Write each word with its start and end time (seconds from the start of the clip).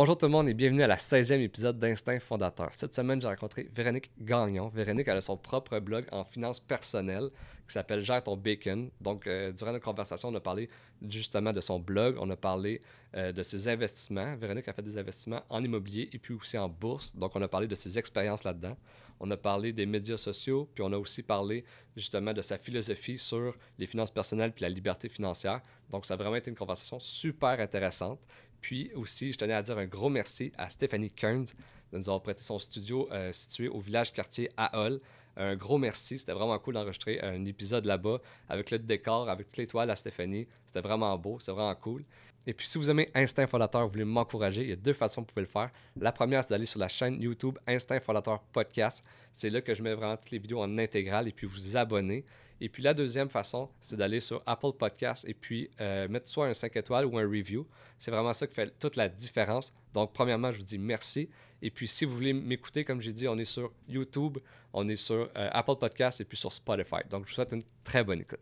Bonjour 0.00 0.16
tout 0.16 0.26
le 0.26 0.30
monde 0.30 0.48
et 0.48 0.54
bienvenue 0.54 0.84
à 0.84 0.86
la 0.86 0.94
16e 0.94 1.40
épisode 1.40 1.76
d'Instinct 1.76 2.20
Fondateur. 2.20 2.68
Cette 2.70 2.94
semaine, 2.94 3.20
j'ai 3.20 3.26
rencontré 3.26 3.68
Véronique 3.74 4.12
Gagnon. 4.20 4.68
Véronique, 4.68 5.08
a 5.08 5.20
son 5.20 5.36
propre 5.36 5.80
blog 5.80 6.04
en 6.12 6.22
finances 6.22 6.60
personnelles 6.60 7.30
qui 7.66 7.72
s'appelle 7.72 8.04
Gère 8.04 8.22
ton 8.22 8.36
bacon. 8.36 8.90
Donc, 9.00 9.26
euh, 9.26 9.50
durant 9.50 9.72
notre 9.72 9.84
conversation, 9.84 10.28
on 10.28 10.34
a 10.36 10.40
parlé 10.40 10.70
justement 11.02 11.52
de 11.52 11.60
son 11.60 11.80
blog, 11.80 12.16
on 12.20 12.30
a 12.30 12.36
parlé 12.36 12.80
euh, 13.16 13.32
de 13.32 13.42
ses 13.42 13.66
investissements. 13.66 14.36
Véronique 14.36 14.68
a 14.68 14.72
fait 14.72 14.82
des 14.82 14.96
investissements 14.96 15.42
en 15.50 15.64
immobilier 15.64 16.08
et 16.12 16.18
puis 16.20 16.32
aussi 16.32 16.56
en 16.56 16.68
bourse. 16.68 17.16
Donc, 17.16 17.34
on 17.34 17.42
a 17.42 17.48
parlé 17.48 17.66
de 17.66 17.74
ses 17.74 17.98
expériences 17.98 18.44
là-dedans. 18.44 18.76
On 19.18 19.28
a 19.32 19.36
parlé 19.36 19.72
des 19.72 19.84
médias 19.84 20.16
sociaux, 20.16 20.68
puis 20.72 20.84
on 20.86 20.92
a 20.92 20.96
aussi 20.96 21.24
parlé 21.24 21.64
justement 21.96 22.32
de 22.32 22.40
sa 22.40 22.56
philosophie 22.56 23.18
sur 23.18 23.56
les 23.76 23.86
finances 23.86 24.12
personnelles 24.12 24.52
puis 24.52 24.62
la 24.62 24.68
liberté 24.68 25.08
financière. 25.08 25.60
Donc, 25.90 26.06
ça 26.06 26.14
a 26.14 26.16
vraiment 26.16 26.36
été 26.36 26.50
une 26.50 26.56
conversation 26.56 27.00
super 27.00 27.58
intéressante. 27.58 28.20
Puis 28.60 28.90
aussi, 28.94 29.32
je 29.32 29.38
tenais 29.38 29.54
à 29.54 29.62
dire 29.62 29.78
un 29.78 29.86
gros 29.86 30.08
merci 30.08 30.52
à 30.58 30.68
Stéphanie 30.68 31.10
Kearns 31.10 31.46
de 31.92 31.98
nous 31.98 32.08
avoir 32.08 32.22
prêté 32.22 32.42
son 32.42 32.58
studio 32.58 33.08
euh, 33.12 33.32
situé 33.32 33.68
au 33.68 33.80
village 33.80 34.12
quartier 34.12 34.50
à 34.56 34.78
Hall. 34.78 35.00
Un 35.36 35.56
gros 35.56 35.78
merci. 35.78 36.18
C'était 36.18 36.32
vraiment 36.32 36.58
cool 36.58 36.74
d'enregistrer 36.74 37.20
un 37.20 37.44
épisode 37.44 37.84
là-bas 37.84 38.18
avec 38.48 38.70
le 38.70 38.78
décor, 38.78 39.28
avec 39.28 39.46
toutes 39.46 39.58
les 39.58 39.66
toiles 39.66 39.90
à 39.90 39.96
Stéphanie. 39.96 40.46
C'était 40.66 40.80
vraiment 40.80 41.16
beau, 41.16 41.38
c'était 41.38 41.52
vraiment 41.52 41.74
cool. 41.76 42.04
Et 42.46 42.54
puis, 42.54 42.66
si 42.66 42.78
vous 42.78 42.88
aimez 42.88 43.10
Instinct 43.14 43.46
Fondateur, 43.46 43.82
vous 43.86 43.92
voulez 43.92 44.04
m'encourager, 44.04 44.62
il 44.62 44.70
y 44.70 44.72
a 44.72 44.76
deux 44.76 44.94
façons 44.94 45.22
que 45.22 45.28
vous 45.28 45.34
pouvez 45.34 45.42
le 45.42 45.48
faire. 45.52 45.70
La 46.00 46.12
première, 46.12 46.42
c'est 46.42 46.50
d'aller 46.50 46.66
sur 46.66 46.80
la 46.80 46.88
chaîne 46.88 47.20
YouTube 47.20 47.58
Instinct 47.66 48.00
Fondateur 48.00 48.40
Podcast. 48.40 49.04
C'est 49.32 49.50
là 49.50 49.60
que 49.60 49.74
je 49.74 49.82
mets 49.82 49.94
vraiment 49.94 50.16
toutes 50.16 50.30
les 50.30 50.38
vidéos 50.38 50.60
en 50.60 50.78
intégrale 50.78 51.28
et 51.28 51.32
puis 51.32 51.46
vous 51.46 51.76
abonner. 51.76 52.24
Et 52.60 52.68
puis 52.68 52.82
la 52.82 52.94
deuxième 52.94 53.28
façon, 53.28 53.68
c'est 53.80 53.96
d'aller 53.96 54.20
sur 54.20 54.42
Apple 54.46 54.72
Podcast 54.78 55.24
et 55.28 55.34
puis 55.34 55.70
euh, 55.80 56.08
mettre 56.08 56.28
soit 56.28 56.46
un 56.46 56.54
5 56.54 56.76
étoiles 56.76 57.06
ou 57.06 57.18
un 57.18 57.22
review. 57.22 57.66
C'est 57.98 58.10
vraiment 58.10 58.32
ça 58.32 58.46
qui 58.46 58.54
fait 58.54 58.72
toute 58.78 58.96
la 58.96 59.08
différence. 59.08 59.72
Donc, 59.94 60.12
premièrement, 60.12 60.50
je 60.50 60.58
vous 60.58 60.64
dis 60.64 60.78
merci. 60.78 61.28
Et 61.62 61.70
puis, 61.70 61.88
si 61.88 62.04
vous 62.04 62.14
voulez 62.14 62.32
m'écouter, 62.32 62.84
comme 62.84 63.00
j'ai 63.00 63.12
dit, 63.12 63.26
on 63.26 63.38
est 63.38 63.44
sur 63.44 63.72
YouTube, 63.88 64.38
on 64.72 64.88
est 64.88 64.96
sur 64.96 65.28
euh, 65.36 65.48
Apple 65.52 65.76
Podcast 65.76 66.20
et 66.20 66.24
puis 66.24 66.36
sur 66.36 66.52
Spotify. 66.52 66.96
Donc, 67.10 67.24
je 67.24 67.30
vous 67.30 67.34
souhaite 67.34 67.52
une 67.52 67.64
très 67.84 68.04
bonne 68.04 68.20
écoute. 68.20 68.40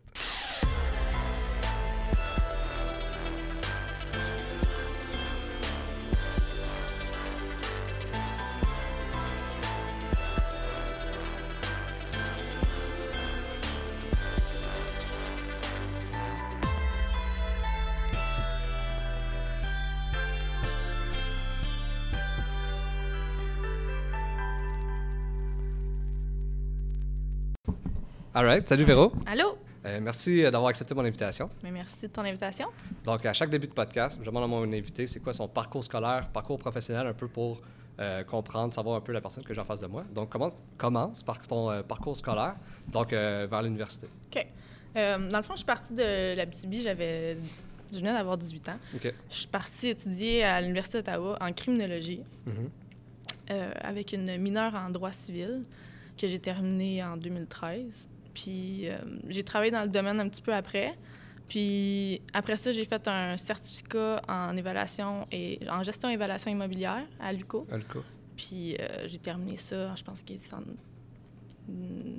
All 28.37 28.45
right. 28.45 28.69
Salut 28.69 28.83
Véro. 28.83 29.11
Allô? 29.25 29.57
Euh, 29.83 29.99
merci 29.99 30.43
euh, 30.45 30.51
d'avoir 30.51 30.69
accepté 30.69 30.93
mon 30.93 31.03
invitation. 31.03 31.49
Mais 31.63 31.71
merci 31.71 32.03
de 32.03 32.11
ton 32.11 32.21
invitation. 32.21 32.67
Donc, 33.03 33.25
à 33.25 33.33
chaque 33.33 33.49
début 33.49 33.65
de 33.65 33.73
podcast, 33.73 34.19
je 34.21 34.25
demande 34.27 34.43
à 34.43 34.47
mon 34.47 34.61
invité 34.71 35.07
c'est 35.07 35.19
quoi 35.19 35.33
son 35.33 35.47
parcours 35.47 35.83
scolaire, 35.83 36.29
parcours 36.31 36.59
professionnel, 36.59 37.07
un 37.07 37.13
peu 37.13 37.27
pour 37.27 37.59
euh, 37.99 38.23
comprendre, 38.25 38.71
savoir 38.75 38.97
un 38.97 39.01
peu 39.01 39.11
la 39.11 39.21
personne 39.21 39.43
que 39.43 39.55
j'ai 39.55 39.59
en 39.59 39.65
face 39.65 39.81
de 39.81 39.87
moi. 39.87 40.03
Donc, 40.13 40.29
comment 40.29 40.51
commence 40.77 41.23
par 41.23 41.41
ton 41.41 41.71
euh, 41.71 41.81
parcours 41.81 42.15
scolaire, 42.15 42.57
donc 42.91 43.09
vers 43.11 43.63
l'université. 43.63 44.05
OK. 44.31 44.45
Dans 44.93 45.37
le 45.37 45.43
fond, 45.43 45.53
je 45.53 45.57
suis 45.57 45.65
partie 45.65 45.93
de 45.95 46.35
la 46.35 46.45
BTB, 46.45 46.75
j'avais... 46.83 47.37
Je 47.91 47.97
venais 47.97 48.13
d'avoir 48.13 48.37
18 48.37 48.69
ans. 48.69 48.77
OK. 48.97 49.13
Je 49.31 49.35
suis 49.35 49.47
partie 49.47 49.87
étudier 49.87 50.43
à 50.43 50.61
l'Université 50.61 50.99
d'Ottawa 50.99 51.37
en 51.41 51.51
criminologie 51.53 52.21
Mhm. 52.45 52.69
euh, 53.49 53.71
avec 53.81 54.13
une 54.13 54.37
mineure 54.37 54.75
en 54.75 54.91
droit 54.91 55.11
civil 55.11 55.63
que 56.21 56.27
j'ai 56.27 56.37
terminée 56.39 57.03
en 57.03 57.17
2013. 57.17 58.07
Puis 58.37 58.87
euh, 58.87 58.97
j'ai 59.27 59.43
travaillé 59.43 59.71
dans 59.71 59.81
le 59.81 59.87
domaine 59.87 60.19
un 60.19 60.29
petit 60.29 60.43
peu 60.43 60.53
après. 60.53 60.93
Puis 61.49 62.21
après 62.33 62.55
ça, 62.55 62.71
j'ai 62.71 62.85
fait 62.85 63.07
un 63.07 63.35
certificat 63.35 64.21
en 64.27 64.55
évaluation 64.55 65.27
et 65.31 65.59
en 65.67 65.81
gestion 65.81 66.09
et 66.09 66.13
évaluation 66.13 66.51
immobilière 66.51 67.03
à 67.19 67.33
l'UCO. 67.33 67.65
Alco. 67.71 68.03
Puis 68.35 68.75
euh, 68.75 69.07
j'ai 69.07 69.17
terminé 69.17 69.57
ça, 69.57 69.95
je 69.95 70.03
pense 70.03 70.21
qu'il 70.21 70.35
est 70.35 70.53
en 70.53 70.61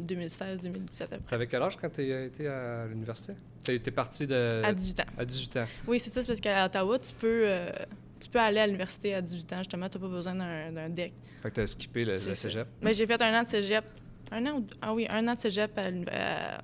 2016-2017 0.08 1.02
après. 1.02 1.18
T'avais 1.28 1.46
quel 1.46 1.62
âge 1.62 1.76
quand 1.76 1.88
tu 1.88 2.02
été 2.02 2.48
à 2.48 2.86
l'université? 2.86 3.34
Tu 3.64 3.78
parti 3.92 4.26
de... 4.26 4.62
À 4.64 4.72
18 4.72 5.00
ans. 5.00 5.04
à 5.18 5.24
18 5.24 5.56
ans. 5.58 5.66
Oui, 5.86 6.00
c'est 6.00 6.10
ça, 6.10 6.22
c'est 6.22 6.26
parce 6.26 6.40
qu'à 6.40 6.66
Ottawa, 6.66 6.98
tu 6.98 7.12
peux, 7.12 7.42
euh, 7.44 7.70
tu 8.18 8.28
peux 8.28 8.40
aller 8.40 8.58
à 8.58 8.66
l'université 8.66 9.14
à 9.14 9.22
18 9.22 9.52
ans, 9.52 9.58
justement, 9.58 9.88
tu 9.88 9.98
n'as 9.98 10.02
pas 10.02 10.08
besoin 10.08 10.34
d'un 10.34 10.88
DEC. 10.88 11.12
Fait 11.42 11.50
que 11.50 11.54
tu 11.54 11.60
as 11.60 11.66
skippé 11.68 12.04
le, 12.04 12.16
cégep. 12.16 12.66
Mais 12.82 12.92
j'ai 12.92 13.06
fait 13.06 13.22
un 13.22 13.38
an 13.38 13.42
de 13.44 13.48
cégep. 13.48 13.84
Un 14.32 14.46
an 14.46 14.62
Ah 14.82 14.94
oui, 14.94 15.06
un 15.10 15.26
an 15.28 15.34
de 15.34 15.40
cégep 15.40 15.78
à, 15.78 16.60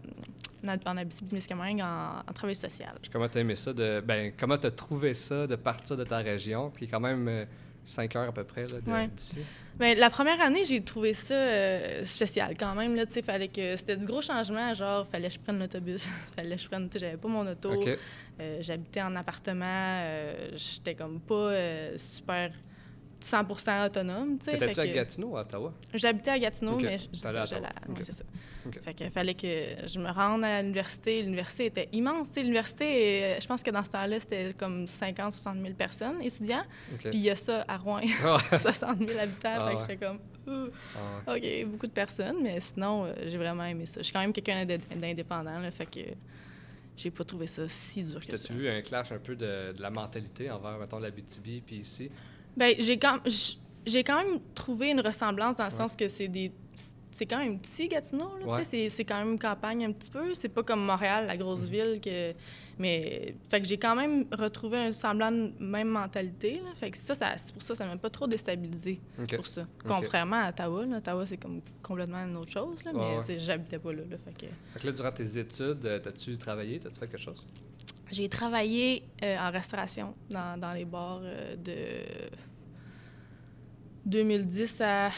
en 0.90 0.96
Abitibi-Témiscamingue 0.96 1.80
en, 1.82 2.20
en 2.28 2.32
travail 2.32 2.54
social. 2.54 2.94
Puis 3.00 3.10
comment 3.10 3.28
t'as 3.28 3.40
aimé 3.40 3.54
ça? 3.56 3.72
De, 3.72 4.02
ben, 4.04 4.32
comment 4.38 4.56
t'as 4.56 4.70
trouvé 4.70 5.14
ça 5.14 5.46
de 5.46 5.56
partir 5.56 5.96
de 5.96 6.04
ta 6.04 6.18
région, 6.18 6.70
qui 6.70 6.84
est 6.84 6.88
quand 6.88 7.00
même 7.00 7.46
5 7.84 8.16
heures 8.16 8.28
à 8.28 8.32
peu 8.32 8.44
près 8.44 8.62
là, 8.66 8.80
de- 8.80 8.90
Ouais. 8.90 9.08
d'ici? 9.08 9.38
Mais 9.78 9.94
la 9.96 10.08
première 10.08 10.40
année, 10.40 10.64
j'ai 10.64 10.80
trouvé 10.82 11.14
ça 11.14 11.34
euh, 11.34 12.04
spécial 12.06 12.54
quand 12.56 12.74
même. 12.76 12.94
Là, 12.94 13.04
fallait 13.06 13.48
que 13.48 13.74
c'était 13.76 13.96
du 13.96 14.06
gros 14.06 14.22
changement. 14.22 14.72
Genre, 14.72 15.04
fallait 15.08 15.26
que 15.28 15.34
je 15.34 15.40
prenne 15.40 15.58
l'autobus. 15.58 16.06
fallait 16.36 16.54
que 16.56 16.62
je 16.62 16.68
prenne. 16.68 16.88
J'avais 16.94 17.16
pas 17.16 17.28
mon 17.28 17.44
auto. 17.50 17.72
Euh, 18.40 18.58
J'habitais 18.60 19.02
en 19.02 19.14
appartement. 19.16 19.64
euh, 19.66 20.34
J'étais 20.54 20.94
comme 20.94 21.18
pas 21.20 21.34
euh, 21.34 21.98
super 21.98 22.52
100% 23.24 23.86
autonome. 23.86 24.38
tu 24.38 24.50
T'étais-tu 24.50 24.80
à 24.80 24.86
Gatineau 24.86 25.36
à 25.36 25.40
Ottawa? 25.42 25.72
J'habitais 25.94 26.30
à 26.32 26.38
Gatineau, 26.38 26.76
mais 26.78 26.98
je- 27.12 27.20
T'allais 27.20 27.38
à 27.38 27.44
Ottawa. 27.44 27.68
c'est 28.02 28.12
ça. 28.12 28.24
Fait 28.82 28.94
qu'il 28.94 29.10
fallait 29.10 29.34
que 29.34 29.46
je 29.86 29.98
me 29.98 30.10
rende 30.10 30.42
à 30.44 30.60
l'université. 30.62 31.22
L'université 31.22 31.66
était 31.66 31.88
immense. 31.92 32.28
tu 32.32 32.40
L'université, 32.40 33.24
euh, 33.24 33.38
je 33.40 33.46
pense 33.46 33.62
que 33.62 33.70
dans 33.70 33.84
ce 33.84 33.90
temps-là, 33.90 34.20
c'était 34.20 34.52
comme 34.54 34.86
50 34.86 35.32
60 35.32 35.58
000 35.60 35.74
personnes, 35.74 36.20
étudiants. 36.22 36.64
Puis 36.98 37.10
il 37.12 37.20
y 37.20 37.30
a 37.30 37.36
ça 37.36 37.64
à 37.68 37.76
Rouen, 37.76 38.00
Ah, 38.24 38.56
60 38.58 38.98
000 38.98 39.10
habitants. 39.20 39.50
Ah 39.58 39.68
fait 39.68 39.74
que 39.74 39.76
ouais. 39.80 39.86
j'étais 39.88 40.06
comme, 40.06 40.18
ah. 41.26 41.34
OK, 41.34 41.66
beaucoup 41.66 41.86
de 41.86 41.92
personnes, 41.92 42.42
mais 42.42 42.58
sinon, 42.60 43.04
euh, 43.04 43.12
j'ai 43.26 43.36
vraiment 43.38 43.64
aimé 43.64 43.84
ça. 43.86 44.00
Je 44.00 44.04
suis 44.04 44.12
quand 44.12 44.20
même 44.20 44.32
quelqu'un 44.32 44.64
d'in- 44.64 44.78
d'indépendant, 44.96 45.58
fait 45.70 45.86
que 45.86 46.00
j'ai 46.96 47.10
pas 47.10 47.24
trouvé 47.24 47.46
ça 47.46 47.68
si 47.68 48.02
dur 48.02 48.20
que 48.20 48.36
ça. 48.36 48.48
T'as-tu 48.48 48.52
vu 48.60 48.68
un 48.68 48.80
clash 48.80 49.12
un 49.12 49.18
peu 49.18 49.34
de, 49.36 49.72
de 49.72 49.82
la 49.82 49.90
mentalité 49.90 50.50
envers, 50.50 50.78
mettons, 50.78 50.98
la 51.00 51.10
BTB 51.10 51.62
puis 51.66 51.76
ici? 51.76 52.10
Ben, 52.56 52.74
j'ai 52.78 52.98
quand, 52.98 53.18
j'ai 53.86 54.04
quand 54.04 54.18
même 54.24 54.38
trouvé 54.54 54.90
une 54.90 55.00
ressemblance 55.00 55.56
dans 55.56 55.64
le 55.64 55.70
Ouais. 55.70 55.76
sens 55.76 55.96
que 55.96 56.08
c'est 56.08 56.28
des. 56.28 56.52
C'est 57.16 57.26
quand 57.26 57.38
même 57.38 57.60
petit, 57.60 57.86
Gatineau. 57.86 58.28
Là, 58.40 58.46
Ouais. 58.56 58.64
c'est, 58.64 58.88
c'est 58.88 59.04
quand 59.04 59.24
même 59.24 59.38
campagne 59.38 59.84
un 59.84 59.92
petit 59.92 60.10
peu. 60.10 60.34
C'est 60.34 60.48
pas 60.48 60.64
comme 60.64 60.84
Montréal, 60.84 61.26
la 61.28 61.36
grosse 61.36 61.60
Mhm. 61.62 61.66
ville. 61.68 62.00
que 62.02 62.32
Mais 62.76 63.36
fait 63.48 63.60
que 63.60 63.68
j'ai 63.68 63.78
quand 63.78 63.94
même 63.94 64.24
retrouvé 64.36 64.78
un 64.78 64.92
semblant 64.92 65.30
de 65.30 65.52
même 65.60 65.86
mentalité. 65.86 66.54
Là. 66.56 66.70
Fait 66.74 66.90
que 66.90 66.98
ça, 66.98 67.14
ça, 67.14 67.34
c'est 67.38 67.52
pour 67.52 67.62
ça 67.62 67.74
que 67.74 67.78
ça 67.78 67.86
m'a 67.86 67.96
pas 67.96 68.10
trop 68.10 68.26
déstabilisé 68.26 68.98
pour 69.36 69.46
ça. 69.46 69.62
Contrairement 69.86 70.42
à 70.42 70.48
Ottawa. 70.48 70.84
Là. 70.86 70.96
Ottawa, 70.96 71.24
c'est 71.24 71.36
comme 71.36 71.60
complètement 71.84 72.18
une 72.24 72.36
autre 72.36 72.50
chose. 72.50 72.84
Là, 72.84 72.92
Ouais, 72.92 73.18
mais 73.28 73.34
ouais. 73.34 73.38
j'habitais 73.38 73.78
pas 73.78 73.92
là. 73.92 74.02
là, 74.10 74.16
fait 74.24 74.32
que... 74.32 74.46
Fait 74.72 74.80
que 74.80 74.86
là, 74.88 74.92
durant 74.92 75.12
tes 75.12 75.38
études, 75.38 75.86
euh, 75.86 76.00
t'as-tu 76.00 76.36
travaillé? 76.36 76.80
T'as-tu 76.80 76.98
fait 76.98 77.06
quelque 77.06 77.20
chose? 77.22 77.46
J'ai 78.10 78.28
travaillé 78.28 79.02
euh, 79.22 79.36
en 79.38 79.50
restauration 79.50 80.14
dans, 80.30 80.58
dans 80.60 80.72
les 80.72 80.84
bars 80.84 81.20
euh, 81.22 81.56
de 81.56 82.28
2010 84.06 84.80
à 84.82 85.10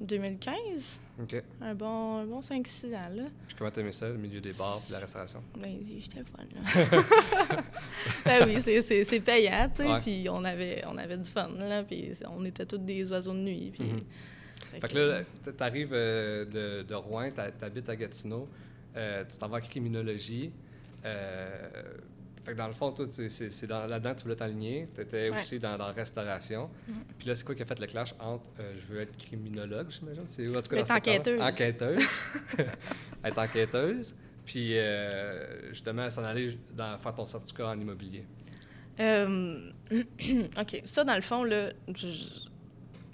2015. 0.00 1.00
OK. 1.22 1.42
Un 1.60 1.74
bon, 1.74 2.18
un 2.18 2.24
bon 2.24 2.40
5-6 2.40 2.86
ans, 2.94 3.08
là. 3.14 3.24
Puis 3.46 3.56
comment 3.56 3.70
t'aimais 3.70 3.92
ça, 3.92 4.08
le 4.08 4.16
milieu 4.16 4.40
des 4.40 4.52
bars 4.52 4.80
et 4.88 4.92
la 4.92 5.00
restauration? 5.00 5.42
Ben, 5.60 5.78
j'étais 5.84 6.24
fun, 6.24 6.44
là. 6.54 6.62
ben 8.24 8.48
oui, 8.48 8.60
c'est- 8.62 9.20
payant, 9.20 9.70
tu 9.74 9.82
sais. 9.82 10.00
Puis 10.00 10.28
on 10.30 10.42
avait, 10.44 10.82
on 10.86 10.96
avait 10.96 11.18
du 11.18 11.28
fun, 11.28 11.50
là. 11.58 11.82
Puis 11.84 12.12
on 12.28 12.44
était 12.46 12.64
tous 12.64 12.78
des 12.78 13.10
oiseaux 13.10 13.34
de 13.34 13.38
nuit. 13.38 13.72
Puis... 13.78 13.86
Fait 14.80 14.88
que 14.88 14.98
là, 14.98 15.22
t'arrives 15.56 15.92
euh, 15.92 16.44
de, 16.44 16.82
de 16.82 16.94
Rouen, 16.94 17.30
t'habites 17.32 17.88
à 17.88 17.96
Gatineau, 17.96 18.48
euh, 18.96 19.24
tu 19.24 19.36
t'en 19.36 19.48
vas 19.48 19.58
en 19.58 19.60
criminologie. 19.60 20.52
Euh, 21.04 21.68
fait 22.44 22.52
que 22.52 22.56
dans 22.56 22.68
le 22.68 22.72
fond, 22.72 22.90
toi, 22.92 23.06
c'est 23.08 23.28
c'est 23.30 23.66
dans- 23.66 23.86
là-dedans 23.86 24.12
que 24.14 24.18
tu 24.18 24.22
voulais 24.24 24.36
t'aligner. 24.36 24.88
Tu 24.94 25.02
étais 25.02 25.28
Ouais. 25.30 25.36
aussi 25.38 25.58
dans, 25.58 25.76
dans 25.76 25.86
la 25.86 25.92
restauration. 25.92 26.70
Mhm. 26.88 26.94
Puis 27.18 27.28
là, 27.28 27.34
c'est 27.34 27.44
quoi 27.44 27.54
qui 27.54 27.62
a 27.62 27.66
fait 27.66 27.78
le 27.78 27.86
clash 27.86 28.14
entre 28.18 28.50
euh, 28.60 28.74
je 28.78 28.86
veux 28.86 29.00
être 29.00 29.16
criminologue, 29.16 29.88
j'imagine? 29.90 30.24
C'est 30.26 30.48
en 30.48 30.62
tout 30.62 30.74
cas, 30.74 30.82
dans 30.82 30.94
enquêteuse. 30.94 31.40
Enquêteuse. 31.40 32.02
être 33.24 33.38
enquêteuse. 33.38 34.14
Puis 34.46 34.78
euh, 34.78 35.68
justement, 35.70 36.08
s'en 36.10 36.24
aller 36.24 36.58
dans, 36.74 36.96
faire 36.98 37.14
ton 37.14 37.24
certificat 37.26 37.68
en 37.68 37.78
immobilier. 37.78 38.24
Euh, 38.98 39.70
OK. 40.60 40.82
Ça, 40.84 41.04
dans 41.04 41.14
le 41.14 41.20
fond, 41.22 41.44
là, 41.44 41.70
tu 41.94 42.06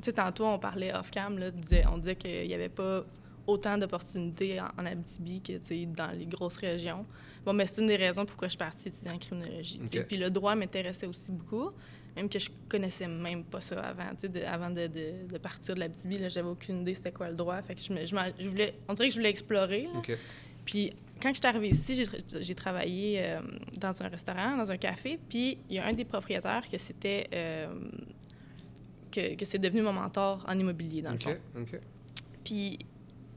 sais, 0.02 0.12
tantôt, 0.12 0.46
on 0.46 0.58
parlait 0.58 0.94
off-cam, 0.94 1.38
là, 1.38 1.50
disait, 1.50 1.84
on 1.92 1.98
disait 1.98 2.16
qu'il 2.16 2.46
n'y 2.46 2.54
avait 2.54 2.68
pas 2.68 3.04
autant 3.46 3.78
d'opportunités 3.78 4.60
en, 4.60 4.68
en 4.78 4.86
Abitibi 4.86 5.40
que, 5.40 5.84
dans 5.86 6.10
les 6.10 6.26
grosses 6.26 6.56
régions. 6.56 7.06
Bon, 7.44 7.52
mais 7.52 7.66
c'est 7.66 7.80
une 7.80 7.88
des 7.88 7.96
raisons 7.96 8.26
pourquoi 8.26 8.48
je 8.48 8.52
suis 8.52 8.58
partie 8.58 8.88
étudier 8.88 9.10
en 9.10 9.18
criminologie. 9.18 9.80
Puis 10.08 10.16
le 10.16 10.30
droit 10.30 10.54
m'intéressait 10.54 11.06
aussi 11.06 11.30
beaucoup, 11.30 11.70
même 12.16 12.28
que 12.28 12.38
je 12.38 12.50
connaissais 12.68 13.06
même 13.06 13.44
pas 13.44 13.60
ça 13.60 13.80
avant. 13.80 14.10
De, 14.20 14.40
avant 14.42 14.70
de, 14.70 14.86
de, 14.86 15.32
de, 15.32 15.38
partir 15.38 15.74
de 15.74 15.80
la 15.80 15.88
BTB, 15.88 16.28
j'avais 16.28 16.48
aucune 16.48 16.80
idée 16.80 16.94
c'était 16.94 17.12
quoi 17.12 17.28
le 17.28 17.36
droit. 17.36 17.60
Fait 17.62 17.74
que 17.74 17.80
je, 17.80 17.92
me, 17.92 18.04
je, 18.04 18.48
voulais, 18.48 18.74
on 18.88 18.94
dirait 18.94 19.08
que 19.08 19.14
je 19.14 19.18
voulais 19.18 19.30
explorer. 19.30 19.88
Puis 20.64 20.92
quand 21.22 21.30
je 21.30 21.38
suis 21.38 21.46
arrivée 21.46 21.68
ici, 21.68 22.04
j'ai 22.40 22.54
travaillé 22.54 23.22
euh, 23.22 23.40
dans 23.80 24.02
un 24.02 24.08
restaurant, 24.08 24.56
dans 24.56 24.70
un 24.70 24.76
café, 24.76 25.18
puis 25.28 25.58
il 25.70 25.76
y 25.76 25.78
a 25.78 25.86
un 25.86 25.92
des 25.92 26.04
propriétaires 26.04 26.64
que 26.70 26.78
c'était... 26.78 27.28
Euh, 27.32 27.68
que, 29.10 29.34
que 29.34 29.44
c'est 29.46 29.58
devenu 29.58 29.82
mon 29.82 29.92
mentor 29.92 30.44
en 30.46 30.58
immobilier, 30.58 31.00
dans 31.00 31.12
le 31.12 31.18
fond. 31.18 31.36
Puis, 32.44 32.78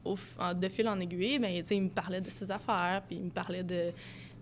au, 0.04 0.16
de 0.54 0.68
fil 0.68 0.88
en 0.88 0.98
aiguille, 1.00 1.38
ben, 1.38 1.62
il 1.70 1.82
me 1.82 1.88
parlait 1.88 2.20
de 2.20 2.30
ses 2.30 2.50
affaires, 2.50 3.02
puis 3.06 3.16
il 3.16 3.24
me 3.24 3.30
parlait 3.30 3.62
de... 3.62 3.92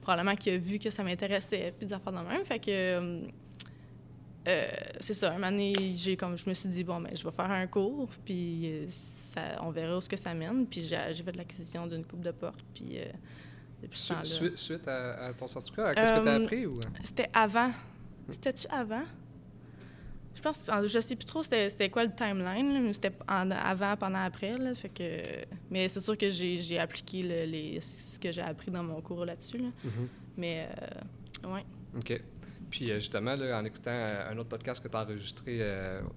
Probablement 0.01 0.37
qu'il 0.37 0.55
a 0.55 0.59
vu 0.59 0.79
que 0.79 0.91
ça 0.91 1.03
m'intéressait, 1.03 1.75
puis 1.77 1.87
des 1.87 1.93
affaires 1.93 2.13
de 2.13 2.19
même. 2.19 2.45
Fait 2.45 2.59
que... 2.59 3.23
Euh, 4.47 4.71
c'est 5.01 5.15
ça, 5.15 5.35
un 5.35 5.41
donné, 5.41 5.75
j'ai 5.95 6.17
comme, 6.17 6.39
je 6.39 6.49
me 6.49 6.55
suis 6.55 6.71
dit, 6.71 6.83
bon, 6.83 7.01
ben, 7.01 7.15
je 7.15 7.23
vais 7.23 7.31
faire 7.31 7.51
un 7.51 7.67
cours, 7.67 8.09
puis 8.25 8.89
on 9.61 9.71
verra 9.71 9.97
où 9.97 10.01
ce 10.01 10.09
que 10.09 10.17
ça 10.17 10.35
mène. 10.35 10.67
Puis 10.67 10.83
j'ai 10.83 11.23
fait 11.23 11.33
de 11.33 11.39
l'acquisition 11.39 11.87
d'une 11.87 12.05
coupe 12.05 12.23
de 12.23 12.31
porte. 12.31 12.61
Puis 12.75 12.99
euh, 12.99 13.05
depuis 13.83 13.99
ce 13.99 14.13
temps-là. 14.13 14.57
Suite, 14.57 14.89
à, 14.89 15.33
ton 15.35 15.47
certificat, 15.47 15.95
qu'est-ce 15.95 16.19
que 16.19 16.23
tu 16.23 16.29
as 16.29 16.33
euh, 16.33 16.45
appris? 16.45 16.67
ou? 16.67 16.75
C'était 17.03 17.31
avant. 17.33 17.71
C'était-tu 18.31 18.67
avant? 18.69 19.05
Je 20.39 20.43
pense, 20.43 20.71
je 20.85 21.01
sais 21.01 21.17
plus 21.17 21.25
trop 21.25 21.43
c'était 21.43 21.91
quoi 21.91 22.05
le 22.05 22.15
timeline, 22.15 22.81
mais 22.81 22.93
c'était 22.93 23.13
avant, 23.27 23.97
pendant, 23.97 24.21
après. 24.21 24.57
Là, 24.57 24.73
fait 24.73 24.89
que, 24.89 25.45
mais 25.69 25.89
c'est 25.89 26.01
sûr 26.01 26.17
que 26.17 26.31
j'ai 26.31 26.79
appliqué 26.79 27.23
les, 27.23 27.81
ce 27.81 28.21
que 28.21 28.31
j'ai 28.31 28.43
appris 28.43 28.71
dans 28.71 28.85
mon 28.85 29.01
cours 29.01 29.25
là-dessus. 29.25 29.59
Mm-hmm. 29.59 30.07
Mais, 30.37 30.69
euh, 31.45 31.53
ouais. 31.53 31.65
OK. 31.97 32.23
Puis 32.71 32.89
justement, 32.91 33.35
là, 33.35 33.59
en 33.59 33.65
écoutant 33.65 33.91
un 33.91 34.39
autre 34.39 34.51
podcast 34.51 34.81
que 34.81 34.87
tu 34.87 34.97
as 34.97 35.03
enregistré 35.03 35.61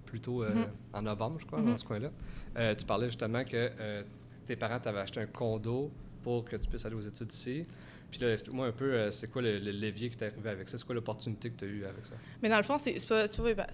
plus 0.05 0.19
tôt 0.19 0.45
mm-hmm. 0.45 0.67
en 0.93 1.01
novembre, 1.01 1.39
je 1.39 1.47
crois, 1.47 1.59
dans 1.59 1.71
mm-hmm. 1.71 1.77
ce 1.77 1.85
coin-là, 1.85 2.11
euh, 2.57 2.75
tu 2.75 2.85
parlais 2.85 3.07
justement 3.07 3.43
que 3.43 3.71
euh, 3.79 4.03
tes 4.45 4.55
parents 4.55 4.79
t'avaient 4.79 4.99
acheté 4.99 5.21
un 5.21 5.25
condo 5.25 5.91
pour 6.23 6.45
que 6.45 6.55
tu 6.55 6.67
puisses 6.67 6.85
aller 6.85 6.95
aux 6.95 7.01
études 7.01 7.33
ici. 7.33 7.65
Puis 8.09 8.19
là, 8.19 8.33
explique-moi 8.33 8.67
un 8.67 8.71
peu, 8.71 8.93
euh, 8.93 9.11
c'est 9.11 9.29
quoi 9.29 9.41
le, 9.41 9.57
levier 9.59 10.09
qui 10.09 10.17
t'est 10.17 10.27
arrivé 10.27 10.49
avec 10.49 10.69
ça? 10.69 10.77
C'est 10.77 10.85
quoi 10.85 10.95
l'opportunité 10.95 11.49
que 11.49 11.57
tu 11.57 11.65
as 11.65 11.67
eue 11.67 11.85
avec 11.85 12.05
ça? 12.05 12.15
Mais 12.41 12.49
dans 12.49 12.57
le 12.57 12.63
fond, 12.63 12.77
c'est 12.77 12.93
pas, 13.07 13.27
pas, 13.27 13.67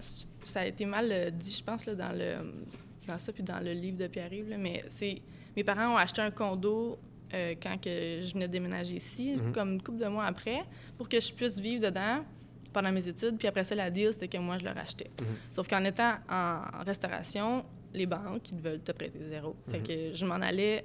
ça 0.44 0.60
a 0.60 0.66
été 0.66 0.84
mal 0.84 1.32
dit, 1.32 1.52
je 1.52 1.64
pense, 1.64 1.86
là, 1.86 1.94
dans, 1.94 2.12
le, 2.12 2.36
dans 3.06 3.18
ça, 3.18 3.32
puis 3.32 3.42
dans 3.42 3.58
le 3.60 3.72
livre 3.72 3.96
de 3.96 4.06
Pierre-Yves. 4.06 4.56
Mais 4.58 4.84
c'est 4.90 5.20
mes 5.56 5.64
parents 5.64 5.94
ont 5.94 5.96
acheté 5.96 6.20
un 6.20 6.30
condo 6.30 6.98
quand 7.30 7.78
que 7.78 8.20
je 8.22 8.32
venais 8.32 8.46
de 8.46 8.52
déménager 8.52 8.96
ici, 8.96 9.36
mm-hmm. 9.36 9.52
comme 9.52 9.72
une 9.74 9.82
couple 9.82 9.98
de 9.98 10.06
mois 10.06 10.24
après, 10.24 10.62
pour 10.96 11.08
que 11.08 11.20
je 11.20 11.32
puisse 11.32 11.58
vivre 11.58 11.82
dedans 11.82 12.24
pendant 12.72 12.92
mes 12.92 13.06
études. 13.06 13.36
Puis 13.36 13.48
après 13.48 13.64
ça, 13.64 13.74
la 13.74 13.90
deal, 13.90 14.12
c'était 14.12 14.28
que 14.28 14.38
moi, 14.38 14.56
je 14.58 14.64
le 14.64 14.70
rachetais. 14.70 15.10
Mm-hmm. 15.18 15.52
Sauf 15.52 15.68
qu'en 15.68 15.84
étant 15.84 16.14
en 16.30 16.84
restauration, 16.86 17.64
les 17.94 18.06
banques, 18.06 18.50
ils 18.50 18.60
veulent 18.60 18.80
te 18.80 18.92
prêter 18.92 19.18
zéro. 19.28 19.56
Fait 19.70 19.78
mhm. 19.78 19.86
que 19.86 20.14
je 20.14 20.24
m'en 20.24 20.34
allais, 20.34 20.84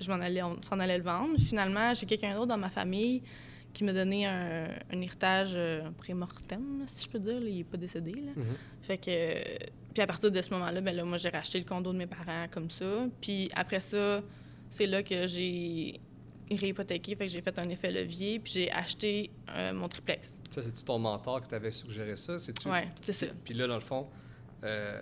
je 0.00 0.10
m'en 0.10 0.20
allais, 0.20 0.42
on 0.42 0.60
s'en 0.62 0.78
allait 0.80 0.98
le 0.98 1.04
vendre. 1.04 1.38
Finalement, 1.38 1.94
j'ai 1.94 2.06
quelqu'un 2.06 2.34
d'autre 2.34 2.46
dans 2.46 2.58
ma 2.58 2.70
famille 2.70 3.22
qui 3.72 3.84
m'a 3.84 3.92
donné 3.92 4.26
un, 4.26 4.68
héritage 4.92 5.52
euh, 5.54 5.90
pré-mortem, 5.98 6.84
si 6.86 7.04
je 7.04 7.10
peux 7.10 7.18
dire. 7.18 7.40
il 7.42 7.56
n'est 7.56 7.64
pas 7.64 7.76
décédé. 7.76 8.12
Là. 8.12 8.32
Mhm. 8.36 8.44
Fait 8.82 8.98
que... 8.98 9.74
Puis 9.92 10.02
à 10.02 10.06
partir 10.06 10.30
de 10.30 10.42
ce 10.42 10.50
moment-là, 10.50 10.80
ben 10.80 10.94
là, 10.94 11.04
moi, 11.04 11.18
j'ai 11.18 11.28
racheté 11.28 11.58
le 11.58 11.64
condo 11.64 11.92
de 11.92 11.98
mes 11.98 12.06
parents 12.06 12.46
comme 12.50 12.68
ça. 12.68 13.06
Puis 13.20 13.48
après 13.54 13.80
ça, 13.80 14.22
c'est 14.68 14.86
là 14.86 15.02
que 15.04 15.26
j'ai 15.28 16.00
réhypothéqué, 16.50 17.14
fait 17.16 17.26
que 17.26 17.32
j'ai 17.32 17.40
fait 17.40 17.58
un 17.58 17.68
effet 17.68 17.90
levier, 17.90 18.38
puis 18.38 18.52
j'ai 18.52 18.72
acheté 18.72 19.30
euh, 19.50 19.72
mon 19.72 19.88
triplex. 19.88 20.36
Ça, 20.50 20.62
c'est-tu 20.62 20.84
ton 20.84 20.98
mentor 20.98 21.42
qui 21.42 21.48
t'avait 21.48 21.70
suggéré 21.70 22.16
ça? 22.16 22.36
Oui, 22.66 22.78
c'est 23.02 23.12
ça. 23.12 23.26
Puis 23.44 23.54
là, 23.54 23.66
dans 23.66 23.76
le 23.76 23.80
fond, 23.80 24.08
euh, 24.64 25.00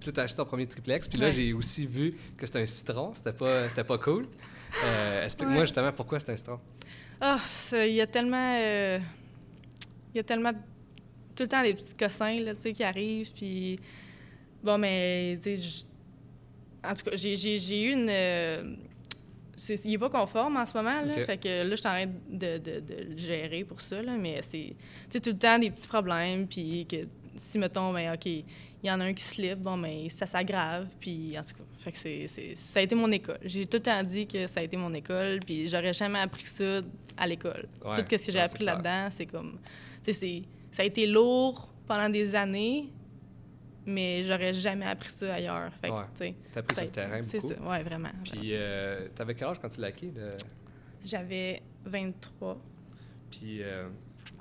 puis 0.00 0.12
là, 0.12 0.22
acheté 0.22 0.36
ton 0.36 0.44
premier 0.46 0.66
triplex. 0.66 1.06
Puis 1.06 1.18
là, 1.18 1.30
j'ai 1.30 1.52
aussi 1.52 1.86
vu 1.86 2.14
que 2.36 2.46
c'était 2.46 2.60
un 2.60 2.66
citron. 2.66 3.12
C'était 3.14 3.32
pas, 3.32 3.68
c'était 3.68 3.84
pas 3.84 3.98
cool. 3.98 4.26
Euh, 4.84 5.24
explique-moi 5.24 5.64
justement 5.64 5.92
pourquoi 5.92 6.18
c'est 6.20 6.30
un 6.30 6.36
citron. 6.36 6.60
Ah, 7.20 7.38
il 7.72 7.92
y 7.92 8.00
a 8.00 8.06
tellement. 8.06 8.56
Euh, 8.58 8.98
il 10.14 10.16
y 10.16 10.20
a 10.20 10.22
tellement. 10.22 10.52
Tout 11.36 11.44
le 11.44 11.48
temps 11.48 11.62
des 11.62 11.74
petits 11.74 11.94
cossins 11.94 12.40
là, 12.40 12.54
qui 12.54 12.82
arrivent. 12.82 13.32
Puis. 13.32 13.78
Bon, 14.62 14.78
mais. 14.78 15.38
En 16.82 16.94
tout 16.94 17.10
cas, 17.10 17.16
j'ai 17.16 17.82
eu 17.82 17.92
une. 17.92 18.08
Euh, 18.08 18.74
il 19.84 19.90
n'est 19.90 19.98
pas 19.98 20.08
conforme 20.08 20.56
en 20.56 20.64
ce 20.64 20.74
moment. 20.74 21.02
Là, 21.02 21.12
Fait 21.24 21.36
que 21.36 21.62
là, 21.62 21.70
je 21.70 21.76
suis 21.76 21.86
en 21.86 21.90
train 21.90 22.06
de, 22.06 22.56
de, 22.56 22.80
de, 22.80 23.10
le 23.10 23.16
gérer 23.18 23.64
pour 23.64 23.82
ça. 23.82 24.00
Là, 24.00 24.16
mais 24.16 24.40
c'est 24.42 24.74
tout 25.20 25.30
le 25.30 25.36
temps 25.36 25.58
des 25.58 25.70
petits 25.70 25.86
problèmes. 25.86 26.46
Puis 26.46 26.86
que 26.86 26.96
si, 27.40 27.58
mettons, 27.58 27.92
ben, 27.92 28.12
OK, 28.12 28.26
il 28.26 28.44
y 28.82 28.90
en 28.90 29.00
a 29.00 29.04
un 29.04 29.14
qui 29.14 29.24
slip, 29.24 29.58
bon, 29.58 29.76
mais 29.76 30.08
ça 30.10 30.26
s'aggrave, 30.26 30.88
puis 30.98 31.38
en 31.38 31.42
tout 31.42 31.54
cas, 31.54 31.64
fait 31.78 31.92
que 31.92 31.98
c'est, 31.98 32.54
ça 32.54 32.80
a 32.80 32.82
été 32.82 32.94
mon 32.94 33.10
école. 33.10 33.38
J'ai 33.42 33.66
tout 33.66 33.78
le 33.78 33.82
temps 33.82 34.02
dit 34.02 34.26
que 34.26 34.46
ça 34.46 34.60
a 34.60 34.62
été 34.62 34.76
mon 34.76 34.92
école, 34.92 35.40
puis 35.40 35.68
j'aurais 35.68 35.92
jamais 35.92 36.18
appris 36.18 36.46
ça 36.46 36.80
à 37.16 37.26
l'école. 37.26 37.66
tout 37.80 38.02
ce 38.10 38.26
que 38.26 38.32
j'ai 38.32 38.40
appris 38.40 38.64
là-dedans, 38.64 39.08
c'est 39.10 39.26
comme, 39.26 39.58
tu 40.04 40.12
sais, 40.12 40.42
ça 40.70 40.82
a 40.82 40.84
été 40.86 41.06
lourd 41.06 41.72
pendant 41.86 42.08
des 42.08 42.34
années, 42.34 42.90
mais 43.86 44.22
j'aurais 44.22 44.54
jamais 44.54 44.86
appris 44.86 45.10
ça 45.10 45.34
ailleurs. 45.34 45.72
Fait 45.80 45.90
ouais. 45.90 46.04
tu 46.18 46.34
T'as 46.52 46.60
appris 46.60 46.76
sur 46.76 46.84
le 46.84 46.90
terrain 46.90 47.18
beaucoup. 47.18 47.30
C'est 47.30 47.40
ça, 47.40 47.62
ouais, 47.62 47.82
vraiment. 47.82 48.12
Puis, 48.22 48.50
euh, 48.52 49.08
t'avais 49.14 49.34
quel 49.34 49.48
âge 49.48 49.58
quand 49.60 49.68
tu 49.68 49.80
l'as 49.80 49.88
acquis? 49.88 50.12
J'avais 51.04 51.62
23. 51.84 52.60
Puis, 53.30 53.62
euh, 53.62 53.88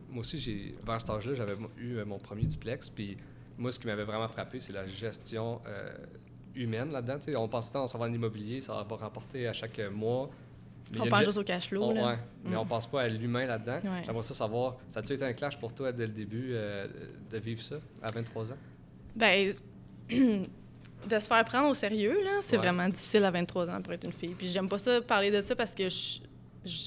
moi 0.09 0.21
aussi, 0.21 0.39
j'ai, 0.39 0.75
vers 0.85 0.99
cet 0.99 1.09
âge-là, 1.09 1.35
j'avais 1.35 1.55
eu 1.77 1.97
euh, 1.97 2.05
mon 2.05 2.19
premier 2.19 2.43
duplex, 2.43 2.89
puis 2.89 3.17
moi, 3.57 3.71
ce 3.71 3.79
qui 3.79 3.87
m'avait 3.87 4.03
vraiment 4.03 4.27
frappé, 4.27 4.59
c'est 4.59 4.73
la 4.73 4.87
gestion 4.87 5.61
euh, 5.67 5.91
humaine 6.55 6.91
là-dedans. 6.91 7.19
on 7.37 7.47
pense 7.47 7.71
tant 7.71 7.83
on 7.83 7.87
s'en 7.87 7.99
va 7.99 8.05
en 8.05 8.13
immobilier, 8.13 8.61
ça 8.61 8.73
va 8.73 8.95
rapporter 8.95 9.47
à 9.47 9.53
chaque 9.53 9.79
mois. 9.91 10.29
on 10.97 11.07
pense 11.07 11.25
juste 11.25 11.37
au 11.37 11.43
cash 11.43 11.67
flow. 11.69 11.93
là. 11.93 12.17
mais 12.43 12.55
on 12.55 12.65
mm. 12.65 12.67
pense 12.67 12.87
pas 12.87 13.01
à 13.01 13.07
l'humain 13.07 13.45
là-dedans. 13.45 13.79
J'aimerais 14.05 14.23
ça 14.23 14.33
savoir, 14.33 14.77
ça 14.87 15.01
a-tu 15.01 15.13
été 15.13 15.25
un 15.25 15.33
clash 15.33 15.59
pour 15.59 15.73
toi 15.73 15.91
dès 15.91 16.07
le 16.07 16.13
début 16.13 16.51
euh, 16.51 16.87
de 17.29 17.37
vivre 17.37 17.61
ça 17.61 17.75
à 18.01 18.11
23 18.11 18.51
ans? 18.51 18.57
Ben, 19.15 19.53
de 20.09 21.19
se 21.19 21.27
faire 21.27 21.45
prendre 21.45 21.69
au 21.69 21.73
sérieux, 21.73 22.23
là, 22.23 22.39
c'est 22.41 22.57
vraiment 22.57 22.87
difficile 22.87 23.23
à 23.25 23.31
23 23.31 23.69
ans 23.69 23.81
pour 23.81 23.93
être 23.93 24.05
une 24.05 24.11
fille. 24.11 24.35
Puis 24.37 24.47
j'aime 24.47 24.69
pas 24.69 24.79
ça 24.79 25.01
parler 25.01 25.31
de 25.31 25.41
ça 25.41 25.55
parce 25.55 25.73
que 25.73 25.89
je, 25.89 26.19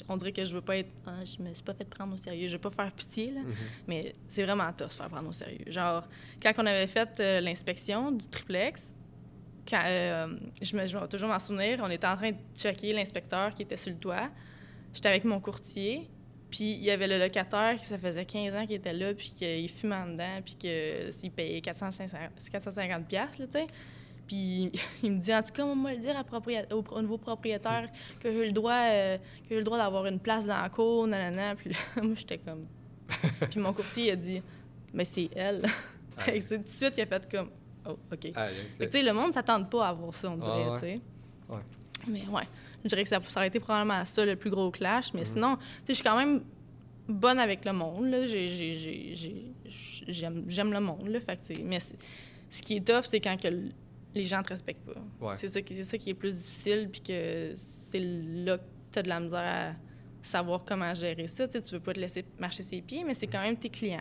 on 0.09 0.17
dirait 0.17 0.33
que 0.33 0.45
je 0.45 0.55
veux 0.55 0.61
pas 0.61 0.79
être. 0.79 0.91
Ah, 1.07 1.21
je 1.25 1.43
me 1.43 1.53
suis 1.53 1.63
pas 1.63 1.75
fait 1.75 1.85
prendre 1.85 2.15
au 2.15 2.17
sérieux. 2.17 2.49
Je 2.49 2.55
veux 2.55 2.61
pas 2.61 2.71
faire 2.71 2.93
pitié, 2.93 3.31
là. 3.31 3.41
Mm-hmm. 3.41 3.83
Mais 3.87 4.15
c'est 4.29 4.45
vraiment 4.45 4.73
tough 4.73 4.91
se 4.91 4.97
faire 4.97 5.09
prendre 5.09 5.29
au 5.29 5.33
sérieux. 5.33 5.65
Genre, 5.67 6.05
quand 6.43 6.53
on 6.59 6.67
avait 6.67 6.87
fait 6.87 7.21
euh, 7.21 7.41
l'inspection 7.41 8.13
du 8.13 8.27
triplex, 8.29 8.83
quand, 9.69 9.83
euh, 9.85 10.37
je, 10.61 10.77
me, 10.77 10.87
je 10.87 10.97
vais 10.97 11.09
toujours 11.09 11.29
m'en 11.29 11.39
souvenir, 11.39 11.81
on 11.83 11.91
était 11.91 12.07
en 12.07 12.17
train 12.17 12.33
de 12.33 12.37
checker 12.57 12.93
l'inspecteur 12.93 13.55
qui 13.55 13.63
était 13.63 13.77
sur 13.77 13.91
le 13.91 13.99
toit. 13.99 14.31
J'étais 14.93 15.09
avec 15.09 15.25
mon 15.25 15.41
courtier, 15.41 16.11
puis 16.51 16.73
il 16.73 16.85
y 16.85 16.91
avait 16.91 17.07
le 17.07 17.19
locataire 17.19 17.77
qui 17.81 17.87
ça 17.87 17.99
faisait 17.99 18.27
15 18.27 18.55
ans 18.55 18.67
qu'il 18.67 18.77
était 18.77 18.93
là, 18.93 19.15
puis 19.15 19.31
qu'il 19.31 19.69
fumait 19.71 19.97
en 19.97 20.07
dedans, 20.09 20.41
puis 20.45 20.57
qu'il 20.57 21.31
payait 21.31 21.61
450, 21.61 22.31
450 22.51 23.09
tu 23.09 23.17
sais. 23.51 23.67
Puis 24.27 24.73
il 25.03 25.13
me 25.13 25.19
dit, 25.19 25.35
en 25.35 25.43
tout 25.43 25.53
cas, 25.53 25.65
moi, 25.65 25.93
le 25.93 25.99
dire 25.99 26.17
à 26.17 26.25
au, 26.75 27.03
nouveau 27.03 27.19
propriétaire 27.19 27.89
que 28.21 28.33
j'ai 28.33 28.47
le 28.47 28.53
droit, 28.53 28.73
euh, 28.73 29.19
que 29.49 29.55
le 29.55 29.63
droit 29.63 29.79
d'avoir 29.79 30.07
une 30.07 30.19
place 30.19 30.47
dans 30.47 30.61
la 30.61 30.69
cour, 30.69 31.07
nanana. 31.07 31.55
Puis 31.55 31.75
moi, 32.03 32.15
j'étais 32.15 32.39
comme. 32.39 32.67
puis 33.51 33.61
mon 33.61 33.73
courtier, 33.73 34.07
il 34.07 34.11
a 34.11 34.17
dit, 34.17 34.43
mais 34.93 35.05
c'est 35.05 35.29
elle. 35.35 35.63
tout 36.49 36.57
de 36.57 36.69
suite, 36.69 36.95
il 36.97 37.03
a 37.03 37.07
fait 37.07 37.31
comme, 37.31 37.51
oh, 37.87 37.99
OK. 38.13 38.21
tu 38.21 38.89
sais, 38.89 39.03
le 39.03 39.13
monde 39.13 39.29
ne 39.29 39.33
s'attend 39.33 39.63
pas 39.65 39.89
à 39.89 39.93
voir 39.93 40.15
ça, 40.15 40.31
on 40.31 40.37
dirait, 40.37 40.73
tu 40.75 40.81
sais. 40.81 41.01
Ouais. 41.49 41.61
Mais 42.07 42.27
ouais, 42.27 42.49
je 42.83 42.89
dirais 42.89 43.03
que 43.03 43.09
ça, 43.09 43.21
ça, 43.29 43.41
aurait 43.41 43.49
été 43.49 43.61
probablement 43.61 44.05
ça 44.05 44.25
le 44.25 44.37
plus 44.37 44.51
gros 44.51 44.71
clash. 44.71 45.13
Mais 45.15 45.23
mm-hmm. 45.23 45.33
sinon, 45.33 45.57
tu 45.57 45.63
sais, 45.63 45.69
je 45.89 45.95
suis 45.95 46.05
quand 46.05 46.17
même 46.17 46.43
bonne 47.09 47.39
avec 47.39 47.65
le 47.65 47.73
monde, 47.73 48.07
là. 48.07 48.27
J'aime 48.27 49.53
le 50.73 50.81
monde, 50.81 51.09
là. 51.09 51.21
Fait 51.21 51.37
que, 51.37 51.63
mais 51.63 51.79
ce 52.51 52.63
qui 52.63 52.77
est 52.77 52.87
tough, 52.87 53.05
c'est 53.09 53.21
quand 53.21 53.41
que 53.41 53.49
les 54.15 54.25
gens 54.25 54.43
te 54.43 54.51
respectent 54.51 54.87
pas. 55.21 55.35
C'est 55.37 55.49
ça, 55.49 55.63
qui, 55.63 55.85
ça 55.85 55.99
qui 55.99 56.11
est 56.11 56.15
plus 56.15 56.37
difficile, 56.37 56.89
puis 56.91 57.01
que 57.01 57.53
c'est 57.57 58.01
là 58.01 58.59
que 58.59 58.65
tu 58.93 58.99
as 58.99 59.03
de 59.03 59.09
la 59.09 59.21
misère 59.21 59.73
à 59.73 59.75
savoir 60.23 60.65
comment 60.65 60.95
gérer 60.95 61.29
ça. 61.29 61.49
Tu, 61.49 61.61
tu 61.63 61.75
veux 61.75 61.81
pas 61.81 61.93
te 61.93 62.01
laisser 62.01 62.25
marcher 62.39 62.63
ses 62.63 62.81
pieds, 62.81 63.05
mais 63.05 63.15
c'est 63.15 63.27
quand 63.27 63.43
même 63.43 63.57
tes 63.57 63.71
clients. 63.71 64.01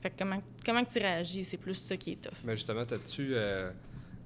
Fait 0.00 0.10
que 0.10 0.18
comment, 0.18 0.42
comment 0.64 0.84
tu 0.84 0.98
réagis, 0.98 1.44
c'est 1.44 1.56
plus 1.56 1.74
ça 1.74 1.96
qui 1.96 2.12
est 2.12 2.20
tough. 2.20 2.34
Mais 2.44 2.56
justement, 2.56 2.82
as-tu 2.82 3.30
euh, 3.32 3.70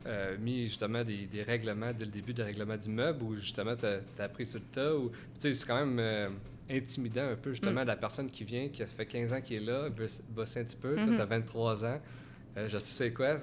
euh, 0.06 0.36
mis 0.38 0.64
justement 0.64 1.04
des, 1.04 1.26
des, 1.26 1.42
règlements 1.42 1.92
dès 1.92 2.04
le 2.04 2.10
début, 2.10 2.34
des 2.34 2.42
règlements 2.42 2.76
d'immeuble, 2.76 3.22
ou 3.22 3.36
justement 3.36 3.76
tu 3.76 3.86
as, 3.86 4.24
appris 4.24 4.44
sur 4.44 4.58
le 4.58 4.64
tas? 4.66 4.96
Ou, 4.96 5.12
c'est 5.38 5.64
quand 5.64 5.78
même 5.78 5.98
euh, 6.00 6.30
intimidant 6.68 7.28
un 7.28 7.36
peu, 7.36 7.50
justement, 7.52 7.84
mm. 7.84 7.86
la 7.86 7.96
personne 7.96 8.28
qui 8.28 8.42
vient, 8.42 8.68
qui 8.70 8.82
a 8.82 8.86
fait 8.86 9.06
15 9.06 9.32
ans 9.32 9.40
qui 9.40 9.54
est 9.54 9.60
là, 9.60 9.88
bosser 10.30 10.60
un 10.60 10.64
petit 10.64 10.76
peu, 10.76 10.96
toi, 10.96 11.06
tu 11.06 11.20
as 11.20 11.26
23 11.26 11.84
ans. 11.84 12.00
Euh, 12.56 12.68
je 12.68 12.78
sais 12.78 12.92
c'est 12.92 13.12
quoi. 13.12 13.34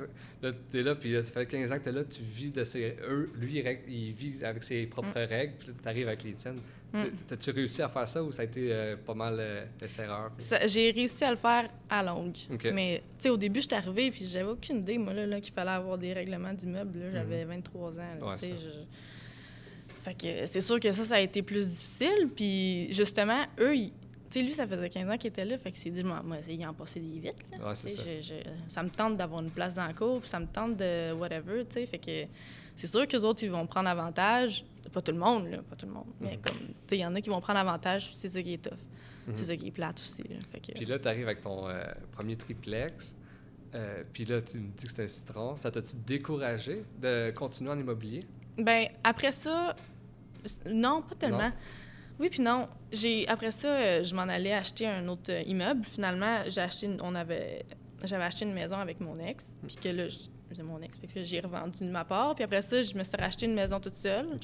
Là, 0.41 0.51
tu 0.71 0.79
es 0.79 0.83
là, 0.83 0.95
puis 0.95 1.13
ça 1.13 1.23
fait 1.23 1.45
15 1.45 1.71
ans 1.71 1.77
que 1.77 1.83
tu 1.83 1.89
es 1.89 1.91
là, 1.91 2.03
tu 2.03 2.21
vis 2.21 2.51
de 2.51 2.63
ses. 2.63 2.97
Eux, 3.07 3.31
lui, 3.35 3.63
il, 3.87 4.13
vit 4.13 4.43
avec 4.43 4.63
ses 4.63 4.85
propres 4.87 5.19
mm. 5.19 5.29
règles, 5.29 5.53
puis 5.57 5.69
tu 5.81 5.87
arrives 5.87 6.07
avec 6.07 6.23
les 6.23 6.33
tiennes. 6.33 6.59
Mm. 6.93 7.03
T'as-tu 7.27 7.51
réussi 7.51 7.81
à 7.81 7.89
faire 7.89 8.07
ça 8.07 8.23
ou 8.23 8.31
ça 8.31 8.41
a 8.41 8.45
été 8.45 8.71
euh, 8.71 8.95
pas 8.97 9.13
mal 9.13 9.37
euh, 9.39 9.65
erreurs? 9.99 10.31
J'ai 10.65 10.91
réussi 10.91 11.23
à 11.23 11.31
le 11.31 11.37
faire 11.37 11.69
à 11.89 12.03
longue. 12.03 12.35
Mais, 12.73 13.03
tu 13.17 13.23
sais, 13.23 13.29
au 13.29 13.37
début, 13.37 13.61
je 13.61 13.67
suis 13.67 13.75
arrivée, 13.75 14.11
puis 14.11 14.25
j'avais 14.25 14.49
aucune 14.49 14.79
idée, 14.79 14.97
moi, 14.97 15.13
là, 15.13 15.39
qu'il 15.39 15.53
fallait 15.53 15.71
avoir 15.71 15.97
des 15.97 16.13
règlements 16.13 16.53
d'immeuble. 16.53 17.11
J'avais 17.13 17.45
23 17.45 17.91
mm-hmm. 17.91 17.93
ans. 17.93 18.29
Là, 18.29 18.37
Fait 20.03 20.13
que 20.13 20.47
c'est 20.47 20.61
sûr 20.61 20.79
que 20.79 20.91
ça, 20.91 21.05
ça 21.05 21.15
a 21.15 21.21
été 21.21 21.41
plus 21.41 21.69
difficile. 21.69 22.29
Puis, 22.35 22.93
justement, 22.93 23.43
eux, 23.59 23.75
ils 23.75 23.93
sais, 24.39 24.45
lui, 24.45 24.53
ça 24.53 24.67
faisait 24.67 24.89
15 24.89 25.09
ans 25.09 25.17
qu'il 25.17 25.29
était 25.29 25.45
là, 25.45 25.57
fait 25.57 25.71
que 25.71 25.77
c'est 25.77 25.89
dit, 25.89 26.03
moi, 26.03 26.21
moi 26.23 26.37
en 26.67 26.73
passer 26.73 26.99
des 26.99 27.19
vite. 27.19 27.37
Là. 27.51 27.69
Ouais, 27.69 27.75
c'est 27.75 27.89
ça. 27.89 28.03
ça 28.67 28.83
me 28.83 28.89
tente 28.89 29.17
d'avoir 29.17 29.41
une 29.41 29.49
place 29.49 29.75
dans 29.75 29.85
la 29.85 29.93
cour, 29.93 30.21
puis 30.21 30.29
ça 30.29 30.39
me 30.39 30.47
tente 30.47 30.77
de 30.77 31.13
whatever, 31.13 31.65
tu 31.65 31.73
sais. 31.73 31.85
Fait 31.85 31.97
que 31.97 32.25
c'est 32.77 32.87
sûr 32.87 33.07
que 33.07 33.15
les 33.15 33.23
autres, 33.23 33.43
ils 33.43 33.51
vont 33.51 33.65
prendre 33.65 33.89
avantage. 33.89 34.65
Pas 34.91 35.01
tout 35.01 35.11
le 35.11 35.17
monde, 35.17 35.49
là, 35.49 35.57
pas 35.69 35.75
tout 35.75 35.85
le 35.85 35.91
monde. 35.91 36.07
Mais 36.21 36.37
mhm. 36.37 36.41
comme, 36.41 36.59
tu 36.59 36.73
sais, 36.87 36.97
il 36.97 37.01
y 37.01 37.05
en 37.05 37.15
a 37.15 37.21
qui 37.21 37.29
vont 37.29 37.41
prendre 37.41 37.59
avantage, 37.59 38.11
c'est 38.15 38.29
ça 38.29 38.41
qui 38.41 38.53
est 38.53 38.61
tough. 38.61 38.77
C'est 39.27 39.41
mhm. 39.41 39.47
ça 39.47 39.55
qui 39.57 39.67
est 39.67 39.71
plate 39.71 39.99
aussi. 39.99 40.23
Là. 40.23 40.35
Fait 40.51 40.59
que... 40.59 40.71
Puis 40.73 40.85
là, 40.85 40.99
tu 40.99 41.07
arrives 41.07 41.25
avec 41.25 41.41
ton 41.41 41.67
euh, 41.67 41.83
premier 42.11 42.35
triplex. 42.35 43.17
Euh, 43.73 44.03
puis 44.13 44.23
là, 44.25 44.41
tu 44.41 44.57
me 44.57 44.69
dis 44.69 44.85
que 44.85 44.91
c'est 44.91 45.03
un 45.03 45.07
citron. 45.07 45.57
Ça 45.57 45.71
t'a-tu 45.71 45.95
découragé 46.05 46.83
de 47.01 47.31
continuer 47.31 47.71
en 47.71 47.79
immobilier? 47.79 48.25
Ben 48.57 48.87
après 49.03 49.33
ça, 49.33 49.75
non, 50.69 51.01
pas 51.01 51.15
tellement. 51.15 51.51
Oui, 52.19 52.29
puis 52.29 52.41
non. 52.41 52.67
J'ai 52.91 53.27
après 53.27 53.51
ça, 53.51 53.67
euh, 53.67 54.03
je 54.03 54.15
m'en 54.15 54.23
allais 54.23 54.53
acheter 54.53 54.87
un 54.87 55.07
autre 55.07 55.31
euh, 55.31 55.43
immeuble. 55.45 55.85
Finalement, 55.85 56.43
j'ai 56.47 56.61
acheté, 56.61 56.89
on 57.01 57.13
avait, 57.15 57.65
j'avais 58.03 58.23
acheté 58.23 58.45
une 58.45 58.53
maison 58.53 58.75
avec 58.75 58.99
mon 58.99 59.19
ex, 59.19 59.45
hmm. 59.45 59.67
puis 59.67 59.75
que 59.75 59.89
là, 59.89 60.03
j'ai 60.51 60.63
mon 60.63 60.81
ex, 60.81 60.97
puis 60.97 61.07
que 61.07 61.23
j'ai 61.23 61.39
revendu 61.39 61.79
de 61.79 61.91
ma 61.91 62.05
part. 62.05 62.35
Puis 62.35 62.43
après 62.43 62.61
ça, 62.61 62.81
je 62.81 62.95
me 62.95 63.03
suis 63.03 63.17
racheté 63.17 63.45
une 63.45 63.53
maison 63.53 63.79
toute 63.79 63.95
seule. 63.95 64.39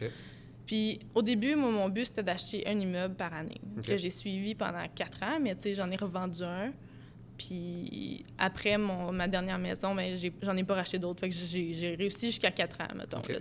Puis 0.66 1.00
au 1.16 1.22
début, 1.22 1.56
moi, 1.56 1.72
mon 1.72 1.90
but 1.90 2.06
c'était 2.06 2.24
d'acheter 2.24 2.68
un 2.68 2.80
immeuble 2.80 3.16
par 3.16 3.34
année 3.34 3.62
que 3.84 3.98
j'ai 3.98 4.10
suivi 4.10 4.56
pendant 4.56 4.88
quatre 4.94 5.24
ans, 5.24 5.40
mais 5.42 5.56
tu 5.56 5.63
sais, 5.63 5.75
j'en 5.75 5.90
ai 5.90 5.96
revendu 5.96 6.44
un. 6.44 6.72
Puis 7.38 8.24
après 8.38 8.78
mon, 8.78 9.12
ma 9.12 9.28
dernière 9.28 9.58
maison, 9.58 9.96
ben, 9.96 10.16
j'en 10.42 10.56
ai, 10.56 10.64
pas 10.64 10.76
racheté 10.76 11.00
d'autres. 11.00 11.20
Fait 11.22 11.30
que 11.30 11.36
j'ai 11.36 11.96
réussi 11.98 12.28
jusqu'à 12.28 12.52
4 12.52 12.82
ans, 12.82 12.88
mettons. 12.96 13.22
Là, 13.28 13.40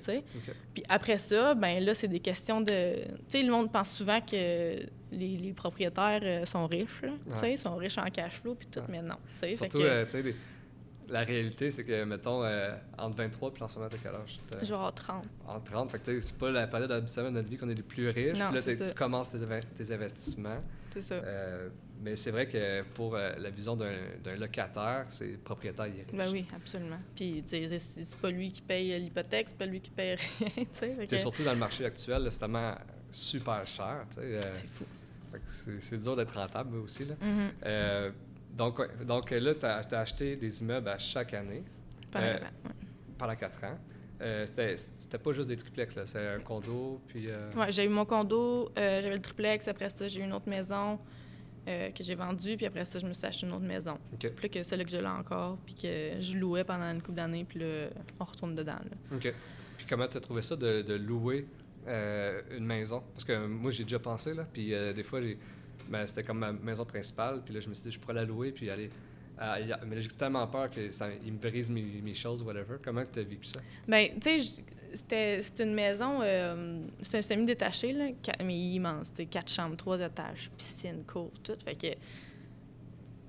Puis 0.75 0.83
après 0.89 1.19
ça, 1.19 1.55
ben 1.55 1.85
là, 1.85 1.95
c'est 1.95 2.09
des 2.09 2.21
questions 2.21 2.61
de. 2.61 3.05
Tu 3.05 3.11
sais, 3.29 3.43
le 3.43 3.51
monde 3.51 3.71
pense 3.71 3.91
souvent 3.91 4.21
que 4.21 4.87
les, 5.13 5.53
propriétaires 5.55 6.21
euh, 6.23 6.45
sont 6.45 6.67
riches. 6.67 7.03
Tu 7.03 7.39
sais, 7.39 7.57
sont 7.57 7.77
riches 7.77 7.99
en 7.99 8.07
cash 8.07 8.41
flow, 8.41 8.55
puis 8.55 8.69
tout, 8.69 8.81
mais 8.89 9.03
non. 9.03 9.17
Surtout, 9.55 9.81
euh, 9.81 10.05
tu 10.05 10.23
sais, 10.23 10.35
la 11.09 11.23
réalité, 11.23 11.71
c'est 11.71 11.85
que, 11.85 12.05
mettons, 12.05 12.45
euh, 12.45 12.73
entre 12.97 13.17
23 13.17 13.53
puis 13.53 13.63
en 13.65 13.69
ce 13.69 13.77
moment, 13.77 13.91
t'as 13.91 13.99
quel 13.99 14.15
âge? 14.15 14.39
Genre 14.63 14.95
30. 14.95 15.25
En 15.47 15.61
30. 15.61 15.91
Fait 15.91 15.99
que, 15.99 16.21
c'est 16.21 16.39
pas 16.39 16.51
la 16.51 16.69
période 16.69 16.93
habituelle 16.93 17.27
de 17.27 17.31
notre 17.31 17.49
vie 17.49 17.59
qu'on 17.59 17.69
est 17.69 17.75
les 17.75 17.83
plus 17.83 18.09
riches. 18.09 18.39
Non, 18.39 18.53
puis 18.53 18.77
là, 18.77 18.87
tu 18.87 18.95
commences 18.95 19.31
tes, 19.31 19.39
tes 19.77 19.93
investissements. 19.93 20.61
C'est 20.93 21.03
ça. 21.03 21.17
Mais 22.03 22.17
c'est 22.17 22.31
vrai 22.31 22.47
que 22.49 22.83
pour 22.95 23.15
euh, 23.15 23.33
la 23.39 23.51
vision 23.51 23.77
d'un 23.77 24.37
locataire, 24.37 25.05
c'est 25.11 25.37
propriétaire 25.45 25.87
il 25.87 26.01
est 26.01 26.05
riche. 26.05 26.17
Ben 26.17 26.31
oui, 26.33 26.47
absolument. 26.57 26.99
Puis 27.15 27.45
c'est 27.47 28.17
pas 28.17 28.31
lui 28.31 28.51
qui 28.51 28.63
paye 28.63 28.99
l'hypothèque, 28.99 29.49
c'est 29.51 29.59
pas 29.59 29.67
lui 29.67 29.81
qui 29.81 29.91
paye 29.91 30.17
rien. 30.81 30.97
C'est 31.07 31.19
surtout 31.19 31.43
dans 31.43 31.53
le 31.53 31.59
marché 31.59 31.85
actuel, 31.85 32.27
c'est 32.31 32.39
tellement 32.39 32.75
super 33.11 33.67
cher. 33.67 34.07
Euh, 34.19 34.41
c'est 34.55 34.67
fou. 34.69 34.85
C'est 35.79 35.99
dur 35.99 36.17
d'être 36.17 36.35
rentable 36.35 36.77
aussi. 36.79 37.05
Là. 37.05 37.15
Mm-hmm. 37.15 37.51
Euh, 37.67 38.11
donc, 38.53 39.05
donc 39.05 39.31
là, 39.31 39.55
tu 39.55 39.67
as, 39.67 40.01
acheté 40.01 40.37
des 40.37 40.61
immeubles 40.63 40.89
à 40.89 40.99
chaque 40.99 41.35
année. 41.35 41.65
Pendant 42.11 42.27
quatre 42.27 42.45
ans. 42.45 42.75
Pendant 43.19 43.37
quatre 43.37 43.65
ans. 43.65 43.79
c'était 44.47 45.19
pas 45.19 45.33
juste 45.33 45.49
des 45.49 45.57
triplex, 45.57 45.95
c'est 46.07 46.29
un 46.29 46.41
condo, 46.41 47.01
puis... 47.09 47.29
Oui, 47.55 47.67
j'ai 47.69 47.85
eu 47.85 47.89
mon 47.89 48.07
condo, 48.07 48.73
j'avais 48.75 49.11
le 49.11 49.21
triplex, 49.21 49.69
après 49.69 49.91
ça, 49.91 50.09
j'ai 50.09 50.21
eu 50.21 50.25
une 50.25 50.33
autre 50.33 50.49
maison, 50.49 50.99
euh, 51.69 51.91
que 51.91 52.03
j'ai 52.03 52.15
vendu, 52.15 52.57
puis 52.57 52.67
après 52.67 52.85
ça, 52.85 52.99
je 52.99 53.07
me 53.07 53.13
suis 53.13 53.27
acheté 53.27 53.47
une 53.47 53.53
autre 53.53 53.65
maison. 53.65 53.99
Plus 54.19 54.49
que 54.49 54.63
celle 54.63 54.85
que 54.85 54.91
j'ai 54.91 55.01
là 55.01 55.15
encore, 55.15 55.59
puis 55.65 55.75
que 55.75 56.21
je 56.21 56.37
louais 56.37 56.65
pendant 56.65 56.91
une 56.91 57.03
couple 57.03 57.17
d'années, 57.17 57.45
puis 57.45 57.61
là, 57.61 57.89
on 58.19 58.25
retourne 58.25 58.55
dedans. 58.55 58.79
OK. 59.13 59.33
Puis 59.77 59.87
comment 59.89 60.09
tu 60.09 60.17
as 60.17 60.21
trouvé 60.21 60.43
ça 60.43 60.57
de, 60.57 60.95
louer 60.95 61.47
euh, 61.87 62.41
une 62.57 62.65
maison? 62.65 63.03
Parce 63.13 63.25
que 63.25 63.47
moi, 63.47 63.71
j'ai 63.71 63.85
déjà 63.85 63.99
pensé, 63.99 64.35
là, 64.35 64.47
puis 64.51 64.73
euh, 64.75 64.93
des 64.93 65.03
fois, 65.03 65.21
ben, 65.89 66.07
c'était 66.07 66.23
comme 66.23 66.39
ma 66.39 66.53
maison 66.53 66.85
principale, 66.85 67.43
puis 67.45 67.53
là, 67.53 67.61
je 67.61 67.69
me 67.69 67.75
suis 67.75 67.85
dit, 67.85 67.93
je 67.93 67.99
pourrais 67.99 68.15
la 68.15 68.25
louer, 68.25 68.53
puis 68.53 68.71
aller... 68.71 68.91
mais 69.87 70.01
j'ai 70.01 70.09
tellement 70.09 70.47
peur 70.47 70.71
qu'il 70.71 70.83
me 71.33 71.39
brise 71.39 71.71
mes, 71.71 72.01
mes 72.03 72.15
choses, 72.15 72.43
whatever. 72.43 72.77
Comment 72.83 73.05
tu 73.11 73.21
as 73.21 73.23
vécu 73.23 73.47
ça? 73.47 73.61
Bien, 73.89 74.09
tu 74.21 74.43
sais, 74.43 74.63
c'était 74.95 75.65
une 75.65 75.75
maison, 75.75 76.21
euh, 76.23 76.81
c'est 77.01 77.19
un 77.19 77.23
semi-détaché, 77.23 77.93
là, 77.93 78.07
mais 78.45 78.59
immense. 78.59 79.09
C'était 79.09 79.27
quatre 79.27 79.51
chambres, 79.51 79.77
trois 79.77 80.01
étages, 80.01 80.51
piscine, 80.57 81.05
cour, 81.07 81.31
tout. 81.43 81.57
Fait 81.65 81.75
que 81.75 81.97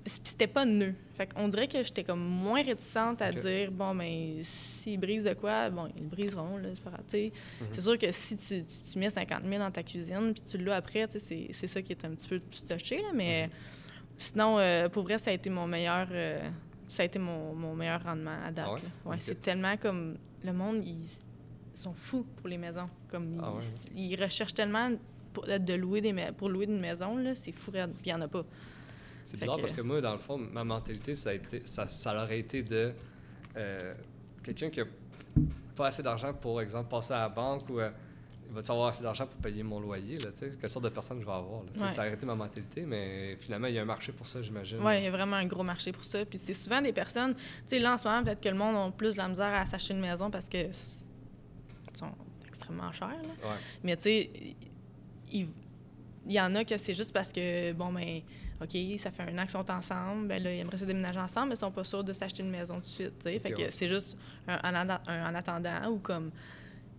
c'était 0.04 0.48
pas 0.48 0.64
nœud. 0.64 0.94
Fait 1.16 1.32
qu'on 1.32 1.48
dirait 1.48 1.68
que 1.68 1.82
j'étais 1.82 2.02
comme 2.02 2.24
moins 2.24 2.62
réticente 2.62 3.22
à 3.22 3.30
dire 3.30 3.70
bon 3.70 3.94
ben 3.94 4.40
s'ils 4.42 4.98
brisent 4.98 5.22
de 5.22 5.34
quoi, 5.34 5.70
bon 5.70 5.88
ils 5.96 6.02
le 6.02 6.08
briseront 6.08 6.56
là, 6.56 6.70
c'est 6.74 6.82
pas 6.82 6.90
grave. 6.90 7.04
Mm-hmm. 7.12 7.30
C'est 7.72 7.80
sûr 7.80 7.98
que 7.98 8.10
si 8.10 8.36
tu, 8.36 8.64
tu, 8.64 8.98
mets 8.98 9.10
50 9.10 9.44
000 9.48 9.62
dans 9.62 9.70
ta 9.70 9.84
cuisine 9.84 10.32
puis 10.34 10.42
tu 10.42 10.58
l'as 10.58 10.74
après, 10.74 11.06
c'est 11.08 11.52
ça 11.68 11.82
qui 11.82 11.92
est 11.92 12.04
un 12.04 12.10
petit 12.10 12.26
peu 12.26 12.40
plus 12.40 12.64
touché 12.64 13.00
là, 13.00 13.10
mais 13.14 13.46
mm-hmm. 13.46 13.81
Sinon 14.22 14.58
euh, 14.58 14.88
pour 14.88 15.02
vrai 15.04 15.18
ça 15.18 15.30
a 15.30 15.34
été 15.34 15.50
mon 15.50 15.66
meilleur 15.66 16.08
euh, 16.10 16.48
ça 16.88 17.02
a 17.02 17.06
été 17.06 17.18
mon, 17.18 17.54
mon, 17.54 17.74
meilleur 17.74 18.02
rendement 18.02 18.36
à 18.44 18.50
date. 18.50 18.66
Ah 18.68 19.08
ouais? 19.08 19.16
c'est 19.18 19.40
tellement 19.40 19.76
comme 19.76 20.16
le 20.44 20.52
monde 20.52 20.82
il 20.82 21.06
sont 21.74 21.92
fous 21.92 22.24
pour 22.36 22.48
les 22.48 22.58
maisons. 22.58 22.88
Comme 23.08 23.40
ah 23.42 23.54
ils, 23.96 24.16
recherchent 24.16 24.54
tellement 24.54 24.90
pour, 25.32 25.46
de 25.46 25.74
louer 25.74 26.00
des 26.00 26.14
pour 26.36 26.48
louer 26.48 26.66
une 26.66 26.80
maison, 26.80 27.16
là, 27.16 27.34
c'est 27.34 27.52
fou, 27.52 27.70
puis 27.70 27.80
il 28.04 28.08
n'y 28.08 28.14
en 28.14 28.20
a 28.20 28.28
pas. 28.28 28.44
C'est 29.24 29.38
bizarre 29.38 29.58
parce 29.58 29.72
que 29.72 29.82
moi, 29.82 30.00
dans 30.00 30.12
le 30.12 30.18
fond, 30.18 30.38
ma 30.38 30.64
mentalité, 30.64 31.14
ça, 31.14 31.30
a 31.30 31.34
été, 31.34 31.62
ça, 31.64 31.86
ça 31.88 32.14
aurait 32.14 32.40
été 32.40 32.62
de 32.62 32.92
euh, 33.56 33.94
quelqu'un 34.42 34.70
qui 34.70 34.80
a 34.80 34.84
pas 35.76 35.86
assez 35.86 36.02
d'argent 36.02 36.34
pour, 36.34 36.60
exemple, 36.60 36.88
passer 36.88 37.14
à 37.14 37.20
la 37.20 37.28
banque 37.28 37.68
ou 37.70 37.78
euh, 38.56 38.60
il 38.60 38.66
va 38.66 38.74
avoir 38.74 38.88
assez 38.88 39.02
d'argent 39.02 39.26
pour 39.26 39.36
payer 39.36 39.62
mon 39.62 39.80
loyer, 39.80 40.18
là, 40.18 40.30
quelle 40.60 40.70
sorte 40.70 40.84
de 40.84 40.90
personne 40.90 41.20
je 41.20 41.26
vais 41.26 41.32
avoir. 41.32 41.62
Ça 41.92 42.02
a 42.02 42.08
été 42.08 42.26
ma 42.26 42.34
mentalité, 42.34 42.84
mais 42.86 43.36
finalement, 43.36 43.68
il 43.68 43.74
y 43.74 43.78
a 43.78 43.82
un 43.82 43.86
marché 43.86 44.12
pour 44.12 44.26
ça, 44.26 44.42
j'imagine. 44.42 44.78
Oui, 44.82 44.98
il 44.98 45.04
y 45.04 45.06
a 45.06 45.10
vraiment 45.10 45.36
un 45.36 45.46
gros 45.46 45.62
marché 45.62 45.92
pour 45.92 46.04
ça. 46.04 46.24
Puis 46.24 46.38
c'est 46.38 46.54
souvent 46.54 46.80
des 46.80 46.92
personnes, 46.92 47.34
tu 47.34 47.42
sais, 47.66 47.78
là, 47.78 47.94
en 47.94 47.98
ce 47.98 48.06
moment, 48.06 48.22
peut-être 48.22 48.40
que 48.40 48.48
le 48.48 48.56
monde 48.56 48.76
a 48.76 48.90
plus 48.90 49.12
de 49.12 49.18
la 49.18 49.28
misère 49.28 49.54
à 49.54 49.66
s'acheter 49.66 49.94
une 49.94 50.00
maison 50.00 50.30
parce 50.30 50.48
que 50.48 50.58
sont 51.94 52.12
extrêmement 52.46 52.92
chers. 52.92 53.16
Mais 53.82 53.96
tu 53.96 54.02
sais, 54.02 54.30
il, 55.30 55.48
y 56.26 56.40
en 56.40 56.54
a 56.54 56.64
que 56.64 56.76
c'est 56.76 56.94
juste 56.94 57.12
parce 57.12 57.32
que, 57.32 57.72
bon, 57.72 57.92
ben, 57.92 58.20
OK, 58.60 58.76
ça 58.98 59.10
fait 59.10 59.22
un 59.24 59.38
an 59.38 59.42
qu'ils 59.42 59.50
sont 59.50 59.70
ensemble, 59.70 60.28
ben 60.28 60.42
là, 60.42 60.54
ils 60.54 60.60
aimeraient 60.60 60.78
se 60.78 60.84
déménager 60.84 61.18
ensemble, 61.18 61.48
mais 61.48 61.54
ils 61.54 61.58
sont 61.58 61.72
pas 61.72 61.84
sûrs 61.84 62.04
de 62.04 62.12
s'acheter 62.12 62.42
une 62.42 62.50
maison 62.50 62.76
tout 62.76 62.82
de 62.82 62.86
suite, 62.86 63.18
tu 63.18 63.24
sais. 63.24 63.38
fait 63.38 63.52
que 63.52 63.70
c'est 63.70 63.88
juste 63.88 64.16
un, 64.46 64.88
en 64.88 65.34
attendant 65.34 65.88
ou 65.90 65.98
comme 65.98 66.30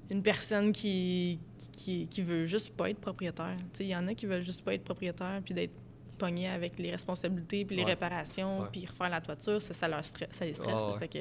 une 0.10 0.22
personne 0.22 0.72
qui, 0.72 1.40
qui, 1.72 2.08
qui, 2.08 2.22
veut 2.22 2.46
juste 2.46 2.76
pas 2.76 2.90
être 2.90 3.00
propriétaire. 3.00 3.56
Il 3.80 3.88
y 3.88 3.96
en 3.96 4.08
a 4.08 4.14
qui 4.14 4.26
veulent 4.26 4.44
juste 4.44 4.64
pas 4.64 4.74
être 4.74 4.84
propriétaire 4.84 5.42
puis 5.44 5.54
d'être 5.54 5.74
pogné 6.18 6.48
avec 6.50 6.78
les 6.78 6.92
responsabilités 6.92 7.66
puis 7.66 7.76
les 7.76 7.84
réparations 7.84 8.68
puis 8.72 8.86
refaire 8.86 9.10
la 9.10 9.22
toiture, 9.22 9.62
ça, 9.62 9.74
ça, 9.74 9.88
leur 9.88 10.04
stress, 10.06 10.30
ça 10.32 10.46
les 10.46 10.54
stresse. 10.54 10.84
fait 11.00 11.08
que... 11.08 11.20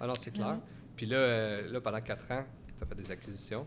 Alors, 0.00 0.16
c'est 0.16 0.30
clair. 0.30 0.58
Puis 0.96 1.06
là, 1.06 1.16
euh, 1.16 1.72
là, 1.72 1.80
pendant 1.80 2.00
quatre 2.00 2.30
ans, 2.30 2.44
tu 2.76 2.84
as 2.84 2.86
fait 2.86 2.94
des 2.94 3.10
acquisitions. 3.10 3.66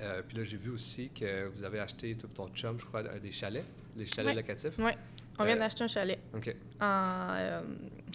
Euh, 0.00 0.22
puis 0.26 0.36
là, 0.36 0.44
j'ai 0.44 0.56
vu 0.56 0.70
aussi 0.70 1.10
que 1.10 1.48
vous 1.48 1.64
avez 1.64 1.80
acheté, 1.80 2.14
tout 2.16 2.28
ton 2.28 2.48
chum, 2.48 2.78
je 2.78 2.86
crois, 2.86 3.02
des 3.02 3.32
chalets, 3.32 3.64
des 3.96 4.06
chalets 4.06 4.34
locatifs. 4.34 4.78
On 5.38 5.44
vient 5.44 5.56
euh, 5.56 5.58
d'acheter 5.58 5.84
un 5.84 5.88
chalet. 5.88 6.18
OK. 6.34 6.54
En, 6.80 7.62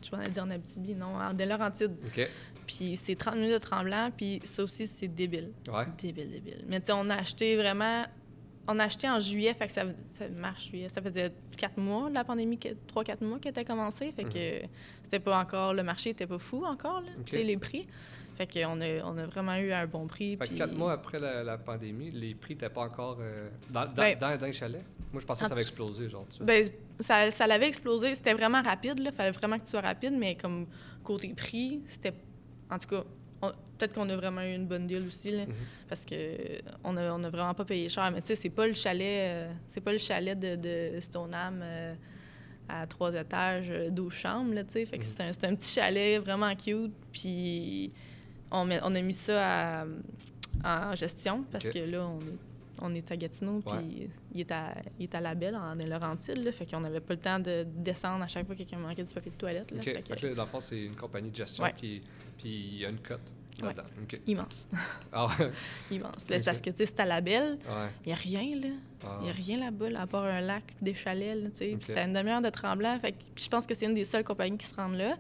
je 0.03 0.15
vais 0.15 0.30
dire 0.30 0.44
en 0.44 0.50
Abitibi, 0.50 0.96
non, 0.96 1.15
en 1.15 1.34
Delorantide. 1.34 1.96
OK. 2.06 2.30
Puis 2.68 3.00
c'est 3.01 3.15
30 3.15 3.36
minutes 3.36 3.53
de 3.53 3.58
Tremblant, 3.58 4.12
puis 4.15 4.42
ça 4.46 4.63
aussi, 4.63 4.88
c'est 4.88 5.08
débile. 5.08 5.51
Ouais. 5.68 5.86
Débile, 5.98 6.32
débile. 6.32 6.63
Mais 6.68 6.80
tu 6.80 6.88
sais, 6.88 6.94
on 6.94 7.10
a 7.10 7.15
acheté 7.15 7.56
vraiment... 7.56 8.03
On 8.65 8.80
a 8.80 8.86
acheté 8.86 9.10
en 9.10 9.20
juillet, 9.20 9.53
fait 9.53 9.68
que 9.68 9.74
ça, 9.74 9.84
ça 10.13 10.30
marche 10.30 10.70
juillet. 10.70 10.88
Ça 10.88 11.01
faisait 11.01 11.34
quatre 11.58 11.77
mois, 11.77 12.10
la 12.10 12.24
pandémie, 12.24 12.58
trois, 12.88 13.03
quatre 13.03 13.22
mois 13.22 13.38
qui 13.39 13.50
était 13.50 13.65
commencé. 13.65 14.13
Fait 14.13 14.24
que 14.24 14.63
mhm. 14.63 14.70
c'était 15.03 15.20
pas 15.20 15.38
encore... 15.38 15.74
Le 15.74 15.84
marché 15.84 16.12
était 16.12 16.27
pas 16.27 16.39
fou 16.39 16.63
encore, 16.63 17.01
là, 17.01 17.12
tu 17.25 17.38
sais, 17.38 17.44
les 17.44 17.58
prix. 17.58 17.88
Fait 18.36 18.48
qu'on 18.48 18.82
a, 18.82 19.04
on 19.04 19.18
a 19.18 19.25
vraiment 19.25 19.56
eu 19.56 19.72
un 19.72 19.86
bon 19.86 20.08
prix. 20.08 20.38
Fait 20.38 20.48
quatre 20.50 20.74
mois 20.74 20.94
après 20.94 21.20
la, 21.20 21.58
pandémie, 21.58 22.12
les 22.12 22.34
prix 22.34 22.54
n'étaient 22.54 22.70
pas 22.70 22.82
encore 22.82 23.18
euh, 23.22 23.50
dans, 23.70 23.86
dans, 23.86 23.94
ben, 23.94 24.18
dans, 24.18 24.52
chalet? 24.52 24.84
Moi, 25.12 25.22
je 25.22 25.25
pensais 25.25 25.44
que 25.44 25.48
ça 25.48 25.54
avait 25.54 25.62
explosé, 25.62 26.10
genre. 26.10 26.25
Ben, 26.42 26.68
ça, 27.00 27.30
ça 27.30 27.46
l'avait 27.46 27.68
explosé. 27.68 28.16
C'était 28.16 28.34
vraiment 28.34 28.62
rapide, 28.62 29.00
là. 29.00 29.12
fallait 29.12 29.32
vraiment 29.32 29.58
que 29.58 29.63
tu 29.63 29.70
sois 29.70 29.82
rapide, 29.82 30.13
mais 30.18 30.36
comme 30.36 30.66
côté 31.04 31.30
prix, 31.30 31.82
c'était... 31.88 32.13
En 32.72 32.80
tout 32.80 32.88
cas, 32.88 33.04
peut-être 33.78 33.94
qu'on 33.94 34.10
a 34.10 34.16
vraiment 34.16 34.42
eu 34.42 34.56
une 34.56 34.66
bonne 34.66 34.88
deal 34.88 35.06
aussi, 35.06 35.30
là, 35.30 35.44
mm-hmm. 35.44 35.88
parce 35.88 36.06
que 36.06 36.16
on 36.84 36.98
a, 36.98 37.12
on 37.12 37.24
a 37.24 37.30
vraiment 37.30 37.54
pas 37.54 37.66
payé 37.66 37.88
cher. 37.90 38.10
Mais 38.12 38.22
tu 38.22 38.28
sais, 38.28 38.36
c'est 38.36 38.50
pas 38.50 38.66
le 38.66 38.74
chalet... 38.74 39.32
Euh, 39.32 39.54
c'est 39.68 39.82
pas 39.82 39.92
le 39.92 40.00
chalet 40.00 40.38
de, 40.38 40.56
de 40.56 41.00
Stoneham... 41.00 41.60
Euh, 41.62 41.94
à 42.70 42.88
trois 42.88 43.13
étages, 43.13 43.70
euh, 43.70 43.90
12 43.90 44.13
chambres, 44.13 44.54
là, 44.54 44.63
tu 44.63 44.72
sais. 44.72 44.86
Fait 44.86 44.98
que 44.98 45.04
Mhm. 45.04 45.10
c'est 45.16 45.24
un, 45.24 45.34
c'est 45.34 45.46
un 45.46 45.56
petit 45.56 45.74
chalet 45.74 46.20
vraiment 46.20 46.54
cute. 46.56 46.94
Puis 47.12 47.92
on, 48.53 48.65
met- 48.65 48.79
on 48.83 48.95
a 48.95 49.01
mis 49.01 49.13
ça 49.13 49.81
à- 49.81 49.86
en 50.63 50.95
gestion 50.95 51.43
parce 51.51 51.65
que 51.67 51.79
là, 51.79 52.07
on 52.07 52.19
est, 52.22 52.38
on 52.81 52.93
est 52.95 53.12
à 53.12 53.17
Gatineau, 53.17 53.62
puis 53.65 54.10
il 54.33 54.41
est 54.41 54.51
à, 54.51 54.74
il 55.00 55.03
est 55.03 55.15
à 55.15 55.22
la 55.22 55.36
Belle, 55.36 55.55
en 55.55 55.75
Laurentide, 55.75 56.38
là. 56.43 56.51
Fait 56.51 56.65
qu'on 56.65 56.79
n'avait 56.79 57.00
pas 57.00 57.13
le 57.13 57.19
temps 57.19 57.39
de 57.39 57.65
descendre 57.77 58.24
à 58.24 58.27
chaque 58.27 58.45
fois 58.45 58.55
que 58.55 58.60
quelqu'un 58.60 58.77
manquait 58.77 59.03
du 59.03 59.13
papier 59.13 59.31
de 59.31 59.38
toilette, 59.38 59.72
là. 59.72 59.77
OK. 59.77 59.83
Fait 59.83 59.93
Fait 59.93 60.01
que- 60.15 60.22
que 60.22 60.27
là, 60.27 60.36
dans 60.36 60.43
le 60.43 60.50
fond, 60.50 60.60
c'est 60.60 60.83
une 60.86 60.95
compagnie 60.95 61.29
de 61.31 61.36
gestion 61.36 61.63
Ouais. 61.63 61.74
qui. 61.75 62.01
Puis 62.38 62.50
il 62.50 62.77
y 62.79 62.86
a 62.86 62.89
une 62.89 63.00
cote 63.00 63.19
Ouais. 63.62 63.67
là-dedans. 63.67 63.83
OK. 64.01 64.19
Immense. 64.27 64.67
Ah 65.12 65.27
ouais. 65.27 65.51
Immense. 65.91 66.25
Ben, 66.27 66.41
parce 66.43 66.60
que, 66.60 66.72
tu 66.72 66.77
sais, 66.77 66.86
c'est 66.88 67.00
à 67.00 67.05
la 67.05 67.22
Belle, 67.22 67.57
Ouais. 67.69 67.89
il 68.05 68.07
n'y 68.07 68.13
a 68.13 68.15
rien, 68.15 68.60
là. 68.60 68.75
Ah. 69.05 69.17
Il 69.22 69.24
n'y 69.25 69.29
a 69.29 69.33
rien 69.33 69.60
là-bas, 69.60 69.89
là, 69.91 70.01
à 70.01 70.07
part 70.07 70.24
un 70.25 70.41
lac 70.41 70.63
des 70.81 70.93
chalets, 70.95 71.51
tu 71.53 71.57
sais. 71.60 71.65
Puis. 71.77 71.77
C'était 71.81 72.03
une 72.05 72.13
demi-heure 72.13 72.41
de 72.41 72.50
Tremblant. 72.50 72.98
Fait 73.00 73.13
je 73.36 73.48
pense 73.50 73.65
que 73.67 73.75
c'est 73.75 73.86
une 73.86 73.93
des 73.93 74.05
seules 74.05 74.24
compagnies 74.24 74.57
qui 74.57 74.65
se 74.67 74.75
rendent 74.75 74.95
là. 74.98 75.15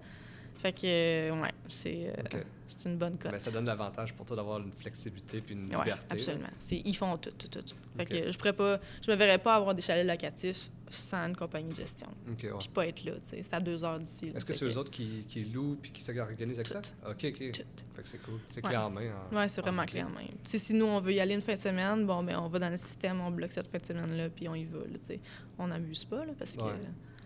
Fait 0.63 0.71
que, 0.71 0.79
euh, 0.85 1.41
ouais, 1.41 1.51
c'est 1.67 2.07
euh, 2.17 2.41
c'est 2.67 2.87
une 2.89 2.97
bonne 2.97 3.17
cote. 3.17 3.31
Ben, 3.31 3.39
ça 3.39 3.51
donne 3.51 3.65
l'avantage 3.65 4.13
pour 4.13 4.25
toi 4.25 4.37
d'avoir 4.37 4.59
une 4.59 4.71
flexibilité 4.71 5.41
puis 5.41 5.55
une 5.55 5.63
ouais, 5.75 5.83
liberté. 5.83 6.05
absolument. 6.09 6.47
Ils 6.71 6.95
font 6.95 7.17
tout, 7.17 7.31
tout, 7.31 7.47
tout. 7.49 7.75
Fait 7.97 8.05
que 8.05 8.31
je 8.31 8.37
pourrais 8.37 8.53
pas... 8.53 8.79
Je 9.05 9.11
me 9.11 9.15
verrais 9.17 9.37
pas 9.39 9.55
avoir 9.55 9.75
des 9.75 9.81
chalets 9.81 10.07
locatifs 10.07 10.69
sans 10.89 11.27
une 11.27 11.35
compagnie 11.35 11.69
de 11.71 11.75
gestion. 11.75 12.07
OK, 12.31 12.43
ouais. 12.43 12.49
Puis 12.59 12.69
pas 12.69 12.87
être 12.87 13.03
là, 13.03 13.11
tu 13.15 13.19
sais. 13.23 13.43
C'est 13.43 13.53
à 13.53 13.59
deux 13.59 13.83
heures 13.83 13.99
d'ici. 13.99 14.31
Est-ce 14.33 14.45
que 14.45 14.53
c'est 14.53 14.63
eux 14.65 14.77
autres 14.77 14.89
qui, 14.91 15.25
qui 15.27 15.43
louent 15.43 15.77
puis 15.81 15.91
qui 15.91 16.01
s'organisent 16.01 16.59
avec 16.59 16.67
ça? 16.67 16.81
OK, 17.09 17.25
OK. 17.25 17.51
Tout. 17.51 17.61
Fait 17.95 18.01
que 18.03 18.07
c'est 18.07 18.21
cool. 18.23 18.39
C'est 18.49 18.63
Ouais. 18.63 18.69
clé 18.69 18.77
en 18.77 18.89
main. 18.89 19.09
en- 19.31 19.35
Ouais, 19.35 19.49
c'est 19.49 19.59
en 19.59 19.63
vraiment 19.65 19.85
clé 19.85 20.01
en 20.01 20.09
main. 20.09 20.21
Si 20.45 20.73
nous, 20.73 20.85
on 20.85 21.01
veut 21.01 21.11
y 21.13 21.19
aller 21.19 21.33
une 21.35 21.41
fin 21.41 21.55
de 21.55 21.59
semaine, 21.59 22.05
bon, 22.05 22.23
ben 22.23 22.37
on 22.39 22.47
va 22.47 22.59
dans 22.59 22.69
le 22.69 22.77
système, 22.77 23.19
on 23.19 23.31
bloque 23.31 23.51
cette 23.51 23.67
fin 23.67 23.79
de 23.79 23.85
semaine-là, 23.85 24.29
puis 24.29 24.47
on 24.47 24.55
y 24.55 24.63
va, 24.65 24.79
tu 24.85 24.99
sais. 25.03 25.19
On 25.59 25.67
n'abuse 25.67 26.05
pas, 26.05 26.23
là, 26.23 26.31
parce 26.39 26.53
que... 26.53 26.61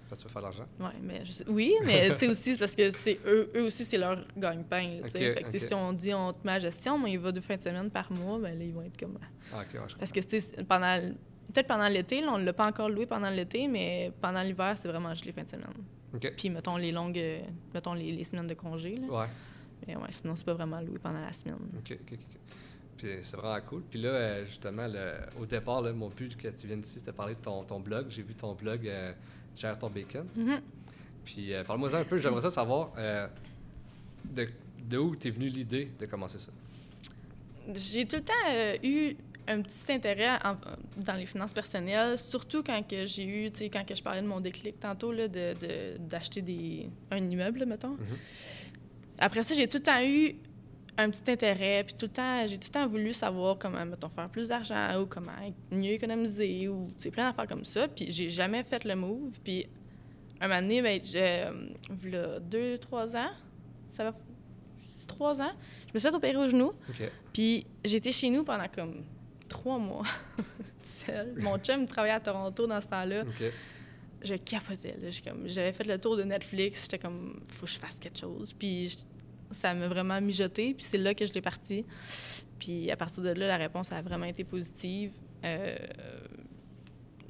Parce 0.09 0.21
que 0.23 0.27
tu 0.27 0.33
veux 0.33 0.33
faire 0.33 0.41
de 0.41 0.47
l'argent? 0.47 0.65
Ouais, 0.79 0.99
mais 1.01 1.25
je 1.25 1.31
sais- 1.31 1.45
oui, 1.47 1.73
mais 1.83 2.09
tu 2.11 2.17
sais 2.19 2.27
aussi, 2.29 2.53
c'est 2.53 2.59
parce 2.59 2.75
que 2.75 2.91
c'est 2.91 3.19
eux, 3.25 3.49
eux 3.55 3.63
aussi, 3.63 3.83
c'est 3.83 3.97
leur 3.97 4.23
gagne-pain. 4.37 5.01
fait 5.05 5.35
que, 5.51 5.59
si 5.59 5.73
on 5.73 5.91
dit 5.93 6.13
on 6.13 6.31
te 6.31 6.39
met 6.45 6.53
à 6.53 6.59
gestion, 6.59 6.97
mais 6.97 7.11
il 7.13 7.19
va 7.19 7.31
deux 7.31 7.41
fins 7.41 7.57
de 7.57 7.61
semaine 7.61 7.89
par 7.89 8.11
mois, 8.11 8.39
ben 8.39 8.57
là, 8.57 8.63
ils 8.63 8.73
vont 8.73 8.83
être 8.83 8.97
comme. 8.99 9.17
Ah, 9.53 9.57
OK, 9.61 9.73
ouais, 9.73 9.87
je 9.87 9.95
Parce 9.95 10.11
que 10.11 10.63
pendant. 10.63 11.11
Peut-être 11.53 11.67
pendant 11.67 11.87
l'été, 11.87 12.19
là, 12.19 12.33
on 12.33 12.37
ne 12.37 12.43
l'a 12.43 12.51
pas 12.51 12.67
encore 12.67 12.89
loué 12.89 13.05
pendant 13.05 13.29
l'été, 13.29 13.67
mais 13.69 14.11
pendant 14.21 14.41
l'hiver, 14.41 14.75
c'est 14.77 14.89
vraiment 14.89 15.11
juste 15.11 15.23
les 15.25 15.31
fins 15.31 15.43
de 15.43 15.47
semaine. 15.47 15.73
OK. 16.13 16.33
Puis, 16.35 16.49
mettons, 16.49 16.75
les 16.75 16.91
longues. 16.91 17.17
euh, 17.17 17.39
Mettons, 17.73 17.93
les, 17.93 18.11
les 18.11 18.23
semaines 18.25 18.47
de 18.47 18.53
congé, 18.53 18.97
là. 18.97 19.07
Ouais. 19.21 19.27
Mais 19.87 19.95
ouais, 19.95 20.09
sinon, 20.09 20.35
c'est 20.35 20.43
pas 20.45 20.53
vraiment 20.55 20.81
loué 20.81 20.99
pendant 20.99 21.21
la 21.21 21.31
semaine. 21.31 21.55
OK, 21.77 21.91
OK, 22.01 22.13
OK. 22.13 22.19
Puis 22.97 23.07
c'est 23.21 23.37
vraiment 23.37 23.61
cool. 23.65 23.83
Puis 23.89 24.01
là, 24.01 24.09
euh, 24.09 24.45
justement, 24.45 24.87
le- 24.87 25.41
au 25.41 25.45
départ, 25.45 25.81
là, 25.81 25.93
mon 25.93 26.09
but 26.09 26.35
que 26.35 26.49
tu 26.49 26.67
viennes 26.67 26.81
ici, 26.81 26.99
c'était 26.99 27.11
de 27.11 27.15
parler 27.15 27.35
de 27.35 27.39
ton, 27.41 27.63
ton 27.63 27.79
blog. 27.79 28.07
J'ai 28.09 28.23
vu 28.23 28.33
ton 28.35 28.53
blog 28.53 28.85
euh, 28.87 29.13
Gère 29.57 29.77
ton 29.77 29.89
bacon. 29.89 30.27
Mhm. 30.35 30.61
Puis 31.25 31.53
euh, 31.53 31.63
parle-moi 31.63 31.93
un 31.95 32.03
peu, 32.03 32.19
j'aimerais 32.19 32.41
ça 32.41 32.49
savoir 32.49 32.91
euh, 32.97 33.27
de, 34.25 34.47
de 34.89 34.97
où 34.97 35.15
t'es 35.15 35.29
venue 35.29 35.49
l'idée 35.49 35.91
de 35.99 36.05
commencer 36.05 36.39
ça? 36.39 36.51
J'ai 37.73 38.05
tout 38.05 38.17
le 38.17 38.21
temps 38.21 38.33
euh, 38.49 38.77
eu 38.83 39.15
un 39.49 39.61
petit 39.61 39.91
intérêt 39.91 40.29
en- 40.45 40.55
dans 41.01 41.13
les 41.15 41.25
finances 41.25 41.53
personnelles, 41.53 42.17
surtout 42.17 42.63
quand 42.63 42.81
que 42.87 43.05
j'ai 43.05 43.25
eu, 43.25 43.51
tu 43.51 43.59
sais, 43.59 43.69
quand 43.69 43.85
que 43.85 43.95
je 43.95 44.03
parlais 44.03 44.21
de 44.21 44.27
mon 44.27 44.39
déclic 44.39 44.79
tantôt, 44.79 45.11
là, 45.11 45.27
de, 45.27 45.53
de- 45.53 45.97
d'acheter 45.99 46.41
des, 46.41 46.89
un 47.11 47.17
immeuble, 47.17 47.65
mettons. 47.65 47.91
Mhm. 47.91 48.17
Après 49.19 49.43
ça, 49.43 49.55
j'ai 49.55 49.67
tout 49.67 49.77
le 49.77 49.83
temps 49.83 50.01
eu 50.03 50.35
un 50.97 51.09
petit 51.11 51.31
intérêt, 51.31 51.83
puis 51.83 51.93
tout 51.93 52.07
le 52.07 52.11
temps, 52.11 52.47
j'ai 52.47 52.57
tout 52.57 52.69
le 52.69 52.73
temps 52.73 52.87
voulu 52.87 53.13
savoir 53.13 53.57
comment, 53.59 53.85
mettons, 53.85 54.09
faire 54.09 54.29
plus 54.29 54.49
d'argent 54.49 54.99
ou 54.99 55.05
comment 55.05 55.31
mieux 55.71 55.91
économiser 55.91 56.67
ou, 56.67 56.87
tu 56.97 57.03
sais, 57.03 57.11
plein 57.11 57.29
d'affaires 57.29 57.47
comme 57.47 57.65
ça. 57.65 57.87
Puis 57.87 58.11
j'ai 58.11 58.29
jamais 58.29 58.63
fait 58.63 58.83
le 58.83 58.95
move. 58.95 59.39
Puis 59.43 59.67
un 60.41 60.47
moment 60.47 60.61
donné, 60.61 60.81
ben, 60.81 60.99
je, 61.03 61.17
euh, 61.17 61.51
v'là 61.89 62.39
deux, 62.39 62.77
trois 62.79 63.15
ans, 63.15 63.29
ça 63.91 64.05
va, 64.05 64.13
trois 65.07 65.41
ans, 65.41 65.51
je 65.87 65.93
me 65.93 65.99
suis 65.99 66.09
fait 66.09 66.15
opérer 66.15 66.37
au 66.37 66.47
genou. 66.47 66.73
Puis 67.31 67.65
j'étais 67.85 68.11
chez 68.11 68.29
nous 68.29 68.43
pendant 68.43 68.67
comme 68.67 69.03
trois 69.47 69.77
mois, 69.77 70.05
toute 70.37 70.85
seule. 70.85 71.35
Mon 71.37 71.57
chum 71.59 71.85
travaillait 71.85 72.15
à 72.15 72.19
Toronto 72.19 72.65
dans 72.65 72.81
ce 72.81 72.87
temps-là. 72.87 73.21
OK. 73.21 73.51
Je 74.23 74.33
capotais. 74.33 74.95
là. 74.99 75.09
J'ai 75.11 75.21
J'avais 75.45 75.73
fait 75.73 75.83
le 75.83 75.99
tour 75.99 76.17
de 76.17 76.23
Netflix. 76.23 76.83
J'étais 76.83 76.97
comme, 76.97 77.39
faut 77.47 77.67
que 77.67 77.71
je 77.71 77.77
fasse 77.77 77.99
quelque 77.99 78.17
chose. 78.17 78.51
Puis 78.51 78.97
ça 79.51 79.73
m'a 79.73 79.87
vraiment 79.87 80.19
mijoté. 80.21 80.73
Puis 80.73 80.83
c'est 80.85 80.97
là 80.97 81.13
que 81.13 81.25
je 81.25 81.33
l'ai 81.33 81.41
parti. 81.41 81.85
Puis 82.59 82.89
à 82.91 82.97
partir 82.97 83.21
de 83.23 83.29
là, 83.29 83.47
la 83.47 83.57
réponse 83.57 83.91
a 83.91 84.01
vraiment 84.01 84.25
été 84.25 84.43
positive. 84.43 85.11
Euh, 85.45 85.75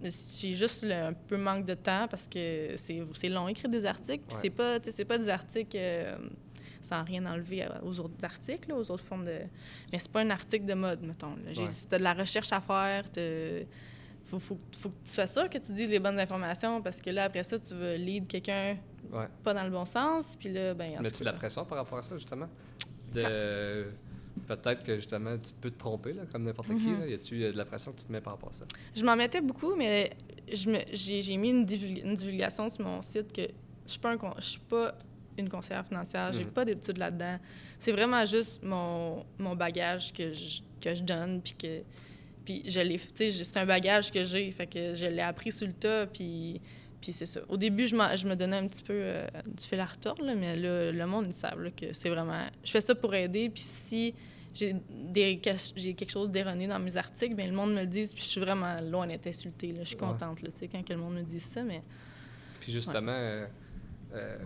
j'ai 0.04 0.54
juste 0.54 0.84
le- 0.84 0.94
un 0.94 1.14
peu 1.14 1.38
manque 1.38 1.66
de 1.66 1.74
temps 1.74 2.08
parce 2.08 2.28
que 2.28 2.76
c'est 2.78 3.02
c'est 3.14 3.30
long 3.30 3.48
écrire 3.48 3.70
des 3.70 3.86
articles. 3.86 4.24
Puis 4.28 4.38
c'est 4.40 4.50
pas, 4.52 4.80
pas 4.80 5.18
des 5.18 5.30
articles 5.30 5.76
euh, 5.80 6.16
sans 6.84 7.04
rien 7.04 7.26
enlever 7.26 7.68
aux 7.84 8.00
autres 8.00 8.24
articles, 8.24 8.70
là, 8.70 8.76
aux 8.76 8.92
autres 8.92 9.04
formes 9.04 9.26
de. 9.26 9.40
Mais 9.92 10.00
c'est 10.00 10.12
pas 10.12 10.22
un 10.22 10.30
article 10.30 10.66
de 10.66 10.76
mode, 10.76 11.02
mettons. 11.02 11.36
J'ai 11.52 11.64
Ouais. 11.64 11.70
t'as 11.90 11.98
de 11.98 12.04
la 12.04 12.14
recherche 12.14 12.54
à 12.54 12.62
faire. 12.62 13.10
t'as- 13.12 13.66
Faut, 14.28 14.40
faut, 14.40 14.58
faut 14.78 14.90
que 14.90 14.96
tu 15.06 15.12
sois 15.12 15.28
sûr 15.28 15.50
que 15.50 15.58
tu 15.58 15.72
dises 15.72 15.90
les 15.90 16.00
bonnes 16.00 16.20
informations 16.20 16.82
parce 16.82 16.98
que 17.02 17.10
là, 17.10 17.24
après 17.26 17.44
ça, 17.44 17.58
tu 17.60 17.74
vas 17.76 17.96
lead 17.96 18.28
quelqu'un 18.28 18.78
Ouais. 19.12 19.28
pas 19.44 19.54
dans 19.54 19.64
le 19.64 19.70
bon 19.70 19.86
sens. 19.86 20.36
Puis 20.38 20.52
là, 20.52 20.74
ben. 20.74 20.90
Tu 20.94 21.02
mets-tu 21.02 21.20
de 21.22 21.26
la 21.26 21.34
pression 21.34 21.64
par 21.64 21.78
rapport 21.78 21.98
à 22.00 22.04
ça, 22.04 22.14
justement? 22.16 22.50
De... 23.14 23.86
Peut-être 24.48 24.84
que, 24.84 24.96
justement, 24.98 25.36
tu 25.38 25.52
peux 25.60 25.72
te 25.72 25.80
tromper, 25.80 26.14
là, 26.14 26.24
comme 26.32 26.44
n'importe 26.44 26.68
qui. 26.70 26.88
Mhm. 26.88 27.00
Là. 27.00 27.08
Y 27.08 27.14
a-tu 27.14 27.44
euh, 27.44 27.52
de 27.52 27.58
la 27.58 27.66
pression 27.66 27.92
que 27.92 28.00
tu 28.00 28.06
te 28.06 28.12
mets 28.12 28.22
par 28.22 28.34
rapport 28.34 28.50
à 28.50 28.54
ça? 28.54 28.66
Je 28.96 29.04
m'en 29.04 29.16
mettais 29.16 29.42
beaucoup, 29.42 29.76
mais 29.76 30.12
j'ai 30.48 31.38
mis 31.38 31.50
une, 31.50 31.66
divulg- 31.66 32.04
une 32.04 32.16
divulgation 32.16 32.70
sur 32.70 32.86
mon 32.86 33.02
site 33.02 33.34
que 33.34 33.42
je 33.86 33.92
suis 33.92 34.00
pas, 34.00 34.12
un 34.12 34.18
con- 34.18 34.34
je 34.38 34.44
suis 34.46 34.60
pas 34.60 34.94
une 35.38 35.50
conseillère 35.50 35.86
financière, 35.86 36.32
j'ai 36.34 36.44
Mhm. 36.44 36.52
pas 36.52 36.66
d'études 36.66 36.98
là-dedans. 36.98 37.38
C'est 37.80 37.92
vraiment 37.92 38.26
juste 38.26 38.64
mon, 38.64 39.26
mon 39.40 39.56
bagage 39.56 40.14
que 40.14 40.32
je, 40.34 40.62
que 40.82 40.94
je 40.94 41.04
donne, 41.04 41.42
puis 41.42 41.54
que 41.54 41.82
puis 42.48 42.64
je 42.66 42.80
l'ai, 42.80 42.98
tu 42.98 43.30
sais, 43.30 43.44
c'est 43.44 43.60
un 43.60 43.66
bagage 43.66 44.10
que 44.10 44.24
j'ai, 44.24 44.52
fait 44.52 44.68
que 44.68 44.96
je 44.96 45.06
l'ai 45.06 45.20
appris 45.22 45.52
sur 45.52 45.68
le 45.68 45.74
tas, 45.74 46.08
puis 46.08 46.62
puis 47.02 47.12
c'est 47.14 47.26
ça. 47.26 47.42
Au 47.50 47.58
début, 47.58 47.86
je, 47.86 47.96
je 47.96 48.28
me 48.28 48.36
donnais 48.36 48.56
un 48.58 48.68
petit 48.68 48.82
peu 48.82 48.94
euh, 48.96 49.28
du 49.46 49.64
fil 49.66 49.80
à 49.80 49.86
retordre, 49.86 50.24
là, 50.24 50.34
mais 50.34 50.56
là, 50.56 50.92
le 50.92 51.06
monde, 51.06 51.26
ils 51.28 51.34
savent 51.34 51.62
là, 51.62 51.70
que 51.70 51.92
c'est 51.94 52.10
vraiment... 52.10 52.44
Je 52.64 52.72
fais 52.72 52.82
ça 52.82 52.96
pour 52.96 53.14
aider, 53.14 53.50
puis 53.50 53.62
si 53.62 54.16
j'ai 54.56 54.76
des 54.90 55.40
j'ai 55.76 55.94
quelque 55.94 56.10
chose 56.10 56.32
d'erroné 56.32 56.66
dans 56.66 56.80
mes 56.80 56.96
articles, 56.98 57.36
bien, 57.36 57.46
le 57.46 57.54
monde 57.54 57.74
me 57.76 57.82
le 57.82 57.86
dit, 57.88 58.06
puis 58.08 58.24
je 58.24 58.30
suis 58.30 58.42
vraiment 58.42 58.76
loin 58.82 59.06
d'être 59.06 59.28
insultée. 59.28 59.72
Là. 59.74 59.82
Je 59.84 59.90
suis 59.90 59.96
Ouais. 59.96 60.02
contente 60.02 60.42
là, 60.42 60.50
tu 60.52 60.60
sais, 60.62 60.68
quand 60.68 60.82
que 60.84 60.94
le 60.94 61.00
monde 61.00 61.16
me 61.16 61.22
dit 61.24 61.40
ça, 61.40 61.62
mais 61.62 61.84
Puis 62.62 62.72
justement, 62.72 63.12
euh, 63.12 63.46
euh, 64.16 64.38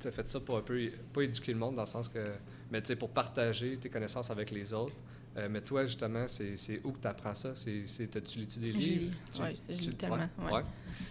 tu 0.00 0.08
as 0.08 0.12
fait 0.12 0.26
ça 0.28 0.40
pour 0.40 0.56
un 0.56 0.62
peu, 0.62 0.90
pas 1.12 1.22
éduquer 1.22 1.52
le 1.52 1.58
monde 1.58 1.76
dans 1.76 1.82
le 1.82 1.86
sens 1.86 2.08
que, 2.08 2.32
mais 2.70 2.80
tu 2.80 2.86
sais, 2.88 2.96
pour 2.96 3.10
partager 3.10 3.76
tes 3.76 3.90
connaissances 3.90 4.30
avec 4.30 4.50
les 4.50 4.72
autres. 4.72 4.94
Euh, 5.36 5.48
mais 5.50 5.62
toi, 5.62 5.86
justement, 5.86 6.26
c'est 6.28 6.56
c'est 6.58 6.80
où 6.84 6.92
que 6.92 7.00
tu 7.00 7.08
apprends 7.08 7.34
ça? 7.34 7.54
C'est, 7.54 7.86
c'est, 7.86 8.06
t'as-tu 8.06 8.40
lu 8.40 8.46
des 8.58 8.72
livres? 8.72 9.14
Ouais, 9.40 9.56
je 9.68 9.74
lis 9.74 9.94
tellement, 9.94 10.16
ouais. 10.16 10.52
ouais. 10.52 10.62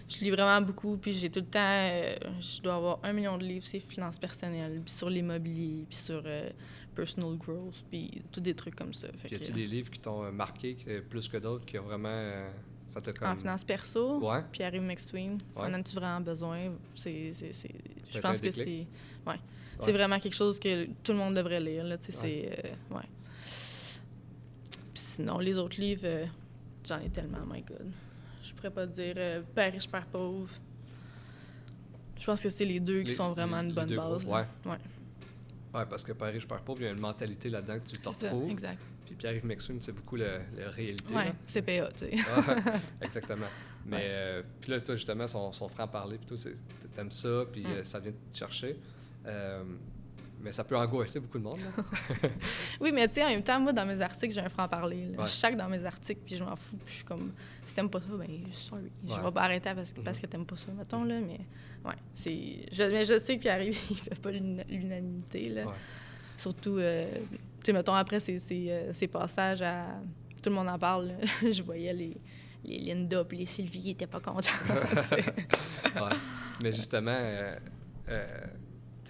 je 0.08 0.20
lis 0.20 0.30
vraiment 0.30 0.62
beaucoup, 0.64 0.96
puis 0.98 1.12
j'ai 1.12 1.30
tout 1.32 1.40
le 1.40 1.46
temps... 1.48 1.60
euh, 1.60 2.16
je 2.40 2.62
dois 2.62 2.76
avoir 2.76 3.00
un 3.02 3.14
million 3.14 3.36
de 3.38 3.44
livres 3.44 3.66
sur 3.66 3.80
les 3.80 3.86
finances 3.88 4.20
personnelles, 4.20 4.80
puis 4.86 4.94
sur 4.94 5.10
l'immobilier, 5.10 5.86
puis 5.90 5.98
sur 5.98 6.22
euh, 6.24 6.50
personal 6.94 7.36
growth, 7.36 7.84
puis 7.90 8.22
tous 8.32 8.42
des 8.42 8.54
trucs 8.54 8.76
comme 8.76 8.94
ça. 8.94 9.08
Fait 9.08 9.28
Puis 9.30 9.38
y 9.38 9.42
a-tu 9.42 9.52
des 9.54 9.66
livres 9.66 9.90
qui 9.90 10.00
t'ont 10.00 10.32
marqué 10.32 10.76
qui- 10.76 10.86
plus 11.10 11.28
que 11.28 11.38
d'autres 11.38 11.66
qui 11.66 11.80
ont 11.80 11.84
vraiment. 11.86 12.46
ça 12.90 13.00
comme. 13.14 13.28
En 13.30 13.36
finance 13.38 13.64
perso, 13.64 14.20
Ouais. 14.20 14.44
Pierre-Yves 14.52 14.84
McSween, 14.84 15.38
Ouais. 15.56 15.64
en 15.64 15.74
as-tu 15.74 15.96
vraiment 15.96 16.22
besoin? 16.22 16.74
C'est, 16.94 17.32
c'est, 17.34 17.54
c'est- 17.54 17.74
je 18.12 18.20
pense 18.20 18.40
que 18.40 18.52
c'est... 18.52 18.86
Ouais. 19.26 19.40
C'est 19.84 19.94
vraiment 19.94 20.20
quelque 20.20 20.36
chose 20.36 20.60
que 20.60 20.86
tout 21.04 21.12
le 21.12 21.18
monde 21.18 21.34
devrait 21.34 21.60
lire, 21.60 21.84
là, 21.86 21.98
tu 21.98 22.06
sais, 22.06 22.12
c'est... 22.12 22.50
euh. 22.66 22.72
Puis 23.00 23.10
sinon, 25.16 25.40
les 25.40 25.58
autres 25.58 25.80
livres, 25.80 26.02
euh, 26.06 26.26
j'en 26.88 27.00
ai 27.00 27.10
tellement, 27.10 27.46
my 27.50 27.62
God. 27.62 27.92
Je 28.44 28.54
pourrais 28.54 28.72
pas 28.72 28.88
te 28.88 28.94
dire 28.94 29.14
euh, 29.18 29.42
Père 29.56 29.72
riche, 29.72 29.88
Père 29.90 30.06
pauvre. 30.06 30.50
Je 32.20 32.26
pense 32.26 32.42
que 32.42 32.50
c'est 32.50 32.66
les 32.66 32.80
deux 32.80 33.02
qui 33.02 33.10
Les- 33.10 33.14
sont 33.16 33.32
vraiment 33.32 33.62
les- 33.62 33.70
une 33.70 33.74
bonne 33.74 33.90
deux 33.90 33.96
base. 33.98 34.24
gros, 34.24 34.34
là. 34.36 34.48
Ouais. 34.66 34.78
Ouais, 35.74 35.86
parce 35.90 36.04
que 36.04 36.12
Père 36.12 36.32
riche, 36.34 36.48
Père 36.48 36.62
pauvre, 36.62 36.82
il 36.82 36.86
y 36.86 36.88
a 36.88 36.92
une 36.92 37.00
mentalité 37.00 37.50
là-dedans 37.50 37.80
que 37.80 37.86
tu 37.86 37.98
te 37.98 38.10
C'est 38.10 38.26
ça, 38.26 38.30
retrouves. 38.32 38.52
exact. 38.52 38.80
Puis 39.06 39.16
Pierre-Yves 39.16 39.46
McSween, 39.46 39.82
c'est 39.82 39.92
beaucoup 39.92 40.16
le- 40.18 40.40
la 40.58 40.70
réalité. 40.70 41.14
Ouais, 41.14 41.26
là. 41.26 41.34
CPA, 41.46 41.90
tu 41.92 42.06
sais. 42.06 42.18
Ah, 42.36 42.56
exactement. 43.02 43.48
Mais 43.86 43.96
Ouais. 43.98 44.02
euh, 44.06 44.44
puis 44.62 44.72
là, 44.72 44.80
toi, 44.82 44.96
justement, 44.96 45.28
son, 45.28 45.52
son 45.52 45.68
franc-parler, 45.68 46.18
puis 46.18 46.28
tout, 46.28 46.50
t'aimes 46.94 47.12
ça, 47.12 47.46
puis 47.52 47.62
Mm. 47.64 47.68
euh, 47.68 47.84
ça 47.84 48.00
vient 48.00 48.12
te 48.12 48.38
chercher. 48.38 48.78
Mais 50.44 50.52
ça 50.52 50.64
peut 50.64 50.76
angoisser 50.78 51.20
beaucoup 51.20 51.38
de 51.38 51.44
monde. 51.44 51.60
Oui, 52.80 52.92
mais 52.92 53.08
tu 53.08 53.16
sais, 53.16 53.24
en 53.24 53.30
même 53.30 53.44
temps, 53.44 53.60
moi, 53.60 53.74
dans 53.74 53.86
mes 53.86 54.02
articles, 54.02 54.34
j'ai 54.34 54.42
un 54.42 54.50
franc-parler. 54.50 55.10
Ouais. 55.18 55.26
Je 55.26 55.32
chaque 55.32 55.56
dans 55.56 55.70
mes 55.70 55.86
articles, 55.86 56.22
puis 56.26 56.36
je 56.36 56.44
m'en 56.44 56.56
fous. 56.56 56.78
Puis 56.78 56.88
je 56.94 56.96
suis 56.98 57.04
comme, 57.06 57.32
si 57.66 57.76
t'aimes 57.76 57.90
pas 57.90 58.00
ça, 58.00 58.08
ben, 58.18 58.28
sorry. 58.54 58.92
Je 59.08 59.14
Ouais. 59.14 59.22
vais 59.22 59.32
pas 59.32 59.42
arrêter 59.44 59.70
parce 59.76 59.94
que, 59.94 60.00
Mhm. 60.00 60.04
parce 60.06 60.20
que 60.20 60.26
t'aimes 60.28 60.46
pas 60.46 60.56
ça, 60.56 60.72
mettons, 60.72 61.04
là. 61.04 61.20
Mais, 61.20 61.40
ouais, 61.86 61.96
c'est... 62.16 62.66
Je, 62.72 62.84
mais 62.92 63.06
je 63.06 63.20
sais 63.20 63.38
qu'il 63.38 63.50
arrive, 63.52 63.78
il 63.92 63.98
fait 63.98 64.20
pas 64.20 64.32
l'una- 64.32 64.64
l'unanimité, 64.68 65.50
là. 65.50 65.66
Ouais. 65.68 65.74
Surtout, 66.38 66.78
euh, 66.80 67.06
tu 67.60 67.66
sais, 67.66 67.74
mettons, 67.74 67.94
après 67.94 68.20
ces, 68.20 68.40
ces, 68.40 68.68
euh, 68.72 68.94
ces 68.94 69.08
passages 69.08 69.62
à... 69.62 69.86
Tout 70.42 70.50
le 70.50 70.56
monde 70.56 70.70
en 70.70 70.80
parle, 70.80 71.10
là. 71.10 71.14
je 71.52 71.62
voyais 71.62 71.94
les, 71.94 72.18
les 72.66 72.80
Linda 72.80 73.24
et 73.32 73.36
les 73.36 73.46
Sylvie 73.46 73.86
n'étaient 73.90 74.08
pas 74.08 74.20
contents. 74.20 74.50
ouais. 75.96 76.16
Mais 76.64 76.72
justement, 76.72 77.12
euh, 77.16 77.56
euh, 78.10 78.26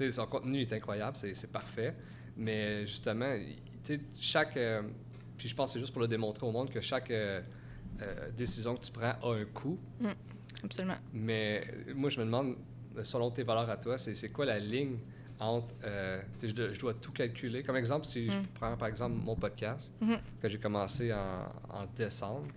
son 0.10 0.26
contenu 0.26 0.62
est 0.62 0.74
incroyable, 0.74 1.18
c'est 1.18 1.52
parfait. 1.52 1.96
Mais 2.38 2.86
justement, 2.86 3.36
chaque. 4.20 4.58
Euh, 4.58 4.82
puis 5.38 5.48
je 5.48 5.56
pense 5.56 5.70
que 5.70 5.74
c'est 5.74 5.80
juste 5.80 5.92
pour 5.92 6.02
le 6.02 6.08
démontrer 6.08 6.46
au 6.46 6.52
monde 6.52 6.70
que 6.70 6.82
chaque 6.82 7.12
décision 8.36 8.76
que 8.76 8.86
tu 8.86 8.92
prends 8.92 9.14
a 9.22 9.36
un 9.36 9.46
coût. 9.46 9.78
Mm, 10.00 10.08
absolument. 10.64 10.98
Mais 11.14 11.68
moi, 11.96 12.10
je 12.10 12.20
me 12.20 12.26
demande, 12.26 12.56
selon 13.04 13.32
tes 13.32 13.44
valeurs 13.44 13.70
à 13.70 13.78
toi, 13.78 13.98
c'est 13.98 14.30
quoi 14.30 14.46
la 14.46 14.60
ligne 14.60 14.98
entre. 15.40 15.76
je, 16.42 16.80
dois, 16.80 16.94
tout 16.94 17.12
calculer. 17.12 17.64
Comme 17.64 17.76
exemple, 17.76 18.06
si 18.06 18.30
je 18.30 18.38
mm. 18.38 18.48
prends 18.54 18.78
par 18.78 18.88
exemple 18.88 19.16
mon 19.16 19.36
podcast, 19.36 19.94
mm-hmm. 20.02 20.20
que 20.42 20.50
j'ai 20.50 20.60
commencé 20.60 21.12
en 21.14 21.86
décembre 21.96 22.48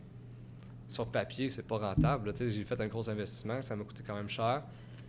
sur 0.87 1.07
papier, 1.07 1.51
c'est 1.51 1.67
pas 1.67 1.79
rentable. 1.79 2.33
J'ai 2.37 2.65
fait 2.65 2.81
un 2.81 2.87
gros 2.87 3.09
investissement, 3.09 3.63
ça 3.63 3.77
m'a 3.77 3.85
coûté 3.85 4.03
quand 4.07 4.15
même 4.15 4.29
cher. 4.29 4.63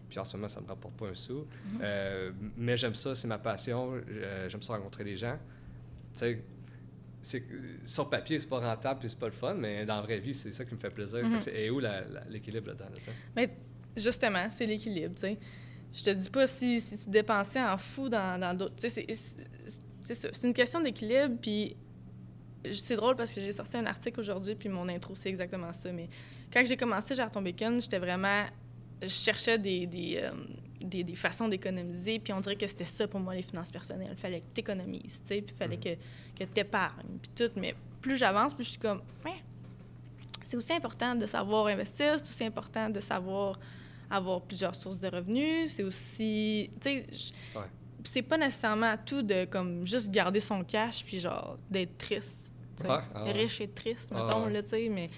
Puis 0.10 0.20
en 0.20 0.26
ce 0.26 0.36
moment, 0.36 0.50
ça 0.50 0.62
me 0.62 0.68
rapporte 0.68 0.96
pas 0.96 1.08
un 1.08 1.16
sou. 1.16 1.42
Mm-hmm. 1.42 1.80
Euh, 1.82 2.32
mais 2.58 2.78
j'aime 2.78 2.96
ça, 2.96 3.16
c'est 3.16 3.28
ma 3.28 3.38
passion. 3.38 3.94
Euh, 3.94 4.50
j'aime 4.50 4.62
ça 4.62 4.74
rencontrer 4.74 5.04
les 5.04 5.16
gens. 5.16 5.38
Tu 6.16 6.40
sais, 7.24 7.44
sur 7.84 8.10
papier, 8.10 8.40
c'est 8.40 8.48
pas 8.48 8.60
rentable 8.60 9.00
puis 9.00 9.10
c'est 9.10 9.20
pas 9.20 9.26
le 9.26 9.32
fun, 9.32 9.56
mais 9.56 9.86
dans 9.86 9.96
la 9.96 10.02
vraie 10.04 10.20
vie, 10.20 10.34
c'est 10.34 10.52
ça 10.52 10.64
qui 10.64 10.76
me 10.76 10.80
fait 10.80 10.92
plaisir. 10.92 11.20
Mm-hmm. 11.20 11.50
Et 11.56 11.70
où 11.70 11.80
l'équilibre 12.30 12.68
là-dedans? 12.68 12.86
mais 13.36 13.50
justement, 13.96 14.48
c'est 14.52 14.66
l'équilibre. 14.66 15.16
Je 15.94 16.04
te 16.04 16.10
dis 16.12 16.30
pas 16.30 16.46
si, 16.46 16.82
si, 16.82 16.98
tu 16.98 17.10
dépensais 17.10 17.62
en 17.62 17.78
fou 17.78 18.10
dans 18.10 18.56
d'autres. 18.58 18.76
c'est 18.78 20.44
une 20.44 20.54
question 20.54 20.82
d'équilibre. 20.82 21.36
Puis 21.42 21.76
c'est 22.74 22.96
drôle 22.96 23.16
parce 23.16 23.34
que 23.34 23.42
j'ai 23.42 23.52
sorti 23.52 23.78
un 23.78 23.86
article 23.86 24.20
aujourd'hui, 24.20 24.56
puis 24.56 24.70
mon 24.70 24.88
intro, 24.90 25.16
c'est 25.16 25.30
exactement 25.30 25.74
ça. 25.74 25.92
Mais 25.92 26.10
quand 26.52 26.64
j'ai 26.66 26.78
commencé 26.78 27.16
Gère 27.16 27.32
ton 27.32 27.42
bacon, 27.42 27.82
j'étais 27.82 28.00
vraiment. 28.00 28.46
Je 29.02 29.08
cherchais 29.08 29.58
des, 29.58 29.86
des, 29.88 30.20
euh, 30.24 30.32
des, 30.82 31.04
des 31.04 31.16
façons 31.16 31.48
d'économiser, 31.48 32.20
puis 32.20 32.34
on 32.34 32.40
dirait 32.40 32.56
que 32.56 32.68
c'était 32.68 32.86
ça 32.86 33.08
pour 33.08 33.20
moi, 33.20 33.36
les 33.36 33.44
finances 33.44 33.72
personnelles. 33.72 34.12
Il 34.12 34.18
fallait 34.18 34.40
que 34.40 34.54
tu 34.54 34.62
économises, 34.62 35.22
tu 35.22 35.36
sais, 35.36 35.42
puis 35.42 35.56
il 35.56 35.58
fallait 35.58 35.78
que, 35.78 35.96
que 36.38 36.44
tu 36.44 36.60
épargnes, 36.60 37.18
puis 37.22 37.32
tout. 37.36 37.52
Mais 37.60 37.76
plus 38.02 38.18
j'avance, 38.18 38.54
plus 38.54 38.64
je 38.64 38.70
suis 38.72 38.80
comme, 38.80 39.02
ouais, 39.26 39.44
c'est 40.46 40.58
aussi 40.58 40.74
important 40.74 41.16
de 41.16 41.26
savoir 41.26 41.68
investir, 41.68 42.18
c'est 42.18 42.30
aussi 42.30 42.44
important 42.46 42.90
de 42.90 43.00
savoir 43.00 43.60
avoir 44.10 44.42
plusieurs 44.42 44.76
sources 44.76 45.00
de 45.00 45.08
revenus, 45.08 45.74
c'est 45.74 45.84
aussi. 45.84 46.70
Tu 46.80 46.90
sais, 46.90 47.06
c'est 48.04 48.22
pas 48.22 48.38
nécessairement 48.38 48.96
tout 49.04 49.24
de 49.24 49.46
comme 49.46 49.86
juste 49.86 50.12
garder 50.12 50.40
son 50.40 50.64
cash 50.64 51.04
puis 51.04 51.20
genre 51.20 51.58
d'être 51.70 51.98
triste 51.98 52.45
ah 52.88 53.24
riche 53.26 53.62
et 53.62 53.68
triste, 53.68 54.10
ah 54.12 54.24
mettons, 54.24 54.48
là, 54.48 54.62
tu 54.64 54.70
sais, 54.70 54.90
mais 54.90 55.10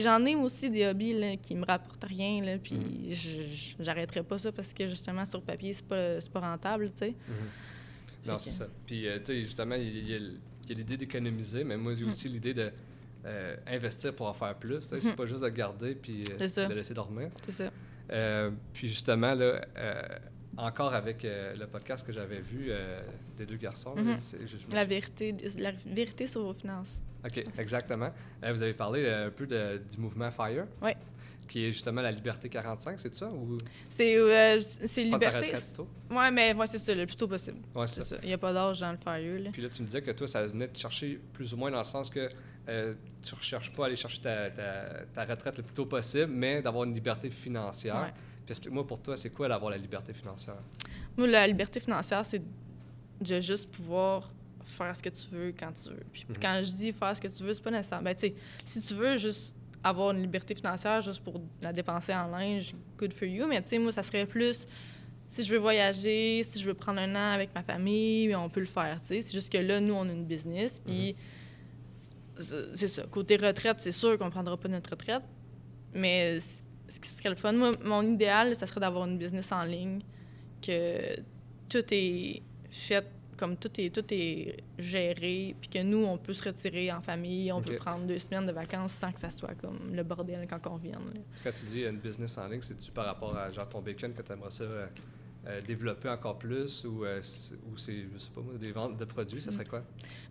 j'en 0.00 0.24
ai, 0.24 0.34
aussi 0.34 0.70
des 0.70 0.86
hobbies 0.86 1.12
là, 1.12 1.36
qui 1.36 1.54
me 1.54 1.64
rapportent 1.64 2.04
rien, 2.04 2.42
là, 2.42 2.58
puis 2.58 2.74
mm. 2.74 3.82
j'arrêterai 3.82 4.22
pas 4.22 4.38
ça 4.38 4.52
parce 4.52 4.72
que, 4.72 4.86
justement, 4.88 5.24
sur 5.24 5.42
papier, 5.42 5.72
c'est 5.72 5.84
pas, 5.84 6.18
pas 6.32 6.40
rentable, 6.40 6.90
tu 6.90 6.98
sais. 6.98 7.10
Mm-hmm. 7.10 8.26
Non, 8.26 8.38
c'est 8.38 8.50
ça. 8.50 8.66
Puis, 8.86 9.06
euh, 9.06 9.18
tu 9.18 9.26
sais, 9.26 9.42
justement, 9.42 9.76
il 9.76 10.08
y 10.08 10.14
a, 10.14 10.18
l'idée 10.74 10.96
d'économiser, 10.96 11.64
mais 11.64 11.76
moi, 11.76 11.94
j'ai 11.94 12.04
mm. 12.04 12.08
aussi 12.08 12.28
l'idée 12.28 12.54
de 12.54 12.70
euh, 13.24 13.56
investir 13.66 14.14
pour 14.14 14.26
en 14.26 14.34
faire 14.34 14.54
plus, 14.56 14.80
C'est 14.82 14.98
mm-hmm. 14.98 15.14
pas 15.14 15.26
juste 15.26 15.42
de 15.42 15.48
garder 15.48 15.94
puis 15.94 16.24
euh, 16.32 16.68
de 16.68 16.74
laisser 16.74 16.94
dormir. 16.94 17.30
C'est 17.44 17.52
ça. 17.52 18.50
puis, 18.72 18.88
justement, 18.88 19.34
là 19.34 19.64
encore 20.56 20.94
avec 20.94 21.22
le 21.22 21.66
podcast 21.66 22.06
que 22.06 22.12
j'avais 22.12 22.40
vu 22.40 22.70
des 23.36 23.46
deux 23.46 23.56
garçons. 23.56 23.94
Mm-hmm. 23.94 24.72
la, 24.72 24.84
vérité, 24.84 25.34
la 25.58 25.72
vérité 25.86 26.26
sur 26.26 26.42
vos 26.42 26.54
finances. 26.54 26.96
OK, 27.26 27.44
exactement. 27.58 28.10
Euh, 28.44 28.52
vous 28.52 28.62
avez 28.62 28.74
parlé 28.74 29.04
euh, 29.04 29.28
un 29.28 29.30
peu 29.30 29.46
du 29.46 29.98
mouvement 29.98 30.30
FIRE. 30.30 30.66
Oui. 30.82 30.92
Qui 31.48 31.66
est 31.66 31.72
justement 31.72 32.02
la 32.02 32.10
Liberté 32.10 32.48
45, 32.48 32.98
c'est 32.98 33.14
ça? 33.14 33.28
Ou... 33.28 33.56
C'est 33.88 34.16
euh, 34.16 34.60
Liberté. 34.96 35.52
Oui, 36.10 36.24
mais 36.32 36.54
ouais, 36.54 36.66
c'est 36.66 36.78
ça, 36.78 36.92
le 36.92 37.06
plus 37.06 37.14
tôt 37.14 37.28
possible. 37.28 37.58
Oui, 37.74 37.86
c'est 37.86 38.02
ça. 38.02 38.16
Il 38.22 38.28
n'y 38.28 38.34
a 38.34 38.38
pas 38.38 38.52
d'âge 38.52 38.80
dans 38.80 38.90
le 38.90 38.98
FIRE. 38.98 39.44
Là. 39.44 39.50
Puis 39.52 39.62
là, 39.62 39.68
tu 39.68 39.82
me 39.82 39.86
disais 39.86 40.02
que 40.02 40.10
toi, 40.10 40.26
ça 40.26 40.44
venait 40.44 40.68
te 40.68 40.78
chercher 40.78 41.20
plus 41.32 41.54
ou 41.54 41.56
moins 41.56 41.70
dans 41.70 41.78
le 41.78 41.84
sens 41.84 42.10
que 42.10 42.28
euh, 42.68 42.94
tu 43.22 43.32
ne 43.32 43.38
recherches 43.38 43.72
pas 43.72 43.84
à 43.84 43.86
aller 43.86 43.96
chercher 43.96 44.22
ta, 44.22 44.50
ta, 44.50 45.24
retraite 45.24 45.56
le 45.56 45.62
plus 45.62 45.74
tôt 45.74 45.86
possible, 45.86 46.32
mais 46.32 46.62
d'avoir 46.62 46.82
une 46.82 46.94
liberté 46.94 47.30
financière. 47.30 48.12
Puis 48.12 48.35
explique-moi 48.50 48.86
pour 48.86 49.00
toi, 49.00 49.16
c'est 49.16 49.30
quoi 49.30 49.48
d'avoir 49.48 49.70
la 49.70 49.78
liberté 49.78 50.12
financière? 50.12 50.62
Moi, 51.16 51.26
la 51.26 51.46
liberté 51.46 51.80
financière, 51.80 52.24
c'est 52.24 52.42
de 53.20 53.40
juste 53.40 53.70
pouvoir 53.70 54.30
faire 54.64 54.94
ce 54.96 55.02
que 55.02 55.08
tu 55.08 55.28
veux 55.30 55.54
quand 55.58 55.72
tu 55.72 55.90
veux. 55.90 56.04
Puis, 56.12 56.26
mhm. 56.28 56.36
quand 56.40 56.60
je 56.62 56.70
dis 56.70 56.92
faire 56.92 57.16
ce 57.16 57.20
que 57.20 57.28
tu 57.28 57.42
veux, 57.42 57.54
c'est 57.54 57.62
pas 57.62 57.70
nécessaire. 57.70 58.02
Ben, 58.02 58.14
tu 58.14 58.28
sais, 58.28 58.34
si 58.64 58.80
tu 58.80 58.94
veux 58.94 59.16
juste 59.16 59.54
avoir 59.82 60.10
une 60.10 60.20
liberté 60.20 60.54
financière 60.54 61.00
juste 61.02 61.22
pour 61.22 61.40
la 61.62 61.72
dépenser 61.72 62.12
en 62.14 62.26
linge, 62.26 62.74
good 62.98 63.12
for 63.12 63.28
you. 63.28 63.46
Mais 63.46 63.62
tu 63.62 63.68
sais, 63.68 63.78
moi, 63.78 63.92
ça 63.92 64.02
serait 64.02 64.26
plus 64.26 64.66
si 65.28 65.42
je 65.44 65.52
veux 65.52 65.58
voyager, 65.58 66.44
si 66.44 66.60
je 66.60 66.66
veux 66.66 66.74
prendre 66.74 67.00
un 67.00 67.14
an 67.14 67.32
avec 67.32 67.54
ma 67.54 67.62
famille, 67.62 68.34
on 68.34 68.48
peut 68.48 68.60
le 68.60 68.66
faire. 68.66 69.00
Tu 69.00 69.06
sais, 69.06 69.22
c'est 69.22 69.32
juste 69.32 69.52
que 69.52 69.58
là, 69.58 69.80
nous, 69.80 69.94
on 69.94 70.08
a 70.08 70.12
une 70.12 70.24
business. 70.24 70.80
Puis 70.84 71.14
mhm. 72.38 72.44
c'est 72.74 72.88
ça. 72.88 73.04
Côté 73.10 73.36
retraite, 73.36 73.78
c'est 73.80 73.92
sûr 73.92 74.18
qu'on 74.18 74.30
prendra 74.30 74.56
pas 74.56 74.68
notre 74.68 74.90
retraite. 74.90 75.22
Mais 75.94 76.38
ce 76.88 77.00
qui 77.00 77.08
serait 77.08 77.30
le 77.30 77.36
fun, 77.36 77.52
moi, 77.52 77.72
mon 77.84 78.02
idéal, 78.02 78.54
ça 78.54 78.66
serait 78.66 78.80
d'avoir 78.80 79.06
une 79.06 79.18
business 79.18 79.50
en 79.52 79.64
ligne, 79.64 80.00
que 80.62 81.16
tout 81.68 81.84
est 81.90 82.42
fait 82.70 83.06
comme 83.36 83.56
tout 83.56 83.70
est, 83.78 83.94
tout 83.94 84.04
est 84.10 84.64
géré, 84.78 85.54
puis 85.60 85.68
que 85.68 85.82
nous, 85.82 86.04
on 86.04 86.18
peut 86.18 86.32
se 86.32 86.44
retirer 86.44 86.90
en 86.90 87.00
famille, 87.00 87.52
on 87.52 87.60
peut 87.60 87.76
prendre 87.76 88.06
deux 88.06 88.18
semaines 88.18 88.46
de 88.46 88.52
vacances 88.52 88.92
sans 88.92 89.12
que 89.12 89.20
ça 89.20 89.30
soit 89.30 89.54
comme 89.54 89.94
le 89.94 90.02
bordel 90.02 90.46
quand 90.48 90.70
on 90.70 90.76
vient. 90.76 90.98
Quand 91.44 91.52
tu 91.52 91.66
dis 91.66 91.82
une 91.84 91.98
business 91.98 92.38
en 92.38 92.48
ligne, 92.48 92.62
c'est-tu 92.62 92.90
par 92.90 93.04
rapport 93.04 93.36
à 93.36 93.50
genre 93.50 93.68
ton 93.68 93.82
bacon 93.82 94.14
que 94.14 94.22
tu 94.22 94.32
aimerais 94.32 94.50
ça 94.50 94.64
euh, 94.64 94.86
euh, 95.46 95.60
développer 95.60 96.08
encore 96.08 96.38
plus 96.38 96.84
ou, 96.84 97.04
euh, 97.04 97.20
ou 97.70 97.76
c'est, 97.76 98.06
je 98.12 98.18
sais 98.18 98.30
pas 98.34 98.40
moi, 98.40 98.54
des 98.58 98.72
ventes 98.72 98.96
de 98.96 99.04
produits, 99.04 99.40
ça 99.40 99.52
serait 99.52 99.64
quoi? 99.64 99.82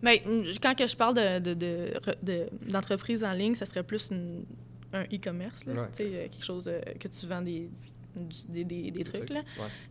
Bien, 0.02 0.16
quand 0.60 0.74
que 0.74 0.86
je 0.86 0.96
parle 0.96 1.14
de, 1.14 1.54
de, 1.54 1.94
de, 2.22 2.48
d'entreprise 2.68 3.24
en 3.24 3.32
ligne, 3.32 3.54
ça 3.54 3.66
serait 3.66 3.84
plus 3.84 4.10
un 4.92 5.02
e-commerce, 5.04 5.64
tu 5.64 5.72
sais, 5.92 6.28
quelque 6.30 6.44
chose 6.44 6.70
que 6.98 7.08
tu 7.08 7.26
vends 7.26 7.42
des, 7.42 7.70
des, 8.48 8.64
des, 8.64 8.90
des 8.90 9.04
trucs, 9.04 9.30
là. 9.30 9.42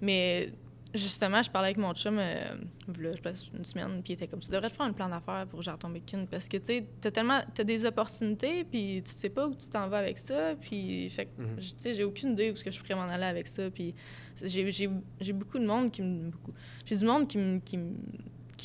Mais 0.01 0.51
Justement, 0.95 1.43
je 1.43 1.51
parlais 1.51 1.67
avec 1.67 1.77
mon 1.77 1.93
chum, 1.93 2.17
euh, 2.19 2.55
je 2.87 3.21
passe 3.21 3.49
une 3.53 3.65
semaine, 3.65 4.01
puis 4.01 4.13
il 4.13 4.15
était 4.15 4.27
comme 4.27 4.39
Tu 4.39 4.49
devrais 4.49 4.69
te 4.69 4.75
faire 4.75 4.85
un 4.85 4.93
plan 4.93 5.09
d'affaires 5.09 5.45
pour 5.47 5.61
gérer 5.61 5.77
ton 5.77 5.89
bacon. 5.89 6.25
Parce 6.25 6.47
que, 6.47 6.55
tu 6.55 6.65
sais, 6.65 6.85
t'as 7.01 7.11
tellement. 7.11 7.41
T'as 7.53 7.65
des 7.65 7.85
opportunités, 7.85 8.63
puis 8.63 9.03
tu 9.03 9.11
sais 9.17 9.29
pas 9.29 9.45
où 9.45 9.55
tu 9.55 9.67
t'en 9.67 9.89
vas 9.89 9.97
avec 9.97 10.17
ça. 10.17 10.55
Puis, 10.55 11.09
fait 11.09 11.27
mhm. 11.37 11.57
tu 11.57 11.65
sais, 11.79 11.93
j'ai 11.93 12.05
aucune 12.05 12.31
idée 12.31 12.51
où 12.51 12.55
ce 12.55 12.63
que 12.63 12.71
je 12.71 12.79
pourrais 12.79 12.95
m'en 12.95 13.09
aller 13.09 13.25
avec 13.25 13.47
ça. 13.47 13.69
Puis, 13.69 13.93
j'ai 14.41 15.33
beaucoup 15.33 15.59
de 15.59 15.65
monde 15.65 15.91
qui 15.91 16.01
me. 16.01 16.31
J'ai 16.85 16.95
du 16.95 17.05
monde 17.05 17.27
qui 17.27 17.39
me. 17.39 17.59
Qui 17.59 17.77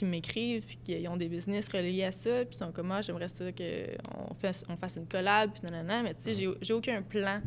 qui 0.00 0.06
m'écrivent 0.06 0.64
puis 0.64 0.78
qui 0.82 1.08
ont 1.08 1.16
des 1.16 1.28
business 1.28 1.68
reliés 1.68 2.04
à 2.04 2.12
ça 2.12 2.44
puis 2.46 2.54
ils 2.54 2.58
sont 2.58 2.72
comme 2.72 2.86
moi 2.86 2.96
ah, 2.96 3.02
j'aimerais 3.02 3.28
ça 3.28 3.44
qu'on 3.52 4.34
fasse 4.34 4.64
on 4.68 4.76
fasse 4.76 4.96
une 4.96 5.06
collab 5.06 5.52
puis 5.52 5.62
nanana 5.62 6.02
mais 6.02 6.14
tu 6.14 6.34
sais 6.34 6.46
mhm. 6.46 6.54
j'ai 6.62 6.72
aucun 6.72 7.02
plan 7.02 7.40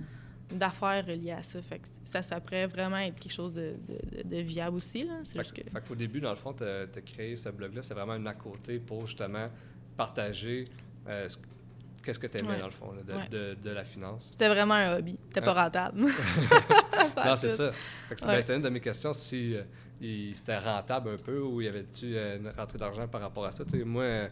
d'affaires 0.51 1.03
reliées 1.05 1.31
à 1.31 1.41
ça. 1.41 1.61
Fait 1.63 1.79
que 1.79 1.87
ça, 2.05 2.21
ça 2.21 2.39
pourrait 2.39 2.67
vraiment 2.67 2.97
être 2.97 3.19
quelque 3.19 3.33
chose 3.33 3.53
de, 3.53 3.73
de, 4.23 4.37
viable 4.37 4.77
aussi. 4.77 5.03
Là. 5.03 5.13
Fait, 5.23 5.39
juste 5.39 5.53
que... 5.53 5.63
fait 5.63 5.87
qu'au 5.87 5.95
début, 5.95 6.19
dans 6.21 6.29
le 6.29 6.35
fond, 6.35 6.53
tu 6.53 6.63
as, 6.63 6.85
créé 7.01 7.35
ce 7.35 7.49
blog-là, 7.49 7.81
c'est 7.81 7.95
vraiment 7.95 8.15
une 8.15 8.27
à 8.27 8.33
côté 8.33 8.77
pour 8.77 9.07
justement 9.07 9.49
partager 9.97 10.65
euh, 11.07 11.27
qu'est-ce 12.03 12.19
que 12.19 12.27
tu 12.27 12.43
aimais 12.43 12.59
dans 12.59 12.65
le 12.65 12.71
fond 12.71 12.93
de, 12.93 13.55
de, 13.55 13.69
la 13.69 13.83
finance? 13.83 14.29
C'était 14.31 14.49
vraiment 14.49 14.75
un 14.75 14.97
hobby. 14.97 15.17
C'était 15.23 15.41
pas 15.41 15.53
rentable. 15.53 15.99
non, 17.25 17.35
c'est 17.35 17.49
ça. 17.49 17.71
Ben, 18.21 18.41
c'était 18.41 18.55
une 18.55 18.61
de 18.61 18.69
mes 18.69 18.81
questions 18.81 19.13
si 19.13 19.55
euh, 19.55 20.31
c'était 20.33 20.57
rentable 20.57 21.09
un 21.09 21.17
peu 21.17 21.39
ou 21.39 21.61
y 21.61 21.67
avait-tu 21.67 22.15
euh, 22.15 22.37
une 22.37 22.49
rentrée 22.49 22.77
d'argent 22.77 23.07
par 23.07 23.21
rapport 23.21 23.45
à 23.45 23.51
ça? 23.51 23.63
moi, 23.85 24.29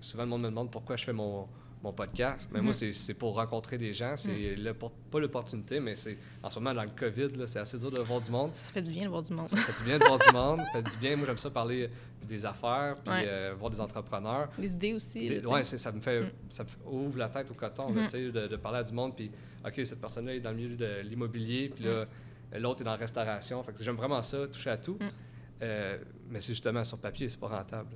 souvent 0.00 0.24
le 0.24 0.28
monde 0.28 0.42
me 0.42 0.48
demande 0.48 0.70
pourquoi 0.70 0.96
je 0.96 1.04
fais 1.04 1.12
mon 1.12 1.48
mon 1.82 1.92
podcast. 1.92 2.48
Mais 2.52 2.60
moi, 2.60 2.72
mhm. 2.80 2.92
c'est 2.92 3.14
pour 3.14 3.34
rencontrer 3.34 3.76
des 3.76 3.92
gens. 3.92 4.16
C'est 4.16 4.56
mhm. 4.56 4.74
pas 5.10 5.18
l'opportunité, 5.18 5.80
mais 5.80 5.96
c'est 5.96 6.16
en 6.42 6.48
ce 6.48 6.58
moment, 6.58 6.74
dans 6.74 6.84
le 6.84 6.90
COVID, 6.90 7.28
c'est 7.46 7.58
assez 7.58 7.78
dur 7.78 7.90
de 7.90 8.00
voir 8.02 8.20
du 8.20 8.30
monde. 8.30 8.52
Ça 8.54 8.72
fait 8.74 8.82
du 8.82 8.92
bien 8.92 9.04
de 9.04 9.08
voir 9.08 9.22
du 9.22 9.32
monde. 9.32 9.48
Ça 9.48 9.56
fait 9.56 9.78
du 9.78 9.84
bien 9.84 9.98
de 9.98 10.04
voir 10.04 10.18
du 10.18 10.32
monde. 10.32 10.60
Ça 10.60 10.72
fait 10.72 10.90
du 10.90 10.96
bien. 10.96 11.16
Moi, 11.16 11.26
j'aime 11.26 11.38
ça 11.38 11.50
parler 11.50 11.90
des 12.22 12.46
affaires, 12.46 12.94
puis 13.04 13.12
euh, 13.26 13.54
voir 13.58 13.70
des 13.70 13.80
entrepreneurs. 13.80 14.48
Des 14.56 14.72
idées 14.72 14.94
aussi. 14.94 15.42
Oui, 15.44 15.64
ça 15.64 15.92
me 15.92 16.00
fait 16.00 16.20
mm. 16.20 16.30
ça 16.50 16.64
ouvre 16.86 17.18
la 17.18 17.28
tête 17.28 17.50
au 17.50 17.54
coton, 17.54 17.92
mm-hmm. 17.92 18.30
de, 18.30 18.46
de, 18.46 18.56
parler 18.56 18.78
à 18.78 18.84
du 18.84 18.92
monde. 18.92 19.16
Puis, 19.16 19.30
OK, 19.66 19.80
cette 19.84 20.00
personne-là 20.00 20.34
est 20.34 20.40
dans 20.40 20.50
le 20.50 20.56
milieu 20.56 20.76
de 20.76 21.00
l'immobilier, 21.02 21.70
puis 21.74 21.84
là, 21.84 22.04
mm. 22.04 22.58
l'autre 22.58 22.82
est 22.82 22.84
dans 22.84 22.92
la 22.92 22.96
restauration. 22.96 23.62
Fait 23.64 23.72
que 23.72 23.82
j'aime 23.82 23.96
vraiment 23.96 24.22
ça, 24.22 24.46
toucher 24.46 24.70
à 24.70 24.76
tout. 24.76 24.98
Euh, 25.62 25.98
mais 26.28 26.40
c'est 26.40 26.52
justement 26.52 26.82
sur 26.84 26.98
papier, 26.98 27.28
c'est 27.28 27.38
pas 27.38 27.48
rentable. 27.48 27.90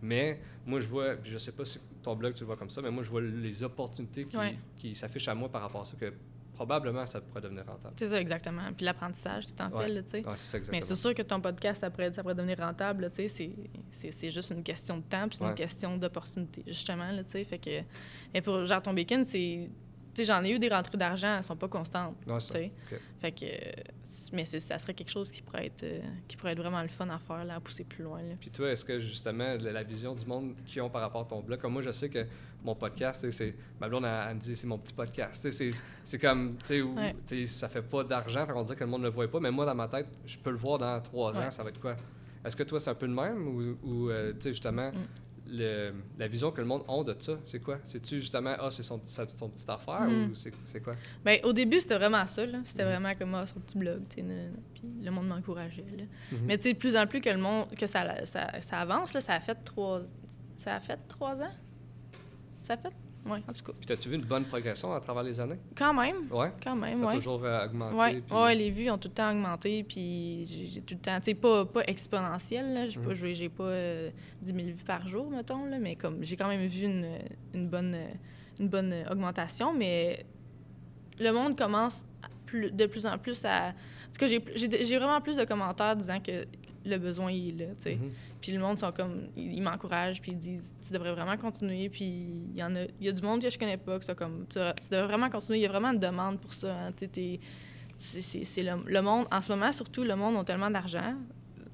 Mais 0.00 0.40
moi, 0.64 0.78
je 0.80 0.86
vois, 0.86 1.16
je 1.24 1.36
sais 1.38 1.52
pas 1.52 1.64
si 1.64 1.80
ton 2.02 2.14
blog 2.14 2.34
tu 2.34 2.40
le 2.40 2.46
vois 2.46 2.56
comme 2.56 2.70
ça, 2.70 2.80
mais 2.80 2.90
moi, 2.90 3.02
je 3.02 3.10
vois 3.10 3.20
les 3.20 3.62
opportunités 3.64 4.24
qui, 4.24 4.36
qui 4.76 4.94
s'affichent 4.94 5.28
à 5.28 5.34
moi 5.34 5.48
par 5.48 5.62
rapport 5.62 5.82
à 5.82 5.84
ça 5.84 5.96
que 5.98 6.12
probablement, 6.54 7.06
ça 7.06 7.20
pourrait 7.20 7.40
devenir 7.40 7.64
rentable. 7.66 7.94
C'est 7.96 8.08
ça, 8.08 8.20
exactement. 8.20 8.62
Puis 8.76 8.84
l'apprentissage, 8.84 9.46
c'est 9.46 9.60
en 9.60 9.70
Ouais. 9.70 9.86
fait, 9.86 9.92
là, 9.94 10.02
tu 10.02 10.10
sais. 10.10 10.26
Ouais, 10.26 10.32
c'est 10.34 10.64
ça, 10.64 10.70
Mais 10.72 10.80
c'est 10.82 10.96
sûr 10.96 11.14
que 11.14 11.22
ton 11.22 11.40
podcast, 11.40 11.80
ça 11.80 11.90
pourrait, 11.90 12.12
ça 12.12 12.22
pourrait 12.22 12.34
devenir 12.34 12.58
rentable, 12.58 13.10
tu 13.10 13.28
sais. 13.28 13.52
c'est- 13.92 14.30
juste 14.30 14.50
une 14.50 14.62
question 14.64 14.96
de 14.98 15.02
temps, 15.02 15.28
puis 15.28 15.38
c'est 15.38 15.44
une 15.44 15.54
question 15.54 15.96
d'opportunité, 15.96 16.64
justement, 16.66 17.10
là, 17.12 17.22
tu 17.24 17.30
sais. 17.30 17.44
Fait 17.44 17.58
que... 17.58 17.80
Mais 18.34 18.42
pour 18.42 18.64
Genre 18.64 18.82
ton 18.82 18.92
bacon, 18.92 19.24
c'est... 19.24 19.68
Tu 20.14 20.24
sais, 20.24 20.24
j'en 20.24 20.42
ai 20.44 20.50
eu 20.50 20.58
des 20.58 20.68
rentrées 20.68 20.98
d'argent, 20.98 21.36
elles 21.38 21.44
sont 21.44 21.56
pas 21.56 21.68
constantes, 21.68 22.16
tu 22.26 22.40
ça. 22.40 22.58
Ok. 22.58 23.00
Fait 23.20 23.32
que... 23.32 23.44
Mais 24.32 24.44
ça 24.44 24.78
serait 24.78 24.94
quelque 24.94 25.10
chose 25.10 25.30
qui 25.30 25.42
pourrait 25.42 25.66
être, 25.66 25.82
euh, 25.84 26.00
qui 26.26 26.36
pourrait 26.36 26.52
être 26.52 26.58
vraiment 26.58 26.82
le 26.82 26.88
fun 26.88 27.08
à 27.08 27.18
faire, 27.18 27.44
là, 27.44 27.54
à 27.56 27.60
pousser 27.60 27.84
plus 27.84 28.04
loin, 28.04 28.20
là. 28.22 28.34
Puis 28.40 28.50
toi, 28.50 28.70
est-ce 28.70 28.84
que 28.84 28.98
justement, 29.00 29.54
la 29.60 29.72
la 29.72 29.82
vision 29.82 30.14
du 30.14 30.26
monde 30.26 30.54
qu'ils 30.66 30.82
ont 30.82 30.90
par 30.90 31.00
rapport 31.02 31.22
à 31.22 31.24
ton 31.24 31.40
blog, 31.40 31.58
comme 31.60 31.72
moi, 31.72 31.82
je 31.82 31.90
sais 31.90 32.08
que 32.08 32.26
mon 32.64 32.74
podcast, 32.74 33.30
c'est. 33.30 33.54
Ma 33.80 33.88
blonde, 33.88 34.04
elle, 34.04 34.26
elle 34.30 34.34
me 34.34 34.40
dit, 34.40 34.56
c'est 34.56 34.66
mon 34.66 34.78
petit 34.78 34.92
podcast. 34.94 35.48
C'est 36.04 36.18
comme, 36.18 36.56
tu 36.64 36.66
sais, 36.66 36.82
Ouais. 36.82 37.46
ça 37.46 37.68
fait 37.68 37.82
pas 37.82 38.02
d'argent, 38.04 38.46
qu'on 38.46 38.62
dirait 38.64 38.76
que 38.76 38.84
le 38.84 38.90
monde 38.90 39.02
ne 39.02 39.06
le 39.06 39.12
voit 39.12 39.30
pas, 39.30 39.40
mais 39.40 39.50
moi, 39.50 39.64
dans 39.64 39.74
ma 39.74 39.88
tête, 39.88 40.10
je 40.26 40.38
peux 40.38 40.50
le 40.50 40.56
voir 40.56 40.78
dans 40.78 41.00
trois 41.00 41.36
ans, 41.38 41.44
Ouais. 41.44 41.50
ça 41.50 41.62
va 41.62 41.70
être 41.70 41.80
quoi? 41.80 41.96
Est-ce 42.44 42.54
que 42.56 42.62
toi, 42.64 42.78
c'est 42.80 42.90
un 42.90 42.94
peu 42.94 43.06
le 43.06 43.14
même 43.14 43.46
ou, 43.48 43.76
ou, 43.82 44.10
euh, 44.10 44.32
tu 44.32 44.42
sais, 44.42 44.50
justement, 44.50 44.90
Mm. 44.90 45.06
Le- 45.48 45.94
la 46.18 46.28
vision 46.28 46.50
que 46.52 46.60
le 46.60 46.66
monde 46.66 46.82
a 46.88 47.02
de 47.04 47.16
ça, 47.18 47.38
c'est 47.44 47.60
quoi? 47.60 47.78
C'est-tu 47.84 48.16
justement, 48.20 48.54
ah, 48.58 48.70
c'est 48.70 48.82
son, 48.82 49.00
sa- 49.04 49.26
son 49.34 49.48
petite 49.48 49.68
affaire 49.68 50.02
Mm. 50.02 50.30
ou 50.30 50.34
c'est 50.34 50.80
quoi? 50.82 50.92
Ben, 51.24 51.40
au 51.44 51.52
début, 51.52 51.80
c'était 51.80 51.96
vraiment 51.96 52.26
ça, 52.26 52.44
là. 52.46 52.58
C'était 52.64 52.84
Mhm. 52.84 52.90
vraiment 52.90 53.14
comme 53.14 53.34
ah, 53.34 53.46
son 53.46 53.60
petit 53.60 53.78
blog. 53.78 54.02
Puis 54.08 54.22
le 55.02 55.10
monde 55.10 55.28
m'encourageait. 55.28 55.84
Mhm. 56.32 56.38
Mais 56.46 56.56
tu 56.58 56.64
sais, 56.64 56.72
de 56.74 56.78
plus 56.78 56.96
en 56.96 57.06
plus 57.06 57.20
que 57.20 57.30
le 57.30 57.38
monde, 57.38 57.66
que 57.76 57.86
ça, 57.86 58.24
ça, 58.26 58.60
ça 58.60 58.78
avance, 58.78 59.12
là, 59.14 59.20
ça 59.20 59.34
a 59.34 59.40
fait 59.40 59.56
trois... 59.64 60.02
Ça 60.58 60.74
a 60.74 60.80
fait 60.80 60.98
trois 61.08 61.34
ans? 61.36 61.54
Ça 62.64 62.74
a 62.74 62.76
fait? 62.76 62.92
Oui, 63.30 63.38
en 63.48 63.52
tout 63.52 63.62
cas. 63.64 63.72
Puis 63.78 63.86
t'as-tu 63.86 64.08
vu 64.08 64.14
une 64.16 64.24
bonne 64.24 64.44
progression 64.44 64.92
à 64.92 65.00
travers 65.00 65.22
les 65.22 65.38
années? 65.40 65.58
Quand 65.76 65.92
même, 65.94 66.16
Ouais? 66.30 66.52
quand 66.62 66.76
même, 66.76 66.98
Ça 66.98 67.04
a 67.04 67.08
ouais. 67.08 67.14
toujours 67.16 67.44
euh, 67.44 67.64
augmenté? 67.66 67.96
Ouais, 67.96 68.20
puis- 68.20 68.36
ouais, 68.36 68.54
les 68.54 68.70
vues 68.70 68.90
ont 68.90 68.98
tout 68.98 69.08
le 69.08 69.14
temps 69.14 69.30
augmenté, 69.30 69.82
puis 69.84 70.44
j'ai 70.46 70.66
j'ai 70.66 70.80
tout 70.82 70.94
le 70.94 71.00
temps, 71.00 71.18
tu 71.18 71.24
sais, 71.26 71.34
pas, 71.34 71.64
pas 71.66 71.82
exponentiel, 71.86 72.74
là, 72.74 72.86
j'ai 72.86 72.98
Mhm. 72.98 73.04
pas, 73.06 73.14
j'ai 73.14 73.34
j'ai 73.34 73.48
pas 73.48 73.64
euh, 73.64 74.10
10 74.42 74.52
000 74.54 74.66
vues 74.76 74.84
par 74.84 75.06
jour, 75.08 75.30
mettons, 75.30 75.66
là, 75.66 75.78
mais 75.78 75.96
comme, 75.96 76.22
j'ai 76.24 76.36
quand 76.36 76.48
même 76.48 76.66
vu 76.66 76.84
une, 76.84 77.06
une 77.54 77.68
bonne, 77.68 77.94
euh, 77.94 78.06
une 78.60 78.68
bonne 78.68 78.92
euh, 78.92 79.04
augmentation, 79.10 79.72
mais 79.74 80.24
le 81.20 81.30
monde 81.32 81.56
commence 81.56 82.04
à 82.22 82.28
plus- 82.46 82.70
de 82.70 82.86
plus 82.86 83.06
en 83.06 83.18
plus 83.18 83.44
à... 83.44 83.68
En 83.68 84.12
tout 84.12 84.18
cas, 84.20 84.26
j'ai- 84.26 84.42
j'ai 84.54 84.84
j'ai 84.84 84.96
vraiment 84.98 85.20
plus 85.20 85.36
de 85.36 85.44
commentaires 85.44 85.94
disant 85.96 86.18
que 86.20 86.44
le 86.88 86.98
besoin 86.98 87.30
il 87.30 87.48
est 87.60 87.66
là, 87.66 87.72
tu 87.76 87.82
sais. 87.82 87.94
Mhm. 87.96 88.10
Puis 88.40 88.52
le 88.52 88.58
monde 88.58 88.78
sont 88.78 88.90
comme, 88.92 89.28
ils, 89.36 89.62
m'encouragent, 89.62 90.20
puis 90.20 90.32
ils 90.32 90.38
disent, 90.38 90.72
tu 90.86 90.92
devrais 90.92 91.12
vraiment 91.12 91.36
continuer. 91.36 91.88
Puis 91.88 92.04
il 92.04 92.56
y 92.56 92.62
en 92.62 92.74
a, 92.74 92.82
il 92.98 93.06
y 93.06 93.08
a 93.08 93.12
du 93.12 93.22
monde 93.22 93.40
que 93.42 93.50
je 93.50 93.58
connais 93.58 93.76
pas, 93.76 93.98
que 93.98 94.04
c'est 94.04 94.16
comme, 94.16 94.46
tu, 94.48 94.58
tu 94.82 94.88
devrais 94.90 95.06
vraiment 95.08 95.30
continuer. 95.30 95.58
Il 95.58 95.62
y 95.62 95.66
a 95.66 95.68
vraiment 95.68 95.92
une 95.92 95.98
demande 96.00 96.38
pour 96.40 96.52
ça. 96.52 96.74
hein. 96.74 96.92
C'est 97.98 98.62
le, 98.62 98.72
le 98.86 99.00
monde, 99.02 99.26
en 99.30 99.40
ce 99.40 99.52
moment 99.52 99.72
surtout, 99.72 100.04
le 100.04 100.14
monde 100.16 100.36
a 100.36 100.44
tellement 100.44 100.70
d'argent. 100.70 101.14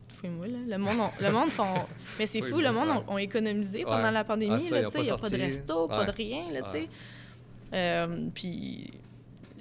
Fouille-moi, 0.08 0.46
là. 0.46 0.58
Le 0.66 0.78
monde, 0.78 1.00
ont- 1.00 1.10
le 1.22 1.30
monde 1.30 1.50
sont. 1.50 1.74
Mais 2.18 2.26
c'est 2.26 2.40
fou, 2.40 2.60
le 2.60 2.72
monde 2.72 2.88
ouais. 2.88 3.04
ont, 3.08 3.18
économisé 3.18 3.84
pendant 3.84 4.04
Ouais. 4.04 4.12
la 4.12 4.24
pandémie. 4.24 4.52
Ah, 4.54 4.56
là, 4.74 4.88
il 4.94 5.00
n'y 5.02 5.10
a 5.10 5.18
pas 5.18 5.28
de 5.28 5.36
resto, 5.36 5.88
pas 5.88 6.04
de 6.06 6.10
rien, 6.12 6.50
là, 6.52 6.62
tu 6.62 6.70
sais. 6.70 6.88
Euh, 7.72 8.28
puis 8.32 8.90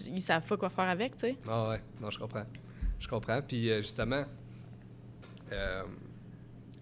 ils 0.08 0.22
savent 0.22 0.46
pas 0.46 0.58
quoi 0.58 0.70
faire 0.70 0.86
avec, 0.86 1.18
tu 1.18 1.28
sais. 1.28 1.36
Ah 1.48 1.70
ouais, 1.70 1.82
non, 2.02 2.10
je 2.12 2.20
comprends. 2.20 2.46
Je 3.00 3.08
comprends. 3.08 3.42
Puis 3.42 3.70
euh, 3.70 3.82
justement, 3.82 4.24
euh, 5.54 5.84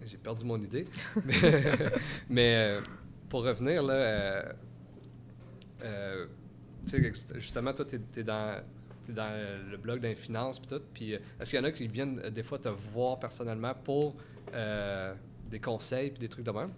j'ai 0.04 0.16
perdu 0.18 0.44
mon 0.44 0.60
idée. 0.60 0.86
mais 1.24 1.34
mais, 2.28 2.54
euh, 2.56 2.80
pour 3.28 3.44
revenir, 3.44 3.82
là, 3.82 3.94
euh, 3.94 4.52
euh, 5.84 6.26
justement, 7.34 7.72
toi, 7.72 7.84
tu 7.84 7.96
es, 8.20 8.22
dans, 8.22 8.60
t'es 9.06 9.12
dans 9.12 9.30
le 9.70 9.76
blog 9.76 10.00
d'un 10.00 10.14
finance 10.14 10.58
puis 10.58 10.68
tout. 10.68 10.82
Puis 10.92 11.12
est-ce 11.12 11.50
qu'il 11.50 11.58
y 11.58 11.62
en 11.62 11.64
a 11.64 11.72
qui 11.72 11.86
viennent 11.88 12.20
des 12.30 12.42
fois 12.42 12.58
te 12.58 12.68
voir 12.68 13.18
personnellement 13.18 13.74
pour 13.74 14.14
euh, 14.54 15.14
des 15.50 15.60
conseils 15.60 16.10
puis 16.10 16.20
des 16.20 16.28
trucs 16.28 16.44
de 16.44 16.50
même? 16.50 16.70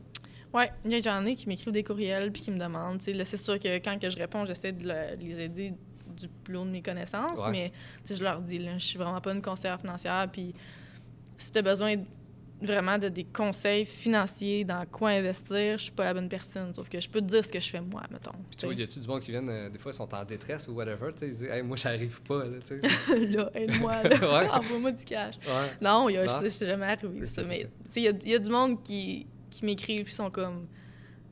Ouais, 0.53 0.71
il 0.85 0.93
y 0.93 0.95
a 0.95 1.01
j'en 1.01 1.25
ai 1.27 1.35
qui 1.35 1.49
m'écrivent 1.49 1.73
des 1.73 1.83
courriels 1.83 2.31
puis 2.31 2.41
qui 2.43 2.51
me 2.53 2.59
demandent. 2.59 3.03
c'est 3.03 3.37
sûr 3.37 3.59
que 3.59 3.77
quand 3.79 3.99
que 3.99 4.09
je 4.09 4.17
réponds, 4.17 4.45
j'essaie 4.45 4.71
de 4.73 4.87
le- 4.87 5.17
les 5.19 5.41
aider 5.41 5.73
du 6.17 6.29
plus 6.29 6.57
haut 6.57 6.65
de 6.65 6.71
mes 6.71 6.83
connaissances, 6.83 7.41
Ouais. 7.41 7.51
mais 7.51 7.73
je 8.09 8.23
leur 8.23 8.41
dis, 8.41 8.61
là, 8.61 8.79
je 8.79 8.85
suis 8.85 8.99
vraiment 8.99 9.21
pas 9.21 9.33
une 9.33 9.43
conseillère 9.43 9.81
financière. 9.81 10.29
Puis 10.31 10.55
si 11.39 11.51
tu 11.53 11.59
as 11.59 11.63
besoin 11.63 11.97
vraiment 12.63 12.97
de 12.97 13.09
des 13.09 13.25
conseils 13.25 13.85
financiers 13.85 14.65
dans 14.65 14.87
quoi 14.87 15.11
investir, 15.11 15.77
je 15.77 15.83
suis 15.85 15.93
pas 15.93 16.05
la 16.05 16.15
bonne 16.15 16.29
personne. 16.29 16.73
Sauf 16.73 16.89
que 16.89 16.99
je 16.99 17.09
peux 17.09 17.21
te 17.21 17.27
dire 17.27 17.45
ce 17.45 17.53
que 17.53 17.61
je 17.61 17.69
fais 17.69 17.81
moi, 17.81 18.03
mettons. 18.11 18.33
Puis 18.49 18.57
tu 18.57 18.67
vois, 18.67 18.75
y 18.75 18.83
a-tu 18.83 19.01
du 19.01 19.07
monde 19.07 19.21
qui 19.21 19.33
viennent, 19.33 19.51
euh, 19.51 19.69
des 19.69 19.79
fois, 19.79 19.93
ils 19.93 19.97
sont 19.97 20.15
en 20.15 20.25
détresse 20.25 20.67
ou 20.69 20.73
whatever, 20.73 21.13
tu 21.13 21.19
sais, 21.19 21.27
ils 21.27 21.31
disent, 21.33 21.43
hey, 21.43 21.63
moi, 21.63 21.77
j'arrive 21.77 22.23
pas, 22.23 22.45
là, 22.45 22.59
tu 22.67 22.81
sais. 22.81 22.89
sais. 22.89 23.19
là, 23.27 23.51
aide-moi, 23.55 24.03
là. 24.05 24.17
Ouais. 24.45 24.49
envoie-moi 24.49 24.93
du 24.93 25.05
cash. 25.05 25.35
ouais. 25.47 25.71
Non, 25.83 26.09
y 26.09 26.17
a, 26.17 26.25
Non? 26.25 26.33
c'est 26.41 26.51
c'est 26.51 26.67
jamais 26.67 26.87
arrivé, 26.87 27.27
ça. 27.27 27.43
Mais 27.45 27.69
tu 27.93 28.03
sais, 28.03 28.03
il 28.03 28.29
y 28.29 28.31
y 28.31 28.35
a 28.35 28.39
du 28.39 28.51
monde 28.51 28.83
qui, 28.83 29.27
qui 29.51 29.65
m'écrivent 29.65 30.05
puis 30.05 30.15
sont 30.15 30.31
comme 30.31 30.67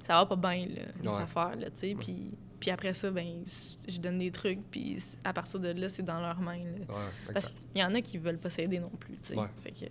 ça 0.07 0.15
va 0.15 0.27
pas 0.27 0.37
bien, 0.37 0.67
là, 0.67 0.83
les 1.03 1.09
affaires, 1.09 1.57
là, 1.57 1.71
tu 1.71 1.79
sais. 1.79 1.97
Puis, 1.99 2.33
puis 2.63 2.71
après 2.71 2.95
ça, 2.95 3.11
ben, 3.11 3.43
je 3.89 3.99
donne 3.99 4.21
des 4.21 4.31
trucs, 4.31 4.61
puis 4.71 5.03
à 5.25 5.33
partir 5.33 5.59
de 5.59 5.71
là, 5.71 5.89
c'est 5.89 6.05
dans 6.05 6.21
leurs 6.21 6.39
mains, 6.41 6.63
là. 6.63 6.95
Ouais, 6.95 7.33
Parce 7.35 7.49
qu'il 7.49 7.81
y 7.81 7.85
en 7.85 7.93
a 7.93 8.01
qui 8.01 8.19
veulent 8.19 8.39
pas 8.39 8.51
s'aider 8.51 8.79
non 8.79 8.89
plus, 9.01 9.15
tu 9.15 9.33
sais. 9.33 9.37
Ouais. 9.37 9.49
Fait 9.65 9.73
que, 9.73 9.85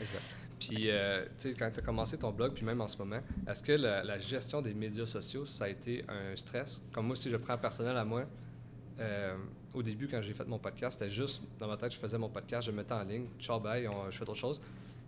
Exact. 0.00 0.22
Puis, 0.60 0.90
euh, 0.90 1.24
tu 1.38 1.50
sais, 1.50 1.54
quand 1.54 1.68
tu 1.72 1.80
as 1.80 1.82
commencé 1.82 2.16
ton 2.16 2.30
blog, 2.30 2.52
puis 2.54 2.64
même 2.64 2.80
en 2.80 2.86
ce 2.86 2.96
moment, 2.96 3.18
est-ce 3.48 3.64
que 3.64 3.72
la, 3.72 4.04
la 4.04 4.16
gestion 4.20 4.62
des 4.62 4.74
médias 4.74 5.06
sociaux, 5.06 5.44
ça 5.44 5.64
a 5.64 5.68
été 5.68 6.04
un 6.08 6.36
stress? 6.36 6.80
Comme 6.92 7.08
moi, 7.08 7.16
si 7.16 7.28
je 7.30 7.36
prends 7.36 7.58
personnel 7.58 7.96
à 7.96 8.04
moi, 8.04 8.24
euh, 9.00 9.36
au 9.74 9.82
début, 9.82 10.06
quand 10.06 10.22
j'ai 10.22 10.34
fait 10.34 10.46
mon 10.46 10.60
podcast, 10.60 11.00
c'était 11.00 11.10
juste 11.12 11.42
dans 11.58 11.66
ma 11.66 11.76
tête, 11.76 11.92
je 11.92 11.98
faisais 11.98 12.16
mon 12.16 12.28
podcast, 12.28 12.66
je 12.66 12.70
le 12.70 12.76
mettais 12.76 12.94
en 12.94 13.02
ligne, 13.02 13.26
ciao, 13.40 13.58
bye, 13.58 13.88
on, 13.88 14.08
je 14.08 14.16
fais 14.16 14.22
autre 14.22 14.34
chose. 14.36 14.60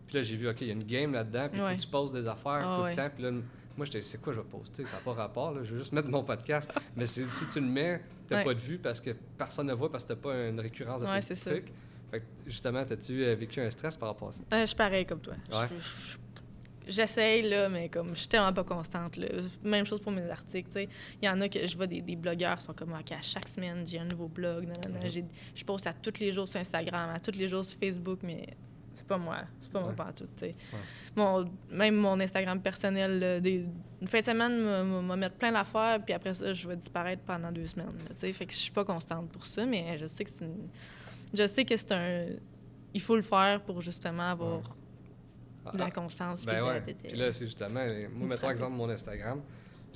Puis 0.09 0.16
là, 0.16 0.23
j'ai 0.23 0.37
vu, 0.37 0.49
OK, 0.49 0.61
il 0.62 0.66
y 0.66 0.71
a 0.71 0.73
une 0.73 0.83
game 0.85 1.12
là-dedans, 1.12 1.49
puis 1.53 1.61
Ouais. 1.61 1.77
tu 1.77 1.87
poses 1.87 2.12
des 2.12 2.27
affaires 2.27 2.62
Ah 2.64 2.79
tout 2.81 2.87
le 2.90 2.97
temps. 2.97 3.11
Puis 3.14 3.23
là, 3.23 3.31
moi, 3.77 3.87
j'étais, 3.87 4.03
c'est 4.03 4.21
quoi 4.21 4.33
je 4.33 4.41
vais 4.41 4.47
poster? 4.47 4.85
Ça 4.87 4.97
n'a 4.97 5.03
pas 5.03 5.12
rapport, 5.15 5.53
là, 5.53 5.61
je 5.65 5.73
veux 5.73 5.79
juste 5.79 5.93
mettre 5.93 6.09
mon 6.09 6.23
podcast. 6.25 6.71
Mais 6.97 7.07
si 7.07 7.25
tu 7.53 7.61
le 7.61 7.67
mets, 7.67 8.01
tu 8.27 8.33
n'as 8.35 8.39
Ouais. 8.41 8.45
pas 8.45 8.55
de 8.55 8.59
vue 8.61 8.79
parce 8.79 9.01
que 9.01 9.11
personne 9.39 9.67
ne 9.67 9.75
voit 9.75 9.91
parce 9.93 10.05
que 10.05 10.12
tu 10.12 10.19
n'as 10.19 10.23
pas 10.23 10.49
une 10.49 10.61
récurrence 10.61 11.01
de 11.03 11.07
Ouais, 11.07 11.21
tes 11.21 11.27
c'est 11.29 11.35
ça. 11.37 11.51
trucs. 11.51 11.73
Fait 12.11 12.21
que, 12.21 12.25
justement, 12.47 12.79
as-tu 12.81 13.25
euh, 13.25 13.35
vécu 13.35 13.61
un 13.61 13.69
stress 13.71 13.97
par 13.97 14.09
rapport 14.11 14.29
à 14.29 14.33
ça? 14.33 14.43
euh, 14.53 14.61
je 14.62 14.67
suis 14.67 14.77
pareil 14.77 15.05
comme 15.07 15.21
toi. 15.21 15.35
Ouais. 15.53 15.67
J'essaye, 16.89 17.43
là, 17.49 17.69
mais 17.69 17.89
comme 17.89 18.11
je 18.11 18.21
suis 18.21 18.29
tellement 18.29 18.53
pas 18.53 18.62
constante. 18.62 19.17
Là. 19.17 19.27
Même 19.65 19.85
chose 19.85 20.01
pour 20.01 20.12
mes 20.12 20.31
articles. 20.31 20.71
Il 21.21 21.27
y 21.27 21.29
en 21.29 21.41
a 21.41 21.49
que 21.49 21.67
je 21.67 21.77
vois 21.77 21.89
des, 21.89 22.01
des 22.01 22.15
blogueurs 22.15 22.59
qui 22.59 22.65
sont 22.65 22.75
comme 22.75 22.93
OK, 22.93 23.11
à 23.11 23.21
chaque 23.23 23.49
semaine, 23.49 23.85
j'ai 23.85 23.99
un 23.99 24.05
nouveau 24.05 24.29
blog. 24.29 24.67
Mhm. 24.69 25.11
J'ai- 25.11 25.25
Je 25.53 25.65
poste 25.65 25.89
à 25.89 25.93
tous 25.93 26.21
les 26.21 26.33
jours 26.33 26.47
sur 26.47 26.61
Instagram, 26.61 27.11
à 27.12 27.19
tous 27.19 27.33
les 27.37 27.49
jours 27.49 27.65
sur 27.65 27.77
Facebook, 27.81 28.21
mais 28.23 28.47
c'est 28.95 29.05
pas 29.07 29.19
moi. 29.19 29.39
C'est 29.61 29.73
pas 29.73 29.81
moi 29.81 29.89
Ouais. 29.91 29.97
pas 29.97 30.12
tout. 30.12 30.29
Mon, 31.17 31.51
même 31.71 31.97
mon 31.97 32.21
Instagram 32.21 32.61
personnel, 32.61 33.19
là, 33.19 33.41
des, 33.41 33.65
une 34.03 34.07
fin 34.09 34.21
de 34.21 34.27
semaine, 34.27 34.53
me 35.03 35.17
mettre 35.17 35.37
plein 35.37 35.51
d'affaires, 35.53 35.99
puis 36.05 36.13
après 36.13 36.35
ça, 36.35 36.53
je 36.53 36.69
vais 36.69 36.77
disparaître 36.77 37.23
pendant 37.23 37.51
deux 37.51 37.67
semaines. 37.67 37.87
là, 37.87 38.11
tu 38.11 38.17
sais. 38.19 38.33
fait 38.35 38.45
que 38.47 38.53
je 38.53 38.59
suis 38.59 38.71
pas 38.73 38.85
constante 38.85 39.31
pour 39.31 39.47
ça, 39.47 39.65
mais 39.65 39.97
je 39.99 40.07
sais 40.07 40.25
que 40.25 40.31
c'est 40.31 40.45
une. 40.45 40.69
Je 41.33 41.47
sais 41.47 41.65
que 41.65 41.77
c'est 41.77 41.93
un. 41.93 42.27
Il 42.93 43.01
faut 43.01 43.17
le 43.17 43.23
faire 43.23 43.63
pour 43.63 43.81
justement 43.81 44.31
avoir 44.31 44.61
de 45.73 45.79
la 45.79 45.91
constance. 45.91 46.45
puis 46.45 46.55
Ben 46.55 46.65
ouais. 46.65 46.81
de- 46.81 46.87
de- 46.93 46.97
Puis 47.09 47.17
là, 47.17 47.33
c'est 47.33 47.47
justement, 47.47 47.81
moi, 48.15 48.29
mettons 48.29 48.51
exemple 48.51 48.73
mon 48.77 48.89
Instagram, 48.89 49.41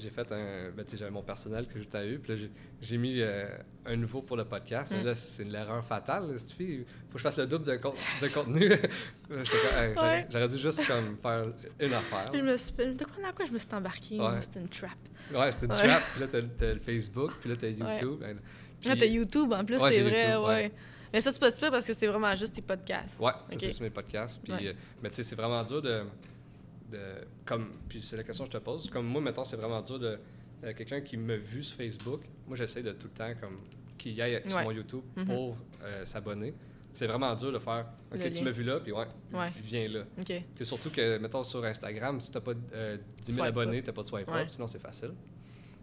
j'ai 0.01 0.11
fait 0.11 0.31
un, 0.33 0.71
ben 0.71 0.85
tu 0.85 0.93
sais, 0.93 0.97
j'avais 0.97 1.11
mon 1.11 1.23
personnel 1.23 1.67
que 1.67 1.79
j'ai 1.79 2.09
eu, 2.09 2.19
puis 2.19 2.33
là, 2.37 2.49
j'ai- 2.81 2.99
mis 2.99 3.21
euh, 3.21 3.47
un 3.87 3.97
nouveau 3.97 4.23
pour 4.23 4.37
le 4.37 4.45
podcast, 4.45 4.93
mais 4.95 5.03
Mm. 5.03 5.07
là, 5.07 5.15
c'est 5.15 5.43
une 5.43 5.55
erreur 5.55 5.85
fatale, 5.85 6.31
là, 6.31 6.39
cette 6.39 6.53
fille. 6.53 6.85
Faut 7.09 7.13
que 7.15 7.19
je 7.19 7.23
fasse 7.23 7.37
le 7.37 7.47
double 7.47 7.65
de, 7.67 7.77
con- 7.77 7.95
de 8.23 8.29
contenu. 8.35 8.73
Hey, 9.31 9.95
j'aurais- 9.95 10.27
Ouais. 10.35 10.49
Dû 10.49 10.59
juste 10.59 10.87
comme 10.87 11.17
faire 11.23 11.47
une 11.79 11.93
affaire. 11.93 12.31
Je 12.35 12.41
me 12.41 12.57
suis 12.57 12.73
De 12.73 13.05
quoi, 13.05 13.23
dans 13.23 13.33
quoi 13.33 13.45
je 13.45 13.53
me 13.53 13.59
suis 13.59 13.69
embarquée? 13.73 14.17
moi? 14.17 14.33
Ouais. 14.33 14.39
C'est 14.41 14.59
une 14.59 14.69
trap. 14.69 14.91
Ouais, 15.33 15.53
c'était 15.53 15.67
une 15.67 15.73
Ouais. 15.73 15.79
trap, 15.89 16.03
puis 16.13 16.21
là, 16.21 16.27
t'as 16.33 16.43
t'as 16.59 16.73
le 16.75 16.81
Facebook, 16.81 17.33
puis 17.41 17.51
là, 17.51 17.57
t'as 17.57 17.69
YouTube. 17.69 18.19
ben, 18.21 18.37
Là, 18.37 18.93
puis- 18.93 18.99
t'as 18.99 19.07
YouTube 19.07 19.53
en 19.53 19.65
plus, 19.65 19.75
c'est 19.79 20.01
vrai, 20.03 20.27
YouTube, 20.29 20.45
ouais. 20.47 20.73
Mais 21.13 21.21
ça, 21.21 21.33
c'est 21.33 21.41
pas 21.41 21.51
super 21.51 21.71
parce 21.73 21.85
que 21.87 21.93
c'est 21.95 22.07
vraiment 22.07 22.35
juste 22.37 22.53
tes 22.55 22.63
podcasts. 22.63 23.19
Ouais, 23.19 23.33
c'est 23.47 23.59
c'est 23.59 23.81
mes 23.81 23.91
podcasts. 23.91 24.41
Puis, 24.43 24.69
euh, 24.69 24.73
mais 25.03 25.11
tu 25.11 25.17
sais, 25.17 25.23
c'est 25.25 25.35
vraiment 25.37 25.63
dur 25.65 25.83
de, 25.83 26.03
de. 26.91 26.99
Comme, 27.47 27.71
puis 27.89 28.03
c'est 28.03 28.17
la 28.17 28.25
question 28.25 28.45
que 28.45 28.53
je 28.53 28.59
te 28.59 28.63
pose. 28.63 28.91
Comme 28.91 29.07
moi, 29.07 29.21
mettons, 29.21 29.45
c'est 29.45 29.57
vraiment 29.57 29.81
dur 29.83 29.99
de. 29.99 30.19
euh, 30.65 30.73
Quelqu'un 30.75 31.01
qui 31.01 31.17
m'a 31.17 31.37
vu 31.37 31.63
sur 31.63 31.77
Facebook, 31.77 32.23
moi, 32.47 32.57
j'essaie 32.57 32.83
de 32.83 32.93
tout 32.93 33.07
le 33.09 33.13
temps, 33.15 33.33
comme, 33.41 33.59
qu'il 33.97 34.21
aille 34.21 34.41
sur 34.47 34.57
Ouais. 34.57 34.65
mon 34.65 34.71
YouTube 34.73 35.03
Mhm. 35.17 35.25
pour 35.27 35.57
euh, 35.83 36.05
s'abonner. 36.05 36.55
C'est 36.93 37.07
vraiment 37.07 37.35
dur 37.37 37.53
de 37.53 37.59
faire. 37.61 37.87
OK, 38.13 38.19
Le 38.19 38.31
tu 38.31 38.43
m'as 38.43 38.51
vu 38.51 38.65
là, 38.65 38.81
puis 38.81 38.91
ouais, 38.93 39.07
Ouais. 39.33 39.53
viens 39.63 39.89
là. 39.89 40.05
C'est 40.57 40.65
surtout 40.65 40.91
que, 40.91 41.19
mettons, 41.19 41.45
sur 41.45 41.65
Instagram, 41.65 42.21
si 42.21 42.31
t'as 42.33 42.41
pas 42.41 42.53
euh, 42.73 42.97
10 43.23 43.33
000 43.33 43.37
Swipe 43.39 43.47
abonnés, 43.47 43.83
t'as 43.83 43.93
pas 43.93 44.03
de 44.03 44.07
swipe 44.09 44.29
Ouais. 44.29 44.43
up, 44.43 44.49
sinon 44.51 44.67
c'est 44.67 44.81
facile. 44.81 45.13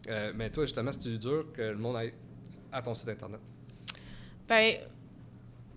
Euh, 0.09 0.33
mais 0.35 0.49
toi, 0.49 0.65
justement, 0.65 0.91
c'est 0.91 1.17
dur 1.17 1.47
que 1.53 1.61
le 1.61 1.77
monde 1.77 1.95
aille 1.95 2.13
à 2.71 2.81
ton 2.81 2.93
site 2.93 3.07
Internet? 3.09 3.39
Ben, 4.47 4.75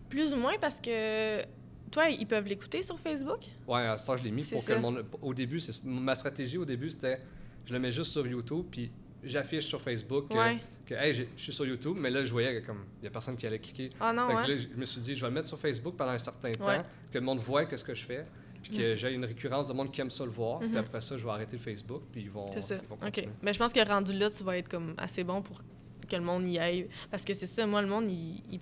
plus 0.08 0.32
ou 0.32 0.36
moins 0.36 0.58
parce 0.60 0.80
que 0.80 1.42
toi, 1.90 2.08
ils 2.08 2.26
peuvent 2.26 2.46
l'écouter 2.46 2.82
sur 2.82 2.98
Facebook? 2.98 3.40
Ouais, 3.66 3.82
à 3.86 3.96
ce 3.96 4.06
temps, 4.06 4.16
je 4.16 4.22
l'ai 4.24 4.30
mis 4.30 4.44
pour 4.44 4.64
que 4.64 4.72
le 4.72 4.80
monde. 4.80 5.04
Au 5.22 5.34
début, 5.34 5.60
c'est 5.60 5.84
ma 5.84 6.14
stratégie 6.14 6.58
au 6.58 6.64
début, 6.64 6.90
c'était 6.90 7.20
je 7.66 7.72
le 7.72 7.78
mets 7.78 7.92
juste 7.92 8.12
sur 8.12 8.26
YouTube, 8.26 8.64
puis 8.70 8.90
j'affiche 9.22 9.66
sur 9.66 9.80
Facebook 9.80 10.28
que, 10.28 10.34
Ouais. 10.34 10.58
que, 10.86 10.94
hey, 10.94 11.12
je 11.14 11.24
suis 11.36 11.52
sur 11.52 11.66
YouTube, 11.66 11.96
mais 11.98 12.10
là, 12.10 12.24
je 12.24 12.32
voyais 12.32 12.60
que 12.60 12.66
comme 12.66 12.84
il 13.00 13.04
y 13.04 13.08
a 13.08 13.10
personne 13.10 13.36
qui 13.36 13.46
allait 13.46 13.58
cliquer. 13.58 13.90
Ah 14.00 14.12
non, 14.12 14.26
Fait 14.28 14.34
que 14.34 14.38
ouais. 14.40 14.48
là, 14.48 14.56
je 14.56 14.80
me 14.80 14.84
suis 14.86 15.00
dit, 15.00 15.14
je 15.14 15.20
vais 15.20 15.28
le 15.28 15.34
mettre 15.34 15.48
sur 15.48 15.58
Facebook 15.58 15.94
pendant 15.96 16.12
un 16.12 16.18
certain 16.18 16.50
temps, 16.52 16.66
Ouais. 16.66 16.80
que 17.12 17.18
le 17.18 17.24
monde 17.24 17.38
voit 17.40 17.66
que 17.66 17.76
ce 17.76 17.84
que 17.84 17.94
je 17.94 18.04
fais, 18.06 18.24
puis 18.62 18.76
que 18.76 18.94
j'ai 18.96 19.12
une 19.12 19.24
récurrence 19.24 19.66
de 19.66 19.72
monde 19.72 19.90
qui 19.92 20.00
aime 20.00 20.10
ça 20.10 20.24
le 20.24 20.30
voir. 20.30 20.58
Puis 20.60 20.68
Mhm. 20.68 20.76
après 20.78 21.00
ça, 21.00 21.16
je 21.18 21.24
vais 21.24 21.30
arrêter 21.30 21.56
le 21.56 21.62
Facebook, 21.62 22.02
puis 22.12 22.22
ils 22.22 22.30
vont, 22.30 22.50
C'est 22.52 22.62
ça. 22.62 22.76
ils 22.82 22.88
vont 22.88 22.96
OK. 23.06 23.28
Ben, 23.42 23.52
je 23.52 23.58
pense 23.58 23.72
que 23.72 23.86
rendu 23.86 24.12
là, 24.14 24.30
tu 24.30 24.42
vas 24.42 24.56
être 24.58 24.68
comme 24.68 24.94
assez 24.98 25.22
bon 25.24 25.42
pour 25.42 25.62
que 26.10 26.16
le 26.16 26.22
monde 26.22 26.46
y 26.48 26.58
aille. 26.58 26.88
Parce 27.10 27.24
que 27.24 27.32
c'est 27.32 27.46
ça, 27.46 27.66
moi, 27.66 27.80
le 27.80 27.88
monde, 27.88 28.10
ils 28.10 28.42
il 28.50 28.58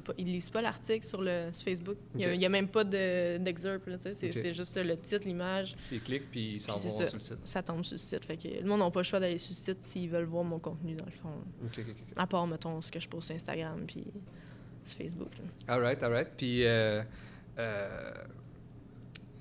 pas, 0.00 0.12
ils 0.16 0.24
lisent 0.26 0.50
pas 0.50 0.62
l'article 0.62 1.06
sur, 1.06 1.20
le, 1.20 1.48
sur 1.52 1.64
Facebook. 1.64 1.96
Il 2.14 2.20
y 2.20 2.24
a- 2.24 2.34
il 2.34 2.48
même 2.48 2.68
pas 2.68 2.84
de- 2.84 3.38
d'excerpt, 3.38 3.88
sais. 4.00 4.14
C'est 4.14 4.54
juste 4.54 4.76
le 4.82 4.96
titre, 4.96 5.26
l'image, 5.26 5.76
Ils 5.92 6.00
cliquent, 6.00 6.30
puis 6.30 6.54
ils 6.54 6.60
s'en 6.60 6.74
vont 6.74 6.78
ça. 6.90 7.06
sur 7.06 7.16
le 7.16 7.20
site. 7.20 7.38
ça 7.44 7.62
tombe 7.62 7.82
sur 7.84 7.94
le 7.94 7.98
site. 7.98 8.24
Fait 8.24 8.36
que 8.36 8.48
le 8.48 8.66
monde 8.66 8.80
n'a 8.80 8.90
pas 8.90 9.00
le 9.00 9.04
choix 9.04 9.20
d'aller 9.20 9.38
sur 9.38 9.50
le 9.50 9.56
site 9.56 9.84
s'ils 9.84 10.08
veulent 10.08 10.24
voir 10.24 10.44
mon 10.44 10.58
contenu, 10.58 10.94
dans 10.94 11.04
le 11.06 11.10
fond. 11.10 11.30
À 12.16 12.26
part, 12.26 12.46
mettons, 12.46 12.80
ce 12.80 12.90
que 12.92 13.00
je 13.00 13.08
pose 13.08 13.24
sur 13.24 13.34
Instagram 13.34 13.84
puis 13.86 14.04
sur 14.84 14.98
Facebook. 14.98 15.30
All 15.66 15.80
right, 15.80 16.02
all 16.02 16.12
right. 16.12 16.28
Puis, 16.36 16.64
euh, 16.64 17.02
euh, 17.58 18.12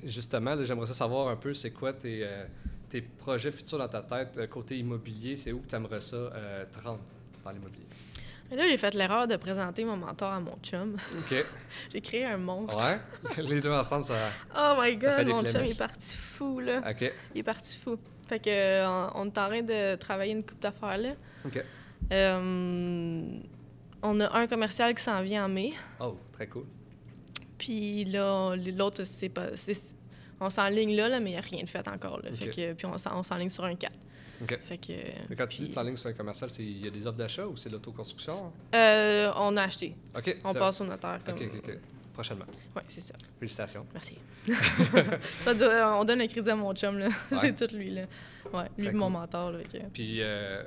justement, 0.04 0.62
j'aimerais 0.64 0.88
ça 0.88 0.94
savoir 0.94 1.28
un 1.30 1.36
peu, 1.36 1.54
c'est 1.54 1.72
quoi 1.72 1.94
tes, 1.94 2.24
euh, 2.24 2.46
tes 2.90 3.02
projets 3.02 3.52
futurs 3.52 3.78
dans 3.78 3.88
ta 3.88 4.02
tête, 4.02 4.38
euh, 4.38 4.48
côté 4.48 4.78
immobilier, 4.78 5.36
c'est 5.38 5.52
où 5.52 5.60
que 5.60 5.68
tu 5.68 5.76
aimerais 5.76 6.00
ça 6.02 6.16
euh, 6.16 6.66
te 6.72 6.80
rendre? 6.86 7.02
Dans 7.44 7.52
l'immobilier? 7.52 7.86
Mais 8.50 8.58
là, 8.58 8.68
j'ai 8.70 8.78
fait 8.78 8.94
l'erreur 8.94 9.28
de 9.28 9.36
présenter 9.36 9.84
mon 9.86 9.98
mentor 9.98 10.32
à 10.32 10.40
mon 10.40 10.58
chum. 10.62 10.98
OK. 11.20 11.46
j'ai 11.94 12.02
créé 12.02 12.26
un 12.26 12.38
monstre. 12.38 12.78
Ouais? 12.78 13.00
Les 13.44 13.62
deux 13.62 13.72
ensemble, 13.72 14.06
ça... 14.06 14.14
Oh 14.56 14.80
my 14.80 14.96
god, 14.98 15.28
mon 15.28 15.44
chum 15.44 15.66
il 15.66 15.72
est 15.72 15.78
parti 15.78 16.16
fou, 16.16 16.60
là. 16.60 16.82
OK. 16.90 17.12
Il 17.34 17.40
est 17.40 17.44
parti 17.44 17.78
fou. 17.78 17.98
Fait 18.28 18.40
que 18.40 18.50
euh, 18.50 19.10
on 19.16 19.26
est 19.26 19.38
en 19.38 19.48
train 19.48 19.62
de 19.62 19.96
travailler 19.96 20.32
une 20.32 20.46
coupe 20.46 20.62
d'affaires 20.62 20.98
là. 20.98 21.10
OK. 21.46 21.64
Euh, 22.12 23.22
on 24.02 24.20
a 24.20 24.38
un 24.38 24.48
commercial 24.48 24.94
qui 24.96 25.04
s'en 25.04 25.22
vient 25.22 25.46
en 25.46 25.50
mai. 25.50 25.74
Oh, 26.00 26.18
très 26.32 26.48
cool. 26.48 26.66
Puis 27.58 28.06
là, 28.06 28.56
l'autre, 28.56 29.04
c'est 29.04 29.30
pas. 29.30 29.48
On 30.40 30.50
s'enligne 30.50 30.96
là, 30.96 31.08
là, 31.08 31.20
mais 31.20 31.32
il 31.32 31.34
n'y 31.34 31.40
a 31.40 31.42
rien 31.42 31.64
de 31.64 31.70
fait 31.70 31.88
encore. 31.88 32.22
Là. 32.22 32.32
Fait 32.34 32.50
que, 32.50 32.74
puis 32.74 32.86
on 32.86 33.24
s'enligne 33.24 33.50
sur 33.50 33.64
un 33.64 33.76
4. 33.76 33.94
OK. 34.42 34.60
Fait 34.66 34.78
que, 34.78 34.92
Mais 35.30 35.36
quand 35.36 35.48
tu 35.48 35.58
puis, 35.60 35.68
dis 35.70 35.78
en 35.78 35.84
ligne 35.84 35.96
sur 35.98 36.10
un 36.10 36.14
commercial, 36.14 36.50
c'est- 36.50 36.64
il 36.64 36.84
y 36.84 36.88
a 36.88 36.92
des 36.92 37.06
offres 37.08 37.18
d'achat 37.18 37.46
ou 37.48 37.56
c'est 37.56 37.70
l'autoconstruction? 37.70 38.52
euh, 38.76 39.32
on 39.38 39.56
a 39.58 39.64
acheté. 39.64 39.96
On 40.44 40.54
passe 40.54 40.82
au 40.82 40.86
notaire. 40.86 41.20
Comme... 41.26 41.38
Prochainement. 42.14 42.46
Ouais, 42.76 42.84
c'est 42.90 43.02
ça. 43.02 43.16
Félicitations. 43.40 43.88
Merci. 43.92 44.18
Dire, 44.46 45.96
on 46.00 46.04
donne 46.06 46.20
le 46.20 46.28
crédit 46.28 46.50
à 46.50 46.56
mon 46.56 46.74
chum, 46.76 47.00
là. 47.00 47.08
Ouais. 47.32 47.38
c'est 47.42 47.68
tout 47.68 47.76
lui, 47.76 47.90
là. 47.90 48.04
Ouais, 48.54 48.66
lui, 48.78 48.92
mon 48.92 49.06
cool. 49.06 49.14
mentor, 49.14 49.52
là. 49.52 49.60
Puis, 49.92 50.18
euh, 50.22 50.64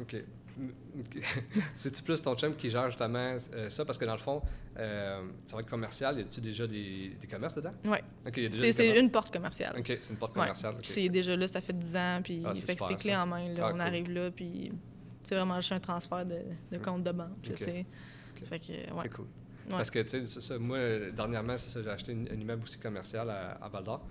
OK. 0.00 0.16
C'est-tu 1.74 2.02
plus 2.02 2.20
ton 2.22 2.34
chum 2.36 2.54
qui 2.56 2.70
gère 2.70 2.86
justement 2.88 3.36
euh, 3.54 3.68
ça? 3.68 3.84
Parce 3.84 3.98
que 3.98 4.04
dans 4.04 4.12
le 4.12 4.18
fond, 4.18 4.42
euh, 4.78 5.28
ça 5.44 5.56
va 5.56 5.62
être 5.62 5.68
commercial. 5.70 6.18
Y 6.18 6.22
a-tu 6.22 6.40
déjà 6.40 6.66
des, 6.66 7.16
des 7.20 7.26
commerces 7.26 7.56
dedans? 7.56 7.72
Déjà 8.48 8.72
C'est 8.72 8.98
une 8.98 9.10
porte 9.10 9.32
commerciale. 9.32 9.74
OK, 9.78 9.86
c'est 10.00 10.10
une 10.10 10.16
porte 10.16 10.34
commerciale. 10.34 10.76
C'est 10.82 11.08
déjà 11.08 11.36
là, 11.36 11.48
ça 11.48 11.60
fait 11.60 11.78
10 11.78 11.96
ans, 11.96 12.20
puis 12.22 12.42
Ah, 12.44 12.52
c'est 12.54 12.66
fait 12.66 12.76
que 12.76 12.84
c'est 12.88 12.96
clé 12.96 13.14
en 13.16 13.26
main. 13.26 13.48
Là, 13.48 13.54
Ah, 13.62 13.68
on 13.68 13.72
cool. 13.72 13.80
arrive 13.80 14.10
là, 14.10 14.30
puis 14.30 14.72
c'est 15.24 15.34
vraiment 15.34 15.60
juste 15.60 15.72
un 15.72 15.80
transfert 15.80 16.24
de, 16.24 16.38
de 16.70 16.78
compte 16.78 17.02
de 17.02 17.12
banque. 17.12 17.30
Fait 18.48 18.58
que, 18.58 18.72
ouais. 18.72 18.84
C'est 19.02 19.08
cool. 19.12 19.26
Ouais. 19.66 19.70
Parce 19.70 19.90
que, 19.90 20.00
tu 20.00 20.26
sais, 20.26 20.58
moi, 20.58 20.76
euh, 20.76 21.10
dernièrement, 21.12 21.56
j'ai 21.56 21.88
acheté 21.88 22.12
un 22.12 22.38
immeuble 22.38 22.64
aussi 22.64 22.78
commercial 22.78 23.30
à, 23.30 23.52
à 23.52 23.68
Val 23.68 23.82
d'Or. 23.84 24.06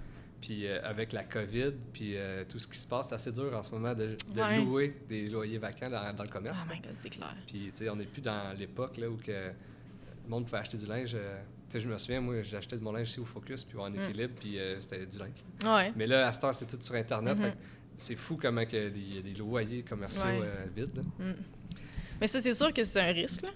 Puis 0.46 0.68
euh, 0.68 0.82
avec 0.84 1.14
la 1.14 1.24
COVID, 1.24 1.72
puis 1.94 2.18
euh, 2.18 2.44
tout 2.44 2.60
ce 2.60 2.68
qui 2.68 2.78
se 2.78 2.86
passe, 2.86 3.08
c'est 3.10 3.16
assez 3.16 3.32
dur 3.32 3.56
en 3.56 3.64
ce 3.64 3.72
moment 3.72 3.94
de, 3.94 4.10
de 4.10 4.42
Ouais. 4.42 4.58
louer 4.60 4.94
des 5.08 5.30
loyers 5.30 5.58
vacants 5.58 5.90
dans, 5.90 6.14
dans 6.14 6.24
le 6.24 6.30
commerce. 6.30 6.58
Oh 6.66 6.70
my 6.74 6.82
god, 6.82 6.92
c'est 6.98 7.10
clair. 7.10 7.34
Puis, 7.48 7.70
tu 7.72 7.72
sais, 7.76 7.90
on 7.90 7.96
n'est 7.96 8.06
plus 8.06 8.22
dans 8.22 8.52
l'époque 8.58 8.98
là, 8.98 9.10
où 9.10 9.16
que 9.16 9.32
le 9.32 10.30
monde 10.30 10.44
pouvait 10.46 10.58
acheter 10.58 10.76
du 10.78 10.86
linge. 10.86 11.16
euh, 11.16 11.40
tu 11.70 11.74
sais, 11.74 11.80
je 11.80 11.88
me 11.88 11.98
souviens, 11.98 12.20
moi, 12.20 12.36
acheté 12.40 12.76
de 12.76 12.84
mon 12.84 12.92
linge 12.92 13.10
ici 13.10 13.22
au 13.22 13.26
Focus, 13.26 13.64
puis 13.64 13.78
en 13.78 13.90
Mm. 13.90 13.96
équilibre, 14.04 14.34
puis 14.38 14.58
c'était 14.82 15.06
du 15.06 15.18
linge. 15.18 15.30
Ouais. 15.64 15.94
Mais 15.96 16.08
là, 16.08 16.28
à 16.28 16.34
cette 16.34 16.44
heure, 16.44 16.54
c'est 16.54 16.66
tout 16.66 16.78
sur 16.82 16.96
Internet. 16.96 17.40
Mhm. 17.40 17.52
que 17.52 17.58
c'est 17.98 18.16
fou 18.18 18.38
comment 18.42 18.62
il 18.62 18.74
y 19.16 19.18
a 19.20 19.22
des 19.22 19.34
loyers 19.36 19.84
commerciaux 19.84 20.24
Ouais. 20.24 20.68
vides. 20.76 21.04
Mm. 21.20 21.32
Mais 22.20 22.28
ça, 22.28 22.42
c'est 22.42 22.54
sûr 22.54 22.74
que 22.74 22.84
c'est 22.84 23.00
un 23.00 23.14
risque, 23.14 23.44
là. 23.44 23.50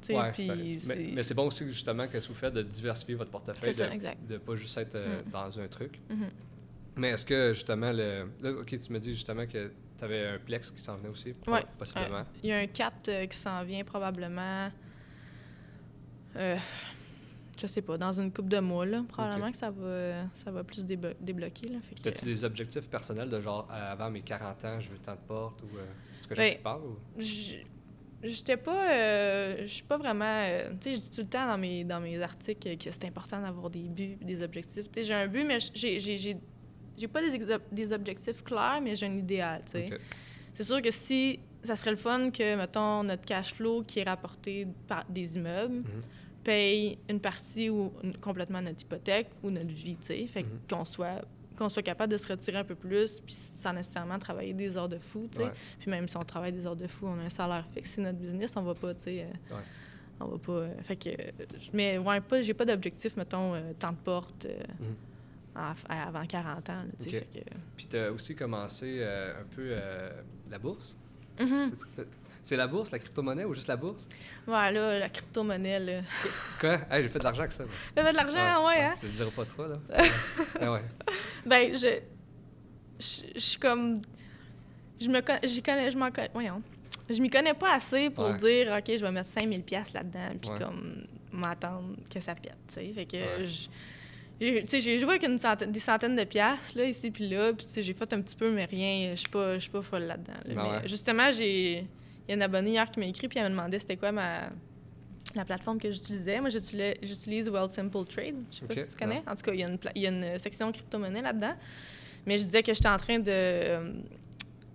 Tu 0.00 0.12
Ouais, 0.14 0.32
mais, 0.38 0.78
c'est- 0.78 0.96
mais 1.14 1.22
c'est 1.22 1.34
bon 1.34 1.46
aussi, 1.48 1.66
justement, 1.68 2.06
que 2.08 2.16
vous 2.18 2.34
faites 2.34 2.54
de 2.54 2.62
diversifier 2.62 3.14
votre 3.16 3.30
portefeuille, 3.30 3.74
ça, 3.74 3.86
de 3.88 4.32
ne 4.34 4.38
pas 4.38 4.56
juste 4.56 4.76
être 4.78 4.94
euh, 4.94 5.20
Mm. 5.26 5.30
dans 5.30 5.60
un 5.60 5.68
truc. 5.68 5.98
Mhm. 6.08 6.28
Mais 6.96 7.10
est-ce 7.10 7.24
que, 7.24 7.52
justement, 7.52 7.92
le. 7.92 8.26
Là, 8.42 8.50
OK, 8.52 8.78
tu 8.78 8.92
me 8.92 8.98
dis 8.98 9.12
justement 9.14 9.46
que 9.46 9.70
tu 9.98 10.04
avais 10.04 10.26
un 10.26 10.38
Plex 10.38 10.70
qui 10.70 10.80
s'en 10.82 10.96
venait 10.96 11.08
aussi, 11.10 11.32
Ouais. 11.46 11.64
possiblement. 11.78 12.24
Il 12.42 12.48
y 12.48 12.52
a 12.52 12.58
un 12.58 12.66
4 12.66 13.08
euh, 13.08 13.26
qui 13.26 13.36
s'en 13.36 13.62
vient 13.64 13.84
probablement. 13.84 14.70
Euh, 16.36 16.56
je 17.60 17.66
sais 17.66 17.82
pas, 17.82 17.98
dans 17.98 18.18
une 18.18 18.32
coupe 18.32 18.48
de 18.48 18.58
mois, 18.60 18.86
là. 18.86 19.04
Probablement 19.08 19.50
que 19.50 19.56
ça 19.58 19.70
va, 19.70 20.24
ça 20.32 20.50
va 20.50 20.64
plus 20.64 20.84
déblo- 20.84 21.14
débloquer, 21.20 21.68
là. 21.68 21.78
Fait 21.82 21.94
que- 21.94 22.08
As-tu 22.08 22.24
des 22.24 22.42
objectifs 22.44 22.88
personnels 22.88 23.28
de 23.28 23.40
genre, 23.40 23.68
euh, 23.70 23.92
avant 23.92 24.10
mes 24.10 24.22
40 24.22 24.64
ans, 24.64 24.80
je 24.80 24.90
veux 24.90 24.98
tant 24.98 25.14
de 25.14 25.20
portes 25.26 25.62
ou. 25.62 25.76
euh, 25.76 25.84
c'est 26.12 26.22
ce 26.22 26.28
que 26.28 26.34
Ben, 26.34 26.52
je 26.54 26.58
parle 26.58 26.82
ou? 26.84 26.96
J'étais 28.22 28.56
pas. 28.56 28.90
euh, 28.92 29.56
je 29.62 29.66
suis 29.72 29.82
pas 29.82 29.96
vraiment. 29.96 30.24
euh, 30.26 30.70
tu 30.80 30.90
sais, 30.90 30.94
je 30.96 31.00
dis 31.00 31.10
tout 31.10 31.20
le 31.22 31.26
temps 31.26 31.46
dans 31.46 31.56
mes, 31.58 31.84
dans 31.84 32.00
mes 32.00 32.20
articles 32.22 32.76
que 32.76 32.90
c'est 32.90 33.04
important 33.06 33.40
d'avoir 33.40 33.70
des 33.70 33.88
buts, 33.88 34.16
des 34.20 34.42
objectifs. 34.42 34.90
Tu 34.90 35.00
sais, 35.00 35.04
j'ai 35.06 35.14
un 35.14 35.26
but, 35.26 35.44
mais 35.44 35.58
j'ai- 35.74 35.98
j'ai 36.00 36.18
j'ai- 36.18 36.36
j'ai 36.98 37.08
pas 37.08 37.22
des, 37.22 37.38
des 37.72 37.92
objectifs 37.92 38.42
clairs, 38.44 38.80
mais 38.82 38.94
j'ai 38.94 39.06
un 39.06 39.16
idéal, 39.16 39.62
tu 39.64 39.72
sais. 39.72 39.90
C'est 40.54 40.64
sûr 40.64 40.82
que 40.82 40.90
si. 40.90 41.40
Ça 41.62 41.76
serait 41.76 41.90
le 41.90 41.98
fun 41.98 42.30
que, 42.30 42.56
mettons, 42.56 43.02
notre 43.04 43.24
cash 43.26 43.52
flow 43.54 43.82
qui 43.82 43.98
est 43.98 44.04
rapporté 44.08 44.66
par 44.88 45.04
des 45.10 45.36
immeubles 45.36 45.74
Mhm. 45.76 46.02
paye 46.42 46.98
une 47.10 47.20
partie 47.20 47.68
ou 47.68 47.92
une- 48.02 48.16
complètement 48.16 48.62
notre 48.62 48.80
hypothèque 48.82 49.28
ou 49.42 49.50
notre 49.50 49.68
vie, 49.68 49.96
tu 50.00 50.06
sais. 50.06 50.26
Fait 50.26 50.42
Mhm. 50.42 50.48
qu'on 50.70 50.84
soit 50.86 51.20
qu'on 51.60 51.68
soit 51.68 51.82
capable 51.82 52.10
de 52.12 52.16
se 52.16 52.26
retirer 52.26 52.56
un 52.58 52.64
peu 52.64 52.74
plus, 52.74 53.20
puis 53.20 53.34
sans 53.34 53.72
nécessairement 53.74 54.18
travailler 54.18 54.54
des 54.54 54.76
heures 54.76 54.88
de 54.88 54.98
fou, 54.98 55.28
tu 55.30 55.36
sais. 55.38 55.44
Ouais. 55.44 55.52
Puis 55.78 55.90
même 55.90 56.08
si 56.08 56.16
on 56.16 56.22
travaille 56.22 56.52
des 56.52 56.66
heures 56.66 56.74
de 56.76 56.86
fou, 56.86 57.06
on 57.06 57.18
a 57.20 57.24
un 57.24 57.28
salaire 57.28 57.64
fixe, 57.74 57.92
c'est 57.94 58.00
notre 58.00 58.18
business, 58.18 58.52
on 58.56 58.62
va 58.62 58.74
pas, 58.74 58.94
tu 58.94 59.02
sais. 59.02 59.20
euh, 59.50 59.54
Ouais. 59.54 59.62
On 60.22 60.26
va 60.26 60.38
pas. 60.38 60.52
euh, 60.52 60.74
fait 60.82 60.96
que. 60.96 61.08
mais 61.72 61.96
ouais, 61.98 62.20
pas, 62.20 62.42
j'ai 62.42 62.54
pas 62.54 62.64
d'objectif, 62.64 63.16
mettons, 63.16 63.54
euh, 63.54 63.72
tant 63.78 63.92
de 63.92 63.96
portes 63.96 64.44
euh, 64.46 64.58
Mhm. 64.80 65.74
avant 65.88 66.26
40 66.26 66.70
ans, 66.70 66.72
là, 66.74 66.84
tu 66.98 67.10
sais. 67.10 67.18
Ok. 67.18 67.26
fait 67.32 67.40
que- 67.40 67.50
Puis 67.76 67.86
tu 67.90 67.96
as 67.98 68.10
aussi 68.12 68.34
commencé 68.34 68.98
euh, 69.00 69.40
un 69.40 69.44
peu 69.54 69.62
euh, 69.70 70.10
la 70.50 70.58
bourse? 70.58 70.96
Mhm. 71.38 71.72
C'est- 71.96 72.06
C'est 72.42 72.56
la 72.56 72.66
bourse, 72.66 72.90
la 72.90 72.98
crypto-monnaie 72.98 73.44
ou 73.44 73.52
juste 73.54 73.68
la 73.68 73.76
bourse? 73.76 74.08
Voilà, 74.46 74.98
la 74.98 75.08
crypto-monnaie, 75.10 75.78
là. 75.78 76.00
Quoi? 76.60 76.78
Hey, 76.90 77.02
j'ai 77.02 77.08
fait 77.10 77.18
de 77.18 77.24
l'argent 77.24 77.40
avec 77.40 77.52
ça. 77.52 77.64
moi. 77.64 77.72
T'avais 77.94 78.12
de 78.12 78.16
l'argent, 78.16 78.66
ouais, 78.66 78.82
hein? 78.82 78.94
Je 79.02 79.06
le 79.08 79.12
dirai 79.12 79.30
pas 79.30 79.44
trop, 79.44 79.66
là. 79.66 79.76
Ah 80.60 80.72
ouais. 80.72 80.82
Ben, 81.46 81.72
je. 81.74 82.00
Je 82.98 83.22
je 83.34 83.38
suis 83.40 83.58
comme. 83.58 84.02
Je 85.00 85.08
me 85.08 85.20
con- 85.20 85.38
j'y 85.42 85.62
connais. 85.62 85.90
Je 85.90 85.98
m'en 85.98 86.10
connais. 86.10 86.30
Voyons. 86.34 86.62
Je 87.08 87.20
m'y 87.20 87.30
connais 87.30 87.54
pas 87.54 87.74
assez 87.74 88.10
pour 88.10 88.26
Ouais. 88.26 88.36
dire, 88.36 88.72
OK, 88.78 88.84
je 88.96 89.00
vais 89.04 89.10
mettre 89.10 89.28
5000$ 89.30 89.62
piastres 89.64 89.94
là-dedans, 89.94 90.36
puis 90.40 90.50
Ouais. 90.50 90.58
comme 90.58 91.06
m'attendre 91.32 91.96
que 92.12 92.20
ça 92.20 92.34
pète, 92.34 92.56
tu 92.68 92.74
sais. 92.74 92.92
Fait 92.94 93.06
que. 93.06 93.16
Ouais. 93.16 93.46
je- 93.46 93.68
j'ai- 94.80 94.98
joué 94.98 95.10
avec 95.10 95.22
une 95.24 95.38
centaine, 95.38 95.70
des 95.72 95.80
centaines 95.80 96.16
de 96.16 96.24
piastres, 96.24 96.76
là, 96.78 96.84
ici 96.84 97.10
puis 97.10 97.28
là, 97.28 97.52
puis 97.52 97.66
tu 97.66 97.72
sais, 97.72 97.82
j'ai 97.82 97.92
fait 97.94 98.10
un 98.12 98.20
petit 98.22 98.34
peu, 98.36 98.50
mais 98.50 98.64
rien, 98.64 99.10
je 99.14 99.20
suis 99.20 99.28
pas, 99.28 99.54
je 99.54 99.60
suis 99.60 99.70
pas 99.70 99.82
folle 99.82 100.04
là-dedans. 100.04 100.32
là. 100.46 100.54
Mais 100.54 100.70
ouais. 100.82 100.88
justement, 100.88 101.30
j'ai... 101.32 101.78
Il 101.80 102.28
y 102.28 102.32
a 102.32 102.34
une 102.36 102.42
abonnée 102.42 102.70
hier 102.70 102.88
qui 102.90 103.00
m'a 103.00 103.06
écrit, 103.06 103.28
puis 103.28 103.38
elle 103.38 103.46
me 103.46 103.50
demandait 103.50 103.78
c'était 103.80 103.96
quoi 103.96 104.12
ma... 104.12 104.50
la 105.36 105.44
plateforme 105.44 105.78
que 105.78 105.90
j'utilisais. 105.90 106.40
Moi, 106.40 106.50
j'utilise, 106.50 107.48
World 107.48 107.70
Simple 107.70 108.04
Trade. 108.06 108.36
Je 108.50 108.58
sais 108.58 108.66
pas 108.66 108.74
si 108.74 108.86
tu 108.88 108.96
connais. 108.96 109.22
En 109.26 109.34
tout 109.34 109.42
cas, 109.42 109.52
il 109.52 109.60
y 109.60 109.64
a 109.64 109.68
une, 109.68 109.78
il 109.94 110.02
y 110.02 110.06
a 110.06 110.10
une 110.10 110.38
section 110.38 110.70
crypto-monnaie 110.72 111.22
là-dedans. 111.22 111.54
Mais 112.26 112.38
je 112.38 112.44
disais 112.44 112.62
que 112.62 112.72
j'étais 112.74 112.88
en 112.88 112.96
train 112.98 113.18
de, 113.18 113.24
euh, 113.30 113.92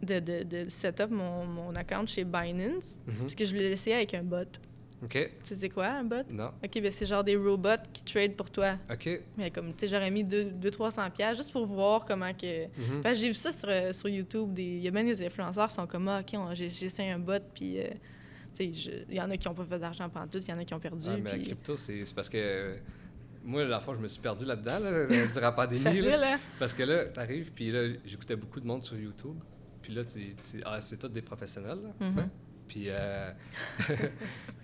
de, 0.01 0.19
de, 0.19 0.43
de 0.43 0.69
set 0.69 0.99
up 0.99 1.09
mon, 1.11 1.45
mon 1.45 1.75
account 1.75 2.07
chez 2.07 2.23
Binance, 2.23 2.99
Mhm. 3.07 3.17
parce 3.21 3.35
que 3.35 3.45
je 3.45 3.51
voulais 3.53 3.69
l'essayer 3.69 3.95
avec 3.95 4.13
un 4.13 4.23
bot. 4.23 4.45
OK. 5.03 5.29
Tu 5.43 5.55
sais, 5.55 5.69
quoi, 5.69 5.87
un 5.87 6.03
bot? 6.03 6.23
Non. 6.29 6.51
OK, 6.63 6.81
ben 6.81 6.91
c'est 6.91 7.05
genre 7.05 7.23
des 7.23 7.35
robots 7.35 7.69
qui 7.93 8.03
trade 8.03 8.33
pour 8.33 8.49
toi. 8.49 8.77
OK. 8.91 9.07
Mais 9.37 9.51
comme, 9.51 9.67
tu 9.75 9.81
sais, 9.81 9.87
j'aurais 9.89 10.09
mis 10.09 10.23
200-300$ 10.23 11.11
piastres 11.11 11.37
juste 11.43 11.51
pour 11.51 11.67
voir 11.67 12.05
comment 12.05 12.33
que... 12.33 12.65
Mhm. 12.65 13.01
Parce 13.03 13.15
que 13.15 13.21
j'ai 13.21 13.27
vu 13.27 13.33
ça 13.35 13.51
sur, 13.51 13.67
euh, 13.69 13.93
sur 13.93 14.09
YouTube. 14.09 14.53
des- 14.53 14.63
Il 14.63 14.79
y 14.83 14.87
a 14.87 14.91
bien 14.91 15.03
des 15.03 15.23
influenceurs 15.23 15.67
qui 15.67 15.75
sont 15.75 15.85
comme, 15.85 16.07
ah, 16.07 16.21
OK, 16.21 16.39
j'ai 16.53 16.65
essayé 16.85 17.11
un 17.11 17.19
bot, 17.19 17.33
puis... 17.53 17.79
euh, 17.79 17.87
il 18.63 19.13
y 19.13 19.21
en 19.21 19.29
a 19.29 19.37
qui 19.37 19.47
n'ont 19.47 19.53
pas 19.53 19.65
fait 19.65 19.79
d'argent 19.79 20.09
pendant 20.09 20.27
tout, 20.27 20.37
il 20.39 20.47
y 20.49 20.53
en 20.53 20.57
a 20.59 20.65
qui 20.65 20.73
ont 20.73 20.79
perdu. 20.79 21.07
Ouais, 21.09 21.17
mais 21.17 21.31
la 21.31 21.39
crypto, 21.43 21.77
c'est 21.77 22.03
parce 22.15 22.29
que 22.29 22.37
euh, 22.37 22.77
moi, 23.43 23.63
la 23.65 23.79
fois, 23.79 23.95
je 23.97 24.01
me 24.01 24.07
suis 24.07 24.21
perdu 24.21 24.45
là-dedans, 24.45 24.79
là, 24.79 24.89
euh, 24.89 25.07
durant 25.33 25.41
la 25.41 25.51
pandémie. 25.51 25.81
facile, 25.81 26.05
là. 26.05 26.33
hein? 26.35 26.39
Parce 26.59 26.73
que 26.73 26.83
là, 26.83 27.05
t'arrives, 27.05 27.51
puis 27.51 27.71
là, 27.71 27.87
j'écoutais 28.05 28.35
beaucoup 28.35 28.59
de 28.59 28.65
monde 28.67 28.83
sur 28.83 28.97
YouTube. 28.97 29.35
Puis 29.81 29.93
là, 29.93 30.01
ah, 30.65 30.81
c'est 30.81 30.97
tous 30.97 31.09
des 31.09 31.21
professionnels, 31.21 31.79
là. 31.83 32.07
Mhm. 32.07 32.29
Puis, 32.67 32.85
euh, 32.87 33.31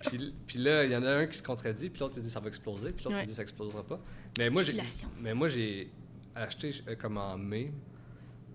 puis, 0.06 0.34
puis 0.46 0.58
là, 0.58 0.84
il 0.84 0.90
y 0.90 0.96
en 0.96 1.04
a 1.04 1.10
un 1.18 1.26
qui 1.26 1.38
se 1.38 1.42
contredit, 1.42 1.88
puis 1.90 2.00
l'autre, 2.00 2.14
il 2.16 2.22
dit 2.22 2.30
ça 2.30 2.40
va 2.40 2.48
exploser, 2.48 2.90
puis 2.92 3.04
l'autre, 3.04 3.16
Ouais. 3.16 3.22
il 3.22 3.28
dit 3.28 3.32
ça 3.34 3.42
explosera 3.42 3.84
pas. 3.84 4.00
Mais 4.38 4.50
moi, 4.50 4.64
j'ai, 4.64 4.74
mais 5.20 5.34
moi, 5.34 5.48
j'ai 5.48 5.90
acheté 6.34 6.72
comme 7.00 7.18
en 7.18 7.38
mai 7.38 7.72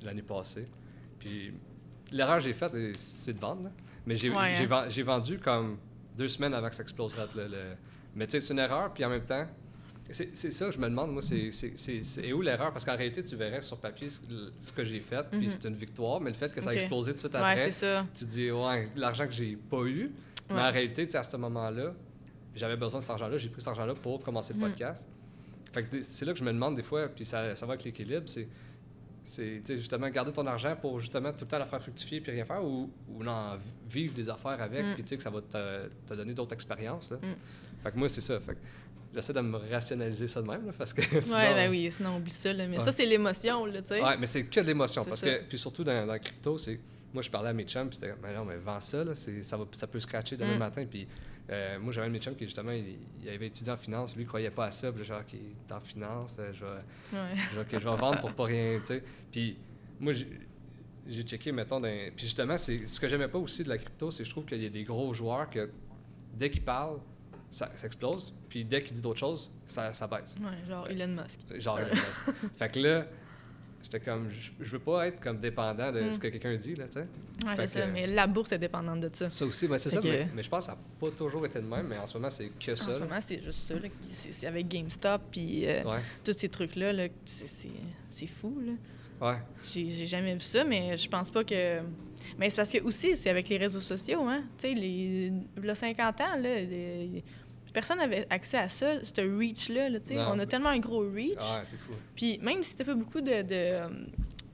l'année 0.02 0.22
passée. 0.22 0.68
Puis 1.20 1.54
l'erreur 2.12 2.38
que 2.40 2.44
j'ai 2.44 2.54
faite, 2.54 2.74
c'est 2.98 3.34
de 3.34 3.40
vendre. 3.40 3.64
là. 3.64 3.72
Mais 4.08 4.16
j'ai 4.16 4.30
Ouais, 4.30 4.55
hein. 4.60 5.03
vendu 5.03 5.38
comme 5.38 5.78
deux 6.18 6.28
semaines 6.30 6.53
avant 6.53 6.70
que 6.70 6.76
ça 6.76 6.82
exploserait. 6.82 7.28
le- 7.36 7.47
le- 7.47 7.76
Mais 8.16 8.26
tu 8.26 8.32
sais, 8.32 8.39
c'est 8.39 8.53
une 8.53 8.60
erreur, 8.60 8.91
puis 8.93 9.05
en 9.05 9.10
même 9.10 9.24
temps, 9.26 9.45
c'est 10.10 10.34
ça, 10.51 10.72
je 10.72 10.78
me 10.80 10.86
demande, 10.89 11.12
moi, 11.12 11.22
c'est 11.22 12.34
où 12.34 12.41
l'erreur? 12.41 12.72
Parce 12.72 12.86
qu'en 12.86 12.95
réalité, 12.95 13.24
tu 13.24 13.36
verrais 13.36 13.62
sur 13.62 13.78
papier 13.78 14.10
ce, 14.10 14.20
ce 14.60 14.72
que 14.72 14.84
j'ai 14.86 15.01
fait, 15.01 15.24
puis 15.30 15.41
Mhm. 15.41 15.49
c'est 15.49 15.66
une 15.68 15.76
victoire, 15.76 16.20
mais 16.22 16.30
le 16.32 16.36
fait 16.36 16.51
que 16.53 16.62
ça 16.62 16.70
a 16.72 16.74
explosé 16.74 17.12
tout 17.12 17.16
de 17.16 17.20
suite 17.20 17.34
Ouais, 17.34 17.39
après, 17.41 17.72
c'est 17.72 17.86
ça. 17.86 18.05
tu 18.16 18.26
te 18.26 18.30
dis, 18.30 18.49
ouais, 18.49 18.88
l'argent 18.95 19.28
que 19.28 19.34
j'ai 19.34 19.55
pas 19.55 19.84
eu, 19.84 20.10
mais 20.49 20.55
Ouais. 20.55 20.62
en 20.62 20.72
réalité, 20.72 21.08
à 21.16 21.24
ce 21.24 21.36
moment-là, 21.38 21.93
j'avais 22.55 22.78
besoin 22.78 22.99
de 23.01 23.03
cet 23.03 23.12
argent-là, 23.12 23.38
j'ai 23.38 23.49
pris 23.49 23.62
cet 23.62 23.68
argent-là 23.68 23.93
pour 23.95 24.24
commencer 24.24 24.53
le 24.53 24.60
Mhm. 24.60 24.70
podcast. 24.70 25.05
Fait 25.74 25.84
que 25.84 25.91
des- 25.91 26.03
c'est 26.03 26.24
là 26.26 26.32
que 26.34 26.39
je 26.39 26.43
me 26.45 26.53
demande 26.53 26.76
des 26.78 26.84
fois, 26.84 27.08
puis 27.10 27.26
ça, 27.26 27.55
ça 27.55 27.66
va 27.66 27.74
avec 27.74 27.84
l'équilibre, 27.84 28.24
c'est 28.28 28.47
c'est 29.28 29.62
justement 29.78 30.10
garder 30.10 30.32
ton 30.32 30.46
argent 30.48 30.76
pour 30.80 31.00
justement 31.00 31.32
tout 31.32 31.42
le 31.42 31.48
temps 31.48 31.60
la 31.60 31.66
faire 31.66 31.82
fructifier 31.82 32.22
puis 32.22 32.32
rien 32.32 32.46
faire 32.46 32.64
ou, 32.64 32.90
ou 33.10 33.24
non, 33.24 33.58
vivre 33.90 34.14
des 34.14 34.30
affaires 34.30 34.62
avec 34.62 34.84
Mm. 34.86 34.94
puis 34.94 35.04
tu 35.04 35.10
sais 35.10 35.18
que 35.18 35.24
ça 35.24 35.30
va 35.30 35.42
te, 35.42 35.88
te 36.08 36.14
donner 36.14 36.34
d'autres 36.34 36.54
expériences. 36.54 37.12
Là. 37.12 37.18
Mm. 37.18 37.84
Fait 37.84 37.92
que 37.92 37.98
moi, 37.98 38.10
c'est 38.10 38.22
ça. 38.22 38.40
Fait 38.40 38.54
que 38.54 38.60
j'essaie 39.14 39.34
de 39.34 39.42
me 39.42 39.58
rationaliser 39.72 40.28
ça 40.28 40.42
de 40.42 40.48
même 40.48 40.66
là, 40.66 40.72
parce 40.78 40.94
que 40.94 41.02
sinon, 41.22 41.36
Ouais, 41.38 41.54
ben 41.54 41.70
oui, 41.70 41.92
sinon 41.92 42.18
oublie 42.18 42.32
ça. 42.32 42.54
Là. 42.54 42.68
Mais 42.68 42.78
Ouais. 42.78 42.84
ça, 42.86 42.92
c'est 42.92 43.06
l'émotion, 43.06 43.66
là, 43.66 43.82
tu 43.82 43.90
sais. 43.90 44.02
Ouais, 44.04 44.18
mais 44.18 44.28
c'est 44.28 44.44
que 44.46 44.60
de 44.62 44.66
l'émotion. 44.66 45.04
Parce 45.06 45.20
ça. 45.20 45.28
que, 45.28 45.44
puis 45.44 45.58
surtout 45.58 45.84
dans, 45.84 46.06
dans 46.06 46.14
la 46.14 46.20
crypto, 46.20 46.58
c'est. 46.58 46.80
Moi, 47.14 47.24
je 47.24 47.30
parlais 47.30 47.50
à 47.50 47.54
mes 47.54 47.64
chums, 47.64 47.88
puis 47.90 47.98
c'était 48.00 48.14
mais 48.22 48.34
non, 48.36 48.44
mais 48.46 48.58
vends 48.58 48.82
ça, 48.82 49.04
là, 49.04 49.16
ça, 49.16 49.58
va, 49.58 49.66
ça 49.72 49.88
peut 49.88 50.00
scratcher 50.00 50.36
demain 50.38 50.56
Mm. 50.56 50.60
matin. 50.60 50.86
Puis 50.90 51.08
euh, 51.50 51.80
moi, 51.80 51.93
j'avais 51.93 52.08
un 52.08 52.10
de 52.10 52.14
mes 52.16 52.20
chums 52.20 52.36
qui, 52.36 52.43
justement, 52.45 52.72
il, 52.72 52.98
il 53.24 53.30
avait 53.30 53.48
étudié 53.48 53.72
en 53.72 53.78
finance, 53.78 54.16
lui, 54.16 54.24
il 54.24 54.28
croyait 54.28 54.52
pas 54.52 54.66
à 54.66 54.72
ça. 54.72 54.91
Puis 54.91 55.04
genre, 55.06 55.22
OK, 55.22 55.38
t'es 55.68 55.74
en 55.74 55.80
finance, 55.80 56.38
euh, 56.39 56.52
je 56.54 56.66
vais, 56.66 56.72
Ouais. 57.18 57.36
je 57.52 57.56
vais, 57.56 57.62
ok, 57.62 57.68
je 57.72 57.89
vais 57.89 57.95
vendre 57.95 58.20
pour 58.20 58.34
pas 58.34 58.45
rien, 58.45 58.80
tu 58.80 58.86
sais. 58.88 59.04
Puis 59.32 59.58
moi, 60.00 60.14
j'ai- 60.14 61.24
checké, 61.24 61.52
mettons, 61.54 61.80
dans- 61.80 61.88
puis 62.16 62.26
justement, 62.26 62.58
c'est 62.58 62.86
ce 62.88 63.00
que 63.00 63.08
j'aimais 63.08 63.30
pas 63.30 63.38
aussi 63.38 63.64
de 63.64 63.70
la 63.70 63.78
crypto, 63.78 64.12
c'est 64.12 64.24
que 64.24 64.26
je 64.26 64.30
trouve 64.32 64.45
qu'il 64.45 64.62
y 64.62 64.66
a 64.66 64.70
des 64.70 64.84
gros 64.84 65.14
joueurs 65.14 65.50
que 65.50 65.70
dès 66.34 66.50
qu'ils 66.50 66.64
parlent, 66.64 67.00
ça, 67.50 67.72
ça 67.76 67.88
explose, 67.88 68.34
puis 68.50 68.66
dès 68.66 68.84
qu'ils 68.84 68.91
disent 68.93 69.02
d'autres 69.02 69.20
choses, 69.22 69.50
ça, 69.66 69.93
ça 69.93 70.06
baisse. 70.06 70.36
Ouais, 70.41 70.68
genre 70.68 70.86
Elon 70.89 71.08
Musk. 71.08 71.39
Genre, 71.62 71.80
Elon 71.80 71.95
Musk. 71.95 72.22
fait 72.58 72.70
que 72.74 72.80
là, 72.80 73.06
j'étais 73.90 74.04
comme, 74.04 74.30
je, 74.30 74.52
je 74.60 74.72
veux 74.72 74.80
pas 74.80 75.08
être 75.08 75.20
comme 75.22 75.40
dépendant 75.40 75.92
de 75.92 76.02
Mm. 76.02 76.12
ce 76.12 76.20
que 76.20 76.28
quelqu'un 76.28 76.56
dit, 76.56 76.76
là, 76.76 76.86
tu 76.86 76.94
sais. 76.94 77.00
Ouais, 77.46 77.54
c'est 77.60 77.68
ça. 77.68 77.82
que- 77.86 77.92
Mais 77.92 78.08
la 78.08 78.28
bourse 78.28 78.52
est 78.52 78.58
dépendante 78.58 79.00
de 79.00 79.10
ça. 79.14 79.30
Ça 79.30 79.46
aussi, 79.46 79.68
ben, 79.68 79.78
c'est 79.78 79.90
ça, 79.90 80.02
que- 80.02 80.08
mais, 80.08 80.28
mais 80.36 80.44
je 80.44 80.50
pense 80.50 80.66
que 80.66 80.72
ça 80.72 80.78
n'a 80.78 80.78
pas 81.00 81.16
toujours 81.16 81.46
été 81.46 81.60
de 81.62 81.66
même, 81.66 81.88
mais 81.88 81.98
en 81.98 82.06
ce 82.06 82.14
moment, 82.16 82.30
c'est 82.30 82.50
que 82.60 82.72
En 82.72 82.76
ça. 82.76 82.86
ce 82.94 83.00
là. 83.00 83.06
moment, 83.06 83.20
c'est 83.26 83.44
juste 83.44 83.60
ça. 83.68 83.74
là, 83.76 83.88
C'est 84.12 84.48
avec 84.48 84.68
GameStop, 84.68 85.22
puis 85.32 85.66
euh, 85.68 85.84
Ouais, 85.84 86.00
tous 86.24 86.34
ces 86.38 86.50
trucs-là, 86.50 86.92
là, 86.94 87.08
c'est- 87.26 87.48
fou, 88.28 88.60
là. 88.66 89.30
ouais. 89.30 89.38
J'ai 89.74 90.06
jamais 90.06 90.34
vu 90.34 90.42
ça, 90.42 90.64
mais 90.64 90.98
je 90.98 91.08
pense 91.08 91.30
pas 91.32 91.44
que. 91.44 91.82
Mais 92.38 92.50
c'est 92.50 92.58
parce 92.58 92.72
que 92.72 92.82
aussi, 92.84 93.16
c'est 93.16 93.30
avec 93.30 93.48
les 93.48 93.58
réseaux 93.58 93.80
sociaux, 93.80 94.24
hein. 94.28 94.44
Tu 94.58 94.68
sais, 94.68 94.74
les... 94.74 95.32
a 95.70 95.76
50 95.76 96.20
ans, 96.22 96.36
là, 96.36 96.56
les- 96.62 97.24
personne 97.78 98.00
n'avait 98.00 98.26
accès 98.32 98.58
à 98.58 98.70
ça, 98.70 99.06
ce 99.06 99.22
reach-là, 99.38 99.88
là, 99.90 100.00
tu 100.00 100.14
On 100.18 100.32
a 100.32 100.36
mais- 100.36 100.46
tellement 100.48 100.70
un 100.70 100.80
gros 100.80 101.02
reach. 101.02 101.36
Ouais, 101.38 101.62
c'est 101.64 101.78
fou. 101.78 101.92
Puis 102.16 102.40
même 102.42 102.64
si 102.64 102.76
t'as 102.76 102.84
pas 102.86 102.96
beaucoup 102.96 103.22
de, 103.22 103.44
de, 103.44 104.08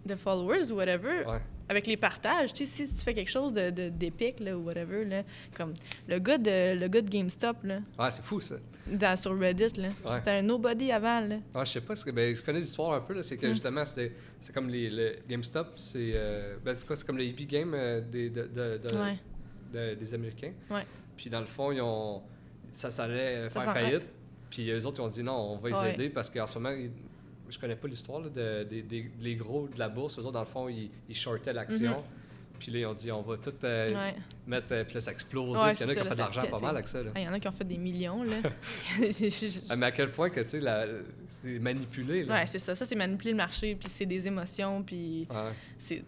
de 0.05 0.15
followers 0.17 0.69
ou 0.73 0.75
whatever, 0.75 1.25
Ouais. 1.25 1.39
avec 1.69 1.87
les 1.87 1.95
partages, 1.95 2.51
tu 2.53 2.65
si 2.65 2.83
tu 2.85 2.95
fais 3.01 3.13
quelque 3.13 3.31
chose 3.31 3.53
de, 3.53 3.69
de- 3.69 3.87
d'épique, 3.87 4.41
là, 4.41 4.57
ou 4.57 4.63
whatever, 4.65 5.05
là, 5.05 5.23
comme 5.55 5.73
le 6.09 6.19
gars 6.19 6.37
de, 6.37 6.77
le 6.77 6.87
gars 6.89 6.99
de 7.01 7.09
GameStop, 7.09 7.63
là, 7.63 7.79
Ouais, 7.97 8.11
c'est 8.11 8.21
fou, 8.25 8.41
ça. 8.41 8.55
dans, 8.87 9.15
sur 9.17 9.39
Reddit, 9.39 9.79
là, 9.79 9.87
Ouais. 10.03 10.17
c'était 10.17 10.31
un 10.31 10.41
nobody 10.41 10.91
avant, 10.91 11.21
là. 11.21 11.37
Ah, 11.53 11.63
je 11.63 11.71
sais 11.71 11.81
pas, 11.81 11.93
ben, 12.13 12.35
je 12.35 12.41
connais 12.41 12.59
l'histoire 12.59 12.91
un 12.91 12.99
peu, 12.99 13.21
c'est 13.21 13.37
que 13.37 13.47
Mm. 13.47 13.51
justement, 13.51 13.85
c'est 13.85 14.11
comme 14.53 14.67
les, 14.69 14.89
le 14.89 15.15
GameStop, 15.29 15.67
c'est 15.77 16.11
euh, 16.13 16.57
ben, 16.61 16.75
quoi, 16.85 16.97
c'est 16.97 17.07
comme 17.07 17.17
le 17.17 17.23
hippie 17.23 17.45
game 17.45 17.73
euh, 17.73 18.01
des, 18.01 18.29
de, 18.29 18.41
Ouais. 18.97 19.17
de- 19.73 19.93
des 19.95 20.13
Américains. 20.13 20.51
Ouais. 20.69 20.85
Puis 21.15 21.29
dans 21.29 21.39
le 21.39 21.45
fond, 21.45 21.71
ils 21.71 21.79
ont, 21.81 22.21
ça, 22.73 22.91
ça 22.91 23.03
allait 23.05 23.35
euh, 23.35 23.49
Ça 23.49 23.61
faire 23.61 23.73
faillite. 23.73 24.03
Puis 24.49 24.69
eux 24.69 24.85
autres, 24.85 24.99
ils 24.99 25.05
ont 25.05 25.07
dit 25.09 25.23
non, 25.23 25.53
on 25.53 25.57
va 25.57 25.69
les 25.69 25.75
Ouais. 25.75 25.93
aider 25.93 26.09
parce 26.09 26.29
qu'en 26.29 26.45
ce 26.47 26.59
moment, 26.59 26.75
je 27.49 27.57
connais 27.59 27.75
pas 27.75 27.87
l'histoire 27.87 28.21
de, 28.21 28.63
des- 28.63 28.81
des- 28.83 29.11
les 29.21 29.35
gros 29.35 29.67
de 29.67 29.79
la 29.79 29.89
bourse. 29.89 30.17
Eux 30.19 30.21
autres, 30.21 30.31
dans 30.33 30.39
le 30.41 30.45
fond, 30.45 30.67
ils, 30.69 30.89
ils 31.09 31.15
shortaient 31.15 31.53
l'action. 31.53 32.03
Puis 32.59 32.71
là, 32.71 32.79
ils 32.79 32.85
ont 32.85 32.93
dit 32.93 33.11
on 33.11 33.21
va 33.23 33.35
tout 33.37 33.51
euh. 33.63 33.89
Ouais. 33.89 34.15
mettre. 34.47 34.67
euh, 34.71 34.83
puis 34.85 34.93
là, 34.93 35.01
ça 35.01 35.09
a 35.09 35.13
explosé. 35.13 35.59
Ouais, 35.59 35.73
il 35.73 35.81
y 35.81 35.85
en 35.85 35.89
a 35.89 35.95
qui 35.95 36.01
ont 36.01 36.05
fait 36.05 36.09
de 36.11 36.17
l'argent 36.17 36.43
pas 36.49 36.59
mal 36.59 36.75
avec 36.75 36.87
ça. 36.87 36.99
Il 37.15 37.21
y 37.21 37.27
en 37.27 37.33
a 37.33 37.39
qui 37.39 37.47
ont 37.47 37.51
fait 37.51 37.63
des 37.65 37.77
millions, 37.77 38.23
là. 38.23 38.37
Ah, 39.69 39.75
mais 39.75 39.87
à 39.87 39.91
quel 39.91 40.11
point 40.11 40.29
que 40.29 40.39
tu 40.41 40.61
sais, 40.61 40.61
c'est 41.27 41.59
manipulé. 41.59 42.23
Ouais, 42.25 42.45
c'est 42.45 42.59
ça. 42.59 42.75
Ça, 42.75 42.85
c'est 42.85 42.95
manipuler 42.95 43.31
le 43.31 43.37
marché, 43.37 43.75
puis 43.75 43.89
c'est 43.89 44.05
des 44.05 44.27
émotions, 44.27 44.81
puis 44.83 45.27
c'est... 45.79 46.03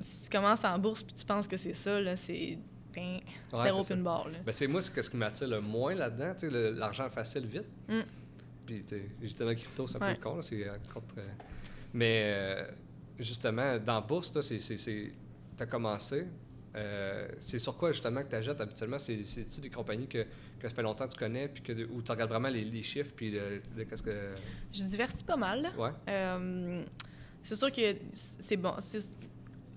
Si 0.00 0.22
tu 0.22 0.30
commences 0.30 0.64
en 0.64 0.78
bourse, 0.78 1.02
puis 1.02 1.12
tu 1.14 1.24
penses 1.24 1.48
que 1.48 1.56
c'est 1.56 1.74
ça, 1.74 2.00
là, 2.00 2.16
c'est... 2.16 2.56
Ben, 2.98 3.58
Ouais, 3.58 3.64
zéro 3.64 3.82
c'est 3.82 3.88
ça. 3.88 3.94
open 3.94 4.02
bar, 4.04 4.28
là. 4.28 4.38
Ben, 4.44 4.52
c'est 4.52 4.66
moi, 4.66 4.82
c'est 4.82 5.02
ce 5.02 5.10
qui 5.10 5.16
m'attire 5.16 5.48
le 5.48 5.60
moins 5.60 5.94
là-dedans, 5.94 6.34
tu 6.38 6.50
l'argent 6.50 7.08
facile 7.10 7.46
vite. 7.46 7.64
Mm. 7.88 8.00
Puis, 8.66 8.84
tu 8.86 9.02
j'étais 9.22 9.40
dans 9.44 9.46
la 9.50 9.54
crypto, 9.54 9.86
c'est 9.88 9.96
un 10.02 10.06
Ouais. 10.06 10.14
peu 10.16 10.22
con, 10.22 10.42
c'est 10.42 10.66
contre. 10.92 11.14
Mais, 11.94 12.22
euh, 12.24 12.64
justement, 13.18 13.78
dans 13.78 14.00
bourse, 14.02 14.32
c'est- 14.40 15.12
T'as 15.56 15.66
commencé. 15.66 16.26
euh, 16.76 17.28
c'est 17.40 17.58
sur 17.58 17.76
quoi, 17.76 17.90
justement, 17.92 18.22
que 18.22 18.28
tu 18.28 18.36
achètes 18.36 18.60
habituellement? 18.60 18.98
C'est- 18.98 19.24
C'est-tu 19.24 19.60
des 19.62 19.70
compagnies 19.70 20.06
que, 20.06 20.22
que 20.60 20.68
ça 20.68 20.74
fait 20.74 20.82
longtemps 20.82 21.08
que 21.08 21.12
tu 21.14 21.18
connais, 21.18 21.48
puis 21.48 21.62
que, 21.62 21.72
où 21.90 22.02
tu 22.02 22.12
regardes 22.12 22.30
vraiment 22.30 22.48
les, 22.50 22.62
les 22.64 22.82
chiffres, 22.84 23.12
puis 23.16 23.30
le, 23.32 23.60
le- 23.76 23.84
qu'est-ce 23.84 24.02
que. 24.02 24.34
Je 24.72 24.84
diversifie 24.84 25.24
pas 25.24 25.36
mal. 25.36 25.70
Ouais. 25.76 25.90
Euh, 26.08 26.84
c'est 27.42 27.56
sûr 27.56 27.72
que 27.72 27.80
c'est 28.14 28.56
bon. 28.58 28.74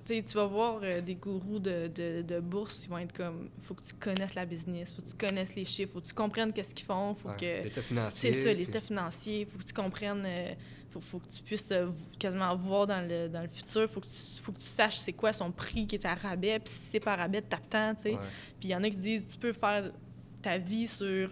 Tu 0.05 0.21
vas 0.35 0.45
voir 0.45 0.79
euh, 0.83 1.01
des 1.01 1.15
gourous 1.15 1.59
de, 1.59 1.87
de, 1.87 2.21
de 2.21 2.39
bourse, 2.39 2.83
ils 2.85 2.89
vont 2.89 2.97
être 2.97 3.13
comme 3.13 3.49
faut 3.61 3.73
que 3.73 3.83
tu 3.83 3.93
connaisses 3.93 4.35
la 4.35 4.45
business, 4.45 4.91
faut 4.93 5.01
que 5.01 5.07
tu 5.09 5.15
connaisses 5.15 5.55
les 5.55 5.65
chiffres, 5.65 5.93
faut 5.93 6.01
que 6.01 6.07
tu 6.07 6.13
comprennes 6.13 6.51
qu'est-ce 6.53 6.73
qu'ils 6.73 6.85
font, 6.85 7.15
faut 7.15 7.29
ouais, 7.29 7.37
que 7.37 7.63
L'état 7.65 7.81
financier. 7.81 8.33
c'est 8.33 8.43
ça, 8.43 8.49
puis- 8.53 8.65
l'état 8.65 8.81
financier, 8.81 9.45
faut 9.51 9.57
que 9.57 9.63
tu 9.63 9.73
comprennes, 9.73 10.23
euh, 10.25 10.53
faut, 10.91 10.99
faut 11.01 11.19
que 11.19 11.27
tu 11.29 11.41
puisses 11.43 11.71
euh, 11.71 11.87
quasiment 12.19 12.55
voir 12.57 12.87
dans 12.87 13.07
le, 13.07 13.29
dans 13.29 13.41
le 13.41 13.47
futur, 13.47 13.89
faut 13.89 14.01
que 14.01 14.07
tu, 14.07 14.41
faut 14.41 14.51
que 14.51 14.59
tu 14.59 14.67
saches 14.67 14.97
c'est 14.97 15.13
quoi 15.13 15.31
son 15.33 15.51
prix 15.51 15.87
qui 15.87 15.95
est 15.95 16.05
à 16.05 16.15
rabais, 16.15 16.59
puis 16.59 16.73
si 16.73 16.79
c'est 16.91 16.99
pas 16.99 17.13
à 17.13 17.17
rabais, 17.17 17.41
t'attends, 17.41 17.95
tu 17.95 18.03
sais. 18.03 18.11
Puis 18.59 18.69
il 18.69 18.69
y 18.71 18.75
en 18.75 18.83
a 18.83 18.89
qui 18.89 18.97
disent 18.97 19.25
tu 19.31 19.37
peux 19.37 19.53
faire 19.53 19.91
ta 20.41 20.57
vie 20.57 20.87
sur 20.87 21.29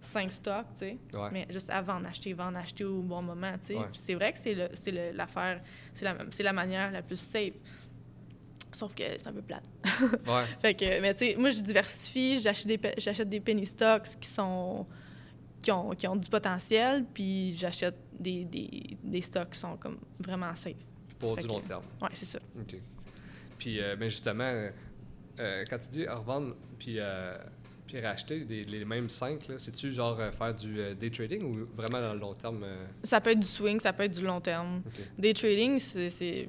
cinq 0.00 0.32
stocks, 0.32 0.66
tu 0.74 0.78
sais. 0.80 0.98
ouais. 1.12 1.28
Mais 1.32 1.46
juste 1.50 1.70
avant 1.70 1.94
en 1.94 2.04
acheter, 2.04 2.32
va 2.32 2.46
en 2.46 2.54
acheter 2.56 2.84
au 2.84 3.02
bon 3.02 3.22
moment, 3.22 3.52
tu 3.60 3.68
sais. 3.68 3.74
Ouais. 3.76 3.84
Puis 3.92 4.00
C'est 4.02 4.14
vrai 4.14 4.32
que 4.32 4.38
c'est 4.38 4.54
le- 4.54 4.70
c'est 4.74 5.12
l'affaire, 5.12 5.60
c'est 5.94 6.04
la, 6.04 6.16
c'est 6.30 6.42
la 6.42 6.52
manière 6.52 6.90
la 6.90 7.02
plus 7.02 7.20
safe. 7.20 7.52
Sauf 8.72 8.94
que 8.94 9.02
c'est 9.18 9.26
un 9.26 9.32
peu 9.32 9.42
plate. 9.42 9.64
ouais. 10.26 10.44
Fait 10.60 10.74
que, 10.74 11.00
mais 11.00 11.12
tu 11.14 11.26
sais, 11.26 11.36
moi, 11.36 11.50
je 11.50 11.60
diversifie, 11.60 12.38
j'achète 12.40 12.66
des, 12.66 12.80
j'achète 12.98 13.28
des 13.28 13.40
penny 13.40 13.66
stocks 13.66 14.08
qui 14.20 14.28
sont 14.28 14.86
qui 15.60 15.70
ont, 15.70 15.90
qui 15.90 16.08
ont 16.08 16.16
du 16.16 16.28
potentiel, 16.28 17.04
puis 17.14 17.52
j'achète 17.52 17.94
des, 18.18 18.44
des, 18.44 18.96
des 19.02 19.20
stocks 19.20 19.50
qui 19.50 19.58
sont 19.60 19.76
comme 19.76 19.98
vraiment 20.18 20.52
safe. 20.56 20.74
Pour 21.20 21.36
Fait 21.36 21.42
du 21.42 21.46
que- 21.48 21.52
long 21.52 21.60
terme. 21.60 21.84
Ouais, 22.00 22.08
c'est 22.14 22.26
ça. 22.26 22.40
OK. 22.60 22.74
Puis, 23.58 23.80
euh, 23.80 23.94
ben 23.94 24.08
justement, 24.08 24.42
euh, 25.38 25.64
quand 25.70 25.78
tu 25.78 25.88
dis 25.90 26.04
revendre 26.06 26.56
puis, 26.80 26.96
euh, 26.98 27.38
puis 27.86 28.00
racheter 28.00 28.44
des, 28.44 28.64
les 28.64 28.84
mêmes 28.84 29.08
cinq, 29.08 29.48
c'est-tu 29.56 29.92
genre 29.92 30.18
euh, 30.18 30.32
faire 30.32 30.52
du 30.52 30.74
day 30.96 31.10
trading 31.10 31.42
ou 31.44 31.68
vraiment 31.76 32.00
dans 32.00 32.14
le 32.14 32.18
long 32.18 32.34
terme? 32.34 32.66
Ça 33.04 33.20
peut 33.20 33.30
être 33.30 33.38
du 33.40 33.46
swing, 33.46 33.78
ça 33.78 33.92
peut 33.92 34.02
être 34.02 34.18
du 34.18 34.24
long 34.24 34.40
terme. 34.40 34.82
Des 35.16 35.32
trading, 35.32 35.78
c'est. 35.78 36.48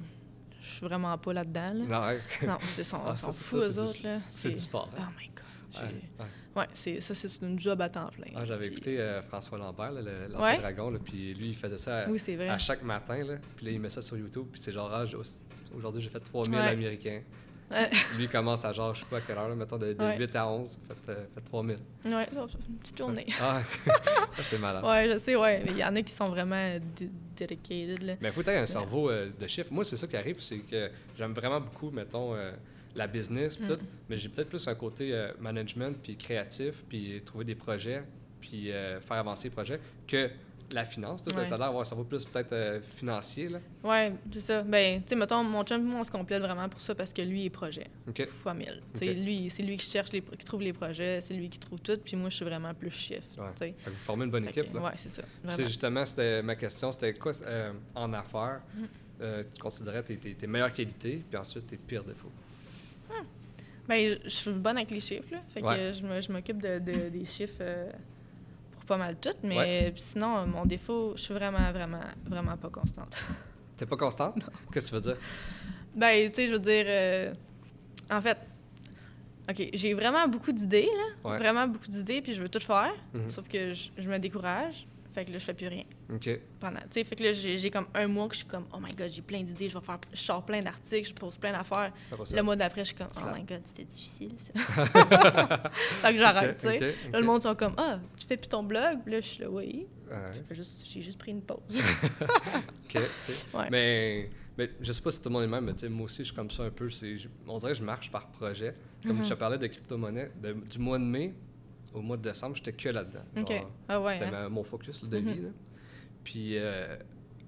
Je 0.63 0.69
suis 0.77 0.85
vraiment 0.85 1.17
pas 1.17 1.33
là-dedans. 1.33 1.73
Là. 1.89 2.15
Non, 2.45 2.57
c'est 2.69 2.83
son, 2.83 2.99
Ah, 3.05 3.15
ça, 3.17 3.29
eux 3.57 3.71
du- 3.73 3.79
autres. 3.79 4.03
Là. 4.03 4.19
c'est 4.29 4.49
du 4.51 4.59
sport, 4.59 4.89
Oh 4.97 5.01
my 5.19 5.27
God. 5.27 5.83
Ouais, 5.83 6.01
ouais. 6.19 6.25
Ouais, 6.55 6.67
c'est, 6.73 7.01
ça, 7.01 7.15
c'est 7.15 7.41
une 7.41 7.59
job 7.59 7.81
à 7.81 7.89
temps 7.89 8.09
plein. 8.11 8.31
Ah, 8.35 8.45
J'avais 8.45 8.67
Puis- 8.67 8.75
écouté 8.75 8.99
euh, 8.99 9.21
François 9.23 9.57
Lambert, 9.57 9.91
l'ancien 9.91 10.39
Ouais. 10.39 10.57
dragon, 10.59 10.91
là, 10.91 10.99
puis 11.03 11.33
lui, 11.33 11.49
il 11.49 11.55
faisait 11.55 11.77
ça 11.79 12.03
à, 12.03 12.09
Oui, 12.09 12.19
c'est 12.19 12.35
vrai. 12.35 12.47
à 12.49 12.57
chaque 12.59 12.83
matin. 12.83 13.23
Là, 13.23 13.37
puis 13.55 13.65
là, 13.65 13.71
il 13.71 13.79
met 13.79 13.89
ça 13.89 14.01
sur 14.01 14.15
YouTube, 14.17 14.45
puis 14.51 14.61
c'est 14.61 14.71
genre, 14.71 14.89
ah, 14.93 15.03
aujourd'hui, 15.75 16.01
j'ai 16.01 16.09
fait 16.09 16.19
3000 16.19 16.57
Ouais. 16.59 16.67
américains. 16.67 17.21
Lui, 18.17 18.27
commence 18.27 18.63
à 18.65 18.73
genre, 18.73 18.93
je 18.93 18.99
sais 19.01 19.05
pas 19.09 19.17
à 19.17 19.21
quelle 19.21 19.37
heure, 19.37 19.49
là, 19.49 19.55
mettons, 19.55 19.77
de, 19.77 19.93
de 19.93 20.03
Ouais. 20.03 20.17
8 20.17 20.35
à 20.35 20.47
11, 20.47 20.77
fait, 21.05 21.11
euh, 21.11 21.25
fait 21.35 21.41
3000. 21.41 21.77
Ouais, 22.05 22.27
une 22.33 22.77
petite 22.77 22.97
journée. 22.97 23.25
Ah, 23.41 23.61
c'est 24.41 24.59
malade. 24.59 24.83
Ouais, 24.83 25.11
je 25.13 25.19
sais, 25.19 25.35
ouais. 25.35 25.61
Mais 25.65 25.71
il 25.71 25.77
y 25.77 25.83
en 25.83 25.95
a 25.95 26.01
qui 26.01 26.11
sont 26.13 26.27
vraiment 26.29 26.77
dedicated, 27.37 28.01
là. 28.03 28.13
Mais 28.21 28.29
il 28.29 28.33
faut 28.33 28.43
tu 28.43 28.49
un 28.49 28.65
cerveau 28.65 29.09
euh, 29.09 29.29
de 29.39 29.47
chiffres. 29.47 29.71
Moi, 29.71 29.83
c'est 29.83 29.97
ça 29.97 30.07
qui 30.07 30.17
arrive, 30.17 30.39
c'est 30.41 30.59
que 30.59 30.89
j'aime 31.17 31.33
vraiment 31.33 31.59
beaucoup, 31.61 31.89
mettons, 31.91 32.35
euh, 32.35 32.51
la 32.95 33.07
business, 33.07 33.59
Mm. 33.59 33.67
tout, 33.67 33.79
mais 34.09 34.17
j'ai 34.17 34.29
peut-être 34.29 34.49
plus 34.49 34.67
un 34.67 34.75
côté 34.75 35.13
euh, 35.13 35.31
management, 35.39 35.97
puis 36.01 36.15
créatif, 36.15 36.83
puis 36.87 37.21
trouver 37.25 37.45
des 37.45 37.55
projets, 37.55 38.03
puis 38.39 38.67
faire 38.67 39.17
avancer 39.17 39.45
les 39.45 39.53
projets, 39.53 39.79
que 40.07 40.29
la 40.75 40.85
finance. 40.85 41.23
Toi, 41.23 41.33
Ouais. 41.37 41.43
t'as 41.43 41.57
l'air 41.57 41.65
d'avoir 41.67 41.81
un 41.81 41.85
cerveau 41.85 42.03
plus 42.03 42.25
peut-être 42.25 42.53
euh, 42.53 42.79
financier, 42.95 43.49
là. 43.49 43.59
Ouais, 43.83 44.13
c'est 44.31 44.41
ça. 44.41 44.63
Ben, 44.63 45.01
tu 45.01 45.09
sais, 45.09 45.15
mettons, 45.15 45.43
mon 45.43 45.63
chum, 45.63 45.83
moi, 45.83 46.01
on 46.01 46.03
se 46.03 46.11
complète 46.11 46.41
vraiment 46.41 46.67
pour 46.69 46.81
ça 46.81 46.93
parce 46.95 47.11
que 47.13 47.21
lui, 47.21 47.41
il 47.41 47.45
est 47.45 47.49
projet. 47.49 47.87
OK. 48.07 48.27
Fois 48.41 48.53
mille. 48.53 48.81
Tu 48.93 48.99
sais, 49.05 49.09
Ok. 49.11 49.17
lui, 49.17 49.49
c'est 49.49 49.63
lui 49.63 49.77
qui 49.77 49.85
cherche, 49.89 50.11
les, 50.11 50.21
qui 50.21 50.45
trouve 50.45 50.61
les 50.61 50.73
projets, 50.73 51.21
c'est 51.21 51.33
lui 51.33 51.49
qui 51.49 51.59
trouve 51.59 51.79
tout, 51.79 51.97
puis 52.03 52.15
moi, 52.15 52.29
je 52.29 52.35
suis 52.35 52.45
vraiment 52.45 52.73
plus 52.73 52.91
chiffre. 52.91 53.23
Ouais. 53.37 53.73
vous 53.85 53.91
formez 54.03 54.25
une 54.25 54.31
bonne 54.31 54.47
équipe, 54.47 54.73
là. 54.73 54.81
Ouais, 54.81 54.91
c'est 54.97 55.09
ça. 55.09 55.23
C'est 55.49 55.65
justement, 55.65 56.05
c'était 56.05 56.41
ma 56.41 56.55
question, 56.55 56.91
c'était 56.91 57.13
quoi 57.13 57.31
euh, 57.45 57.71
en 57.95 58.11
affaires 58.13 58.61
Mm. 58.75 58.83
euh, 59.21 59.43
tu 59.53 59.61
considérais 59.61 60.03
tes, 60.03 60.17
tes, 60.17 60.33
tes 60.33 60.47
meilleures 60.47 60.73
qualités, 60.73 61.23
puis 61.29 61.37
ensuite 61.37 61.67
tes 61.67 61.77
pires 61.77 62.03
défauts? 62.03 62.31
Ben, 63.87 64.17
je 64.23 64.29
suis 64.29 64.51
bonne 64.51 64.77
avec 64.77 64.91
les 64.91 65.01
chiffres, 65.01 65.27
là. 65.31 65.39
Fait 65.53 65.61
Ouais. 65.61 65.75
que 65.75 66.21
je 66.21 66.31
m'occupe 66.31 66.61
de, 66.61 66.79
de- 66.79 67.09
des 67.09 67.25
chiffres 67.25 67.61
pour 68.85 68.97
pas 68.97 68.97
mal 68.97 69.15
tout. 69.19 69.29
Mais 69.43 69.55
Ouais. 69.55 69.93
sinon, 69.95 70.37
euh, 70.39 70.45
mon 70.45 70.65
défaut, 70.65 71.13
je 71.15 71.21
suis 71.21 71.33
vraiment, 71.33 71.71
vraiment, 71.71 72.01
vraiment 72.25 72.57
pas 72.57 72.69
constante. 72.69 73.15
T'es 73.77 73.85
pas 73.85 73.97
constante? 73.97 74.35
Qu'est-ce 74.71 74.91
que 74.91 74.97
tu 74.97 75.01
veux 75.01 75.13
dire? 75.13 75.17
Ben, 75.95 76.29
tu 76.29 76.35
sais, 76.35 76.47
je 76.47 76.53
veux 76.53 76.59
dire, 76.59 76.85
euh, 76.87 77.33
en 78.11 78.21
fait, 78.21 78.37
OK, 79.49 79.69
j'ai 79.73 79.93
vraiment 79.93 80.27
beaucoup 80.27 80.51
d'idées, 80.51 80.87
là. 81.23 81.29
Ouais. 81.31 81.37
Vraiment 81.37 81.67
beaucoup 81.67 81.87
d'idées, 81.89 82.21
puis 82.21 82.33
je 82.33 82.41
veux 82.41 82.49
tout 82.49 82.59
faire. 82.59 82.93
Mhm. 83.13 83.29
Sauf 83.29 83.47
que 83.47 83.73
je, 83.73 83.89
je 83.97 84.07
me 84.07 84.17
décourage. 84.19 84.87
Fait 85.13 85.25
que 85.25 85.31
là, 85.31 85.37
je 85.37 85.43
fais 85.43 85.53
plus 85.53 85.67
rien. 85.67 85.83
OK. 86.11 86.27
Pendant, 86.59 86.79
tu 86.79 86.87
sais, 86.91 87.03
fait 87.03 87.15
que 87.15 87.23
là, 87.23 87.31
j'ai 87.33 87.69
comme 87.69 87.85
un 87.93 88.07
mois 88.07 88.27
que 88.27 88.33
je 88.33 88.39
suis 88.39 88.47
comme, 88.47 88.65
oh 88.73 88.77
my 88.79 88.91
god, 88.93 89.11
j'ai 89.11 89.21
plein 89.21 89.43
d'idées, 89.43 89.69
je 89.69 89.77
vais 89.77 89.83
faire, 89.85 89.99
je 90.11 90.17
sors 90.19 90.43
plein 90.43 90.61
d'articles, 90.61 91.09
je 91.09 91.13
pose 91.13 91.37
plein 91.37 91.51
d'affaires. 91.51 91.91
Le 92.33 92.41
mois 92.41 92.55
d'après, 92.55 92.81
je 92.81 92.87
suis 92.87 92.95
comme, 92.95 93.09
oh 93.15 93.27
my 93.35 93.43
god, 93.43 93.61
c'était 93.63 93.83
difficile, 93.83 94.31
ça. 94.37 94.53
fait 95.73 96.13
que 96.13 96.17
j'arrête, 96.19 96.57
tu 96.57 96.67
sais. 96.67 96.79
Là, 97.11 97.19
le 97.19 97.25
monde 97.25 97.43
sont 97.43 97.53
comme, 97.55 97.73
ah, 97.77 97.99
tu 98.17 98.25
fais 98.25 98.37
plus 98.37 98.47
ton 98.49 98.63
blog? 98.63 98.99
Puis 99.03 99.13
là, 99.13 99.21
je 99.21 99.27
suis 99.27 99.41
là, 99.43 99.49
oui. 99.51 99.85
Ouais. 100.09 100.31
Juste- 100.55 100.83
J'ai 100.85 101.01
juste 101.01 101.17
pris 101.19 101.31
une 101.31 101.41
pause. 101.41 101.59
Ouais. 103.53 103.67
Mais, 103.71 104.29
mais 104.57 104.69
je 104.81 104.91
sais 104.91 105.01
pas 105.01 105.11
si 105.11 105.19
tout 105.21 105.29
le 105.29 105.33
monde 105.33 105.43
est 105.43 105.47
même, 105.47 105.65
mais 105.65 105.73
tu 105.73 105.79
sais, 105.79 105.89
moi 105.89 106.05
aussi, 106.05 106.17
je 106.19 106.25
suis 106.27 106.35
comme 106.35 106.51
ça 106.51 106.63
un 106.63 106.69
peu. 106.69 106.87
Je- 106.89 107.27
on 107.47 107.57
dirait 107.57 107.71
que 107.71 107.77
je 107.79 107.83
marche 107.83 108.11
par 108.11 108.27
projet. 108.27 108.75
Comme 109.05 109.17
Mhm. 109.17 109.25
je 109.25 109.29
te 109.29 109.33
parlais 109.33 109.57
de 109.57 109.67
crypto-monnaie, 109.67 110.31
du 110.69 110.79
mois 110.79 110.97
de 110.99 111.03
mai 111.03 111.33
au 111.93 112.01
mois 112.01 112.17
de 112.17 112.21
décembre, 112.23 112.55
j'étais 112.55 112.73
que 112.73 112.89
là-dedans. 112.89 113.23
OK. 113.37 113.49
Genre, 113.51 113.71
Ah 113.87 114.01
ouais. 114.01 114.19
C'était 114.19 114.35
hein? 114.35 114.49
mon 114.49 114.63
focus 114.63 115.01
là, 115.03 115.09
de 115.09 115.19
Mhm. 115.19 115.31
vie. 115.31 115.41
Là. 115.41 115.49
Puis 116.23 116.57
euh, 116.57 116.97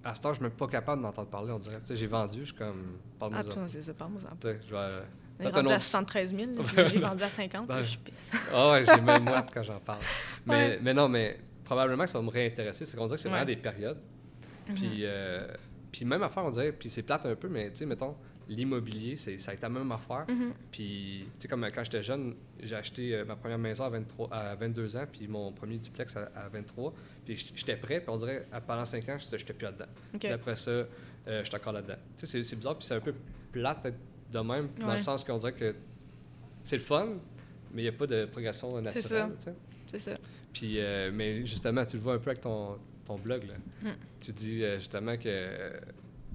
à 0.04 0.14
ce 0.16 0.22
temps, 0.22 0.30
je 0.30 0.36
suis 0.36 0.44
même 0.44 0.52
pas 0.52 0.68
capable 0.68 1.02
d'entendre 1.02 1.30
parler, 1.30 1.52
on 1.52 1.60
dirait. 1.60 1.80
Tu 1.80 1.88
sais, 1.88 1.96
j'ai 1.96 2.08
vendu, 2.08 2.40
je 2.42 2.46
suis 2.46 2.54
comme. 2.56 2.98
Parle-moi 3.20 3.42
Ah, 3.48 3.68
c'est 3.68 3.82
ça, 3.82 3.94
parle-moi 3.94 4.22
ça. 4.22 4.30
Tu 4.40 4.48
sais, 4.48 4.60
je 4.68 4.74
vais. 4.76 4.90
J'ai 5.40 5.46
vendu 5.52 5.58
à 5.70 5.76
autre- 5.76 5.82
73 5.82 6.30
000, 6.36 6.42
là, 6.56 6.62
Ouais, 6.84 6.88
j'ai- 6.90 7.00
vendu 7.00 7.24
à 7.24 7.30
50, 7.30 7.68
Ben, 7.68 7.82
je 7.82 7.98
pisse. 7.98 8.14
Ah 8.54 8.72
ouais, 8.72 8.86
j'ai 8.86 9.02
même 9.02 9.24
moi 9.24 9.44
quand 9.54 9.64
j'en 9.64 9.80
parle. 9.80 10.00
Mais, 10.46 10.54
Ouais. 10.54 10.80
mais 10.82 10.94
non, 10.94 11.10
mais 11.10 11.40
probablement 11.66 12.04
que 12.06 12.10
ça 12.10 12.20
va 12.20 12.24
me 12.24 12.30
réintéresser. 12.30 12.86
C'est 12.86 12.96
qu'on 12.96 13.06
dirait 13.06 13.18
que 13.18 13.22
c'est 13.22 13.30
vraiment 13.30 13.42
Ouais. 13.46 13.56
des 13.56 13.62
périodes. 13.62 14.00
Mhm. 14.70 14.76
Puis, 14.76 15.00
euh, 15.02 15.48
puis 15.92 16.06
même 16.06 16.24
affaire, 16.24 16.44
on 16.46 16.52
dirait, 16.52 16.72
puis 16.72 16.90
c'est 16.90 17.04
plate 17.04 17.26
un 17.26 17.36
peu, 17.36 17.50
mais 17.50 17.70
tu 17.72 17.78
sais, 17.78 17.86
mettons, 17.86 18.16
l'immobilier, 18.48 19.16
c'est, 19.18 19.38
ça 19.40 19.52
a 19.52 19.54
été 19.54 19.64
la 19.64 19.70
même 19.70 19.92
affaire. 19.92 20.26
Mhm. 20.28 20.54
Puis, 20.72 21.26
tu 21.26 21.42
sais, 21.42 21.48
comme 21.48 21.66
quand 21.74 21.84
j'étais 21.84 22.04
jeune, 22.04 22.36
j'ai 22.62 22.76
acheté 22.76 23.16
euh, 23.16 23.26
ma 23.26 23.36
première 23.36 23.58
maison 23.58 23.86
à, 23.86 23.90
23, 23.90 24.30
à 24.32 24.56
22 24.56 24.98
ans, 24.98 25.06
puis 25.12 25.28
mon 25.28 25.52
premier 25.52 25.78
duplex 25.78 26.16
à, 26.16 26.30
à 26.36 26.50
23. 26.50 26.94
Puis 27.26 27.52
j'étais 27.56 27.76
prêt, 27.76 28.00
puis 28.00 28.10
on 28.10 28.18
dirait, 28.18 28.46
pendant 28.68 28.86
5 28.86 29.10
ans, 29.10 29.18
j'étais 29.20 29.54
plus 29.54 29.66
là-dedans. 29.66 29.90
Puis 30.20 30.28
après 30.30 30.56
ça, 30.56 30.72
euh, 30.72 30.88
j'étais 31.44 31.58
encore 31.58 31.74
là-dedans. 31.74 31.98
Tu 32.18 32.26
sais, 32.26 32.32
c'est, 32.32 32.44
c'est 32.44 32.56
bizarre, 32.56 32.78
puis 32.78 32.88
c'est 32.88 32.96
un 32.96 33.02
peu 33.02 33.14
plate 33.52 33.94
de 34.32 34.40
même, 34.40 34.70
dans 34.80 34.94
le 34.94 35.00
sens 35.00 35.24
qu'on 35.24 35.38
dirait 35.38 35.54
que 35.54 35.76
c'est 36.64 36.78
le 36.78 36.84
fun, 36.84 37.08
mais 37.74 37.82
il 37.82 37.86
n'y 37.86 37.90
a 37.90 37.94
pas 37.94 38.08
de 38.08 38.26
progression 38.26 38.82
naturelle. 38.82 39.04
ça. 39.04 39.30
tu 39.38 39.44
sais. 39.44 39.54
C'est 39.92 40.00
ça. 40.00 40.18
Puis, 40.52 40.80
euh, 40.80 41.12
mais 41.14 41.46
justement, 41.46 41.86
tu 41.86 41.98
le 41.98 42.02
vois 42.02 42.16
un 42.16 42.20
peu 42.20 42.30
avec 42.32 42.42
ton, 42.42 42.78
ton 43.06 43.18
blog. 43.18 43.44
Là. 43.44 43.54
Mm. 43.84 43.96
Tu 44.20 44.32
dis 44.32 44.64
euh, 44.64 44.80
justement 44.80 45.18
que, 45.18 45.72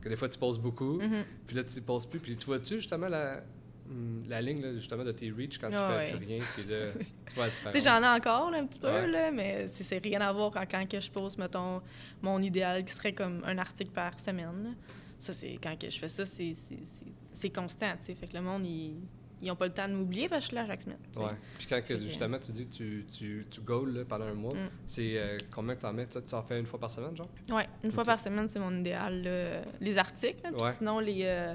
que 0.00 0.08
des 0.08 0.16
fois, 0.16 0.28
tu 0.28 0.38
poses 0.38 0.58
beaucoup, 0.58 0.98
Mhm. 1.00 1.24
puis 1.46 1.56
là, 1.56 1.64
tu 1.64 1.76
ne 1.76 1.80
poses 1.80 2.06
plus. 2.06 2.18
Puis 2.20 2.36
tu 2.36 2.46
vois-tu 2.46 2.76
justement 2.76 3.08
la, 3.08 3.42
hum, 3.88 4.22
la 4.28 4.40
ligne 4.40 4.60
là, 4.62 4.72
justement 4.74 5.04
de 5.04 5.12
tes 5.12 5.30
reach 5.30 5.58
quand 5.58 5.68
tu 5.68 5.74
Ah 5.74 5.90
fais 5.90 6.12
ouais. 6.14 6.18
rien, 6.18 6.38
puis 6.54 6.64
là, 6.64 6.92
tu 7.26 7.34
vois 7.34 7.44
la 7.44 7.50
Tu 7.50 7.56
différence. 7.56 7.72
sais, 7.74 7.80
j'en 7.80 8.02
ai 8.02 8.16
encore 8.18 8.50
là, 8.50 8.58
un 8.58 8.66
petit 8.66 8.78
peu, 8.80 8.88
Ouais. 8.88 9.06
là, 9.06 9.30
mais 9.30 9.66
c'est 9.68 9.84
c'est 9.84 9.98
rien 9.98 10.20
à 10.20 10.32
voir 10.32 10.50
quand, 10.50 10.64
quand 10.70 10.88
que 10.88 11.00
je 11.00 11.10
pose, 11.10 11.36
mettons, 11.38 11.80
mon 12.22 12.40
idéal 12.42 12.84
qui 12.84 12.92
serait 12.94 13.12
comme 13.14 13.42
un 13.44 13.58
article 13.58 13.90
par 13.90 14.18
semaine. 14.20 14.64
là. 14.64 14.70
Ça, 15.18 15.34
c'est 15.34 15.58
quand 15.62 15.78
que 15.78 15.90
je 15.90 15.98
fais 15.98 16.08
ça, 16.08 16.24
c'est- 16.24 16.54
c'est 16.54 16.76
c'est- 16.76 17.12
c'est 17.32 17.50
constant, 17.50 17.92
tu 18.00 18.06
sais. 18.06 18.14
Fait 18.14 18.26
que 18.26 18.34
le 18.34 18.42
monde, 18.42 18.64
ils 18.66 18.94
ils 19.42 19.48
n'ont 19.48 19.56
pas 19.56 19.66
le 19.66 19.72
temps 19.72 19.88
de 19.88 19.94
m'oublier 19.94 20.28
parce 20.28 20.40
que 20.40 20.42
je 20.42 20.46
suis 20.48 20.54
là 20.56 20.66
chaque 20.66 20.82
semaine. 20.82 20.98
Ouais. 21.16 21.28
Puis 21.58 21.66
quand 21.68 21.80
que, 21.86 21.98
justement 22.00 22.38
tu 22.38 22.52
dis 22.52 22.66
tu, 22.68 23.06
tu, 23.16 23.46
tu 23.50 23.60
goals 23.62 23.92
là, 23.94 24.04
pendant 24.04 24.26
un 24.26 24.34
mois, 24.34 24.52
Mm. 24.54 24.68
c'est 24.86 25.16
euh, 25.18 25.38
combien 25.50 25.74
que 25.76 25.80
tu 25.80 25.86
en 25.86 25.92
mets? 25.92 26.06
Toi, 26.06 26.22
Tu 26.22 26.34
en 26.34 26.42
fais 26.42 26.58
une 26.60 26.66
fois 26.66 26.78
par 26.78 26.90
semaine, 26.90 27.16
genre? 27.16 27.28
Ouais, 27.50 27.68
une 27.84 27.92
fois 27.92 28.04
par 28.04 28.20
semaine, 28.20 28.48
c'est 28.48 28.58
mon 28.60 28.74
idéal. 28.78 29.22
là. 29.22 29.62
Les 29.80 29.96
articles, 29.98 30.42
là, 30.42 30.52
Ouais. 30.52 30.72
sinon, 30.72 30.98
les, 31.00 31.20
euh, 31.24 31.54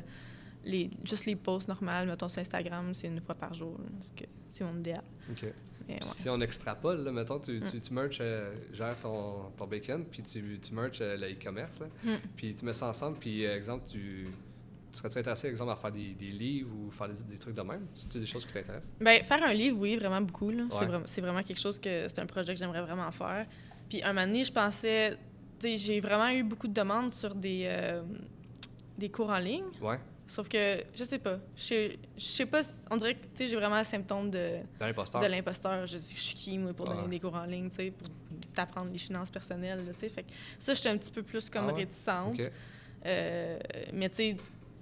les, 0.64 0.90
juste 1.04 1.26
les 1.26 1.36
posts 1.36 1.68
normales, 1.68 2.08
mettons 2.08 2.28
sur 2.30 2.42
Instagram, 2.42 2.94
c'est 2.94 3.08
une 3.08 3.22
fois 3.22 3.36
par 3.36 3.54
jour. 3.54 3.78
c'est 4.52 4.64
mon 4.64 4.78
idéal. 4.80 5.04
OK. 5.32 5.44
Ouais. 5.88 6.00
si 6.02 6.28
on 6.30 6.42
extrapole, 6.42 7.04
là, 7.04 7.12
mettons, 7.12 7.40
tu, 7.40 7.60
Mm. 7.60 7.70
tu, 7.70 7.80
tu 7.80 7.94
merch, 7.94 8.18
euh, 8.20 8.52
gères 8.74 8.98
ton, 9.00 9.52
ton 9.56 9.68
bacon, 9.68 10.04
puis 10.06 10.24
tu, 10.24 10.60
tu 10.60 10.74
merch 10.74 10.98
euh, 11.02 11.16
le 11.16 11.28
e-commerce, 11.34 11.80
là. 11.80 11.88
Mm. 12.04 12.16
puis 12.36 12.56
tu 12.56 12.66
mets 12.66 12.74
ça 12.74 12.88
ensemble, 12.88 13.18
puis 13.20 13.46
euh, 13.46 13.56
exemple, 13.56 13.84
tu 13.92 14.28
serais-tu 14.96 15.20
intéressé, 15.20 15.48
exemple, 15.48 15.72
à 15.72 15.76
faire 15.76 15.92
des, 15.92 16.14
des 16.14 16.28
livres 16.28 16.72
ou 16.76 16.92
faire 16.92 17.08
des, 17.10 17.22
des 17.24 17.38
trucs 17.38 17.56
de 17.56 17.62
même? 17.62 17.88
C'est 17.96 18.18
des 18.18 18.26
choses 18.26 18.46
qui 18.46 18.54
t'intéressent? 18.54 18.92
Ben, 19.00 19.24
faire 19.24 19.44
un 19.44 19.54
livre, 19.54 19.78
oui, 19.80 19.96
vraiment 19.98 20.22
beaucoup. 20.22 20.52
C'est 20.70 20.86
vraiment, 20.86 21.06
c'est 21.06 21.22
vraiment 21.22 21.44
quelque 21.44 21.60
chose 21.60 21.80
que 21.80 22.08
c'est 22.08 22.20
un 22.20 22.26
projet 22.26 22.54
que 22.54 22.60
j'aimerais 22.60 22.82
vraiment 22.82 23.12
faire. 23.12 23.46
Puis 23.90 24.02
un 24.04 24.14
moment 24.14 24.26
donné, 24.28 24.44
je 24.44 24.52
pensais, 24.52 25.18
tu 25.60 25.68
sais, 25.68 25.78
j'ai 25.78 26.00
vraiment 26.00 26.30
eu 26.30 26.44
beaucoup 26.44 26.68
de 26.68 26.74
demandes 26.74 27.14
sur 27.14 27.36
des, 27.36 27.64
euh, 27.66 28.02
des 28.98 29.10
cours 29.10 29.30
en 29.30 29.40
ligne. 29.40 29.66
Ouais, 29.82 30.00
Sauf 30.28 30.48
que, 30.50 30.84
je 30.96 31.04
sais 31.04 31.20
pas, 31.20 31.38
je 31.56 31.62
sais, 31.62 32.00
je 32.18 32.24
sais 32.24 32.46
pas, 32.48 32.62
on 32.90 32.98
dirait 32.98 33.14
que, 33.14 33.46
j'ai 33.46 33.56
vraiment 33.56 33.78
le 33.78 33.84
symptôme 33.84 34.32
de, 34.32 34.58
dans 34.80 34.88
l'imposteur. 34.88 35.22
de 35.22 35.28
l'imposteur. 35.28 35.86
Je 35.86 35.98
dis, 35.98 36.16
je 36.16 36.20
suis 36.20 36.36
qui, 36.36 36.58
moi, 36.58 36.74
pour 36.74 36.88
donner 36.88 37.08
des 37.08 37.20
cours 37.20 37.36
en 37.36 37.46
ligne, 37.46 37.70
tu 37.70 37.76
sais, 37.76 37.92
pour 37.92 38.08
t'apprendre 38.54 38.92
les 38.92 38.98
finances 38.98 39.30
personnelles, 39.30 39.84
tu 39.94 40.00
sais. 40.00 40.10
Fait 40.10 40.24
que 40.24 40.30
ça, 40.58 40.74
j'étais 40.74 40.90
un 40.90 40.98
petit 40.98 41.12
peu 41.12 41.22
plus 41.22 41.48
comme 41.50 41.70
Ah 41.70 41.74
ouais? 41.74 41.82
réticente. 41.82 42.40
OK. 42.40 42.52
Euh, 43.06 43.60
mais 43.94 44.10
tu 44.10 44.16
sais, 44.16 44.38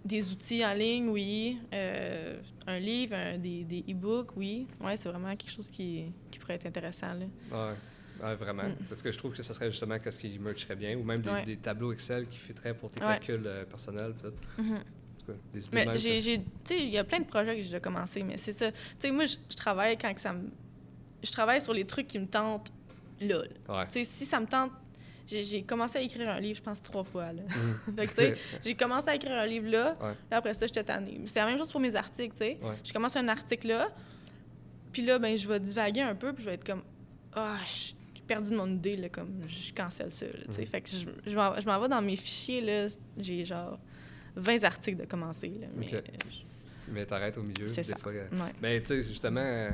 des 0.05 0.31
outils 0.31 0.65
en 0.65 0.73
ligne, 0.73 1.07
oui. 1.09 1.57
Euh, 1.73 2.39
un 2.67 2.79
livre, 2.79 3.15
un- 3.15 3.37
des, 3.37 3.63
des 3.63 3.83
e-books, 3.89 4.35
oui. 4.35 4.67
Ouais, 4.81 4.97
c'est 4.97 5.09
vraiment 5.09 5.35
quelque 5.35 5.51
chose 5.51 5.69
qui, 5.69 6.11
qui 6.31 6.39
pourrait 6.39 6.55
être 6.55 6.65
intéressant. 6.65 7.13
Là. 7.13 7.25
Ouais. 7.51 7.75
Ouais, 8.23 8.35
vraiment. 8.35 8.63
Mm. 8.63 8.75
Parce 8.89 9.01
que 9.01 9.11
je 9.11 9.17
trouve 9.17 9.33
que 9.33 9.41
ce 9.43 9.53
serait 9.53 9.71
justement 9.71 9.97
ce 10.03 10.15
qui 10.17 10.37
mercherait 10.39 10.75
bien, 10.75 10.97
ou 10.97 11.03
même 11.03 11.21
des, 11.21 11.29
Ouais. 11.29 11.45
des 11.45 11.57
tableaux 11.57 11.91
Excel 11.93 12.27
qui 12.27 12.37
fitteraient 12.37 12.73
pour 12.73 12.91
tes 12.91 12.99
calculs 12.99 13.41
euh, 13.45 13.65
personnels, 13.65 14.13
peut-être. 14.21 14.37
Des 15.53 15.65
idées 15.67 15.85
Mais 15.85 15.97
j'ai, 15.97 16.19
j'ai- 16.21 16.39
tu 16.39 16.45
sais, 16.65 16.79
il 16.79 16.89
y 16.89 16.97
a 16.97 17.03
plein 17.05 17.19
de 17.19 17.25
projets 17.25 17.55
que 17.55 17.61
j'ai 17.61 17.67
déjà 17.67 17.79
commencé, 17.79 18.23
mais 18.23 18.37
c'est 18.37 18.51
ça. 18.53 18.71
Tu 18.71 18.77
sais, 18.99 19.11
moi, 19.11 19.25
je, 19.25 19.37
travaille 19.55 19.97
quand 19.97 20.13
que 20.13 20.19
ça 20.19 20.33
me... 20.33 20.49
Je 21.23 21.31
travaille 21.31 21.61
sur 21.61 21.73
les 21.73 21.85
trucs 21.85 22.07
qui 22.07 22.19
me 22.19 22.27
tentent 22.27 22.71
là. 23.21 23.37
là. 23.37 23.43
que- 23.47 23.71
Ouais. 23.71 23.85
Tu 23.87 23.91
sais, 23.93 24.05
si 24.05 24.25
ça 24.25 24.39
me 24.41 24.45
tente... 24.47 24.71
J'ai, 25.25 25.63
commencé 25.63 25.97
à 25.97 26.01
écrire 26.01 26.29
un 26.29 26.39
livre, 26.39 26.57
je 26.57 26.61
pense, 26.61 26.81
trois 26.81 27.03
fois, 27.03 27.31
là. 27.31 27.41
Mm. 27.87 27.95
fait 27.95 28.07
que, 28.07 28.11
tu 28.11 28.15
sais, 28.17 28.35
j'ai 28.63 28.75
commencé 28.75 29.09
à 29.09 29.15
écrire 29.15 29.31
un 29.37 29.45
livre 29.45 29.69
là, 29.69 29.93
Ouais. 30.01 30.13
là, 30.29 30.37
après 30.37 30.53
ça, 30.53 30.67
j'étais 30.67 30.83
tannée. 30.83 31.21
C'est 31.25 31.39
la 31.39 31.45
même 31.45 31.57
chose 31.57 31.71
pour 31.71 31.79
mes 31.81 31.95
articles, 31.95 32.33
tu 32.33 32.45
sais. 32.45 32.57
Ouais. 32.61 32.75
Je 32.83 32.91
commence 32.93 33.15
un 33.15 33.27
article 33.29 33.67
là, 33.67 33.89
puis 34.91 35.01
là, 35.03 35.19
ben, 35.19 35.37
je 35.37 35.47
vais 35.47 35.59
divaguer 35.59 36.01
un 36.01 36.15
peu, 36.15 36.33
puis 36.33 36.43
je 36.43 36.49
vais 36.49 36.55
être 36.55 36.65
comme, 36.65 36.83
ah, 37.33 37.57
je 37.65 37.93
j'ai 38.15 38.21
perdu 38.27 38.53
mon 38.53 38.67
idée, 38.67 38.95
là, 38.95 39.09
comme, 39.09 39.41
je 39.47 39.73
cancelle 39.73 40.11
ça, 40.11 40.25
là, 40.25 40.31
tu 40.45 40.53
sais. 40.53 40.61
Mhm. 40.61 40.67
Fait 40.67 40.81
que 40.81 40.89
je, 40.89 41.05
je 41.31 41.65
m'en 41.65 41.79
vais 41.79 41.87
dans 41.89 42.01
mes 42.01 42.15
fichiers, 42.15 42.61
là, 42.61 42.87
j'ai 43.17 43.43
genre 43.45 43.77
20 44.35 44.63
articles 44.63 44.97
de 45.01 45.05
commencer, 45.05 45.51
là, 45.59 45.67
mais... 45.75 45.87
Ok. 45.97 46.03
Mais 46.89 47.05
t'arrêtes 47.05 47.37
au 47.37 47.43
milieu, 47.43 47.67
C'est 47.69 47.81
des 47.81 47.87
ça. 47.89 47.97
fois. 47.97 48.11
euh, 48.11 48.27
euh, 48.31 48.35
ouais. 48.45 48.53
Mais 48.61 48.81
tu 48.81 48.87
sais, 48.87 49.01
justement, 49.03 49.69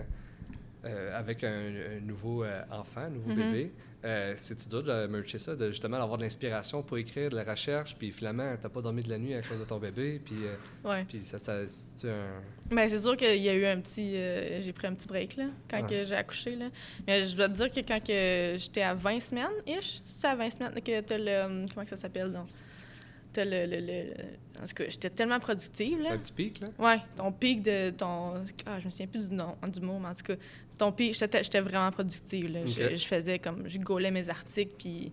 euh, 0.86 1.18
avec 1.20 1.44
un, 1.44 1.50
un 1.98 2.00
nouveau 2.02 2.44
euh, 2.44 2.62
enfant, 2.72 3.02
un 3.02 3.10
nouveau 3.10 3.30
Mhm. 3.32 3.36
bébé, 3.36 3.72
euh, 4.06 4.34
c'est-tu 4.38 4.70
dur 4.70 4.82
de 4.84 5.08
mercher 5.08 5.40
ça, 5.40 5.56
de 5.56 5.68
justement 5.72 5.98
avoir 5.98 6.18
de 6.18 6.24
l'inspiration 6.24 6.82
pour 6.82 6.98
écrire, 6.98 7.30
de 7.30 7.36
la 7.36 7.44
recherche, 7.44 7.96
puis 7.98 8.12
finalement, 8.12 8.56
t'as 8.62 8.70
pas 8.70 8.82
dormi 8.82 9.04
de 9.04 9.10
la 9.10 9.18
nuit 9.18 9.34
à 9.34 9.42
cause 9.42 9.60
de 9.60 9.66
ton 9.66 9.78
bébé, 9.78 10.22
puis, 10.24 10.36
euh, 10.46 10.56
Ouais. 10.90 11.04
puis 11.08 11.26
ça, 11.26 11.38
ça 11.38 11.68
c'est 11.68 12.10
un... 12.10 12.42
Ben, 12.72 12.88
c'est 12.88 13.00
sûr 13.00 13.18
qu'il 13.18 13.42
y 13.42 13.50
a 13.50 13.54
eu 13.54 13.66
un 13.66 13.82
petit. 13.82 14.14
j'ai 14.14 14.72
pris 14.74 14.88
un 14.88 14.94
petit 14.94 15.08
break, 15.08 15.36
là, 15.36 15.46
quand 15.70 15.86
que 15.86 16.06
j'ai 16.06 16.16
accouché, 16.16 16.56
là. 16.56 16.68
Mais 17.06 17.28
je 17.28 17.36
dois 17.36 17.50
te 17.50 17.56
dire 17.56 17.72
que 17.72 17.80
quand 17.82 18.00
j'étais 18.06 18.84
à 18.84 18.94
20 18.94 19.20
semaines, 19.20 19.48
ish, 19.68 20.00
c'est 20.06 20.28
à 20.28 20.36
20 20.36 20.50
semaines 20.50 20.82
que 20.82 21.02
t'as 21.02 21.18
le. 21.18 21.46
hum, 21.46 21.66
Comment 21.74 21.84
que 21.84 21.90
ça 21.90 21.98
s'appelle, 21.98 22.32
donc? 22.32 22.48
T'as 23.32 23.46
le, 23.46 23.66
le, 23.66 23.80
le- 23.80 24.14
En 24.62 24.66
tout 24.66 24.74
cas, 24.76 24.84
j'étais 24.90 25.10
tellement 25.10 25.40
productive, 25.40 25.98
t'as 26.00 26.04
là. 26.10 26.12
un 26.16 26.18
petit 26.18 26.34
pic, 26.34 26.60
là? 26.62 26.68
Ouais, 26.80 27.00
ton 27.16 27.32
pic 27.32 27.62
de 27.62 27.92
ton. 27.92 28.34
Ah, 28.66 28.80
je 28.80 28.86
me 28.86 28.90
souviens 28.90 29.08
plus 29.08 29.30
du 29.30 29.36
nom, 29.36 29.56
du 29.72 29.80
mot, 29.82 30.00
mais 30.00 30.08
en 30.10 30.16
tout 30.16 30.24
cas, 30.24 30.36
ton 30.78 30.92
pic, 30.92 31.14
j'étais 31.14 31.62
vraiment 31.62 31.92
productive, 31.92 32.52
là. 32.52 32.66
Je, 32.66 33.06
faisais 33.06 33.38
comme. 33.40 33.68
Je 33.70 33.78
gaulais 33.78 34.12
mes 34.12 34.28
articles, 34.30 34.74
puis. 34.78 35.12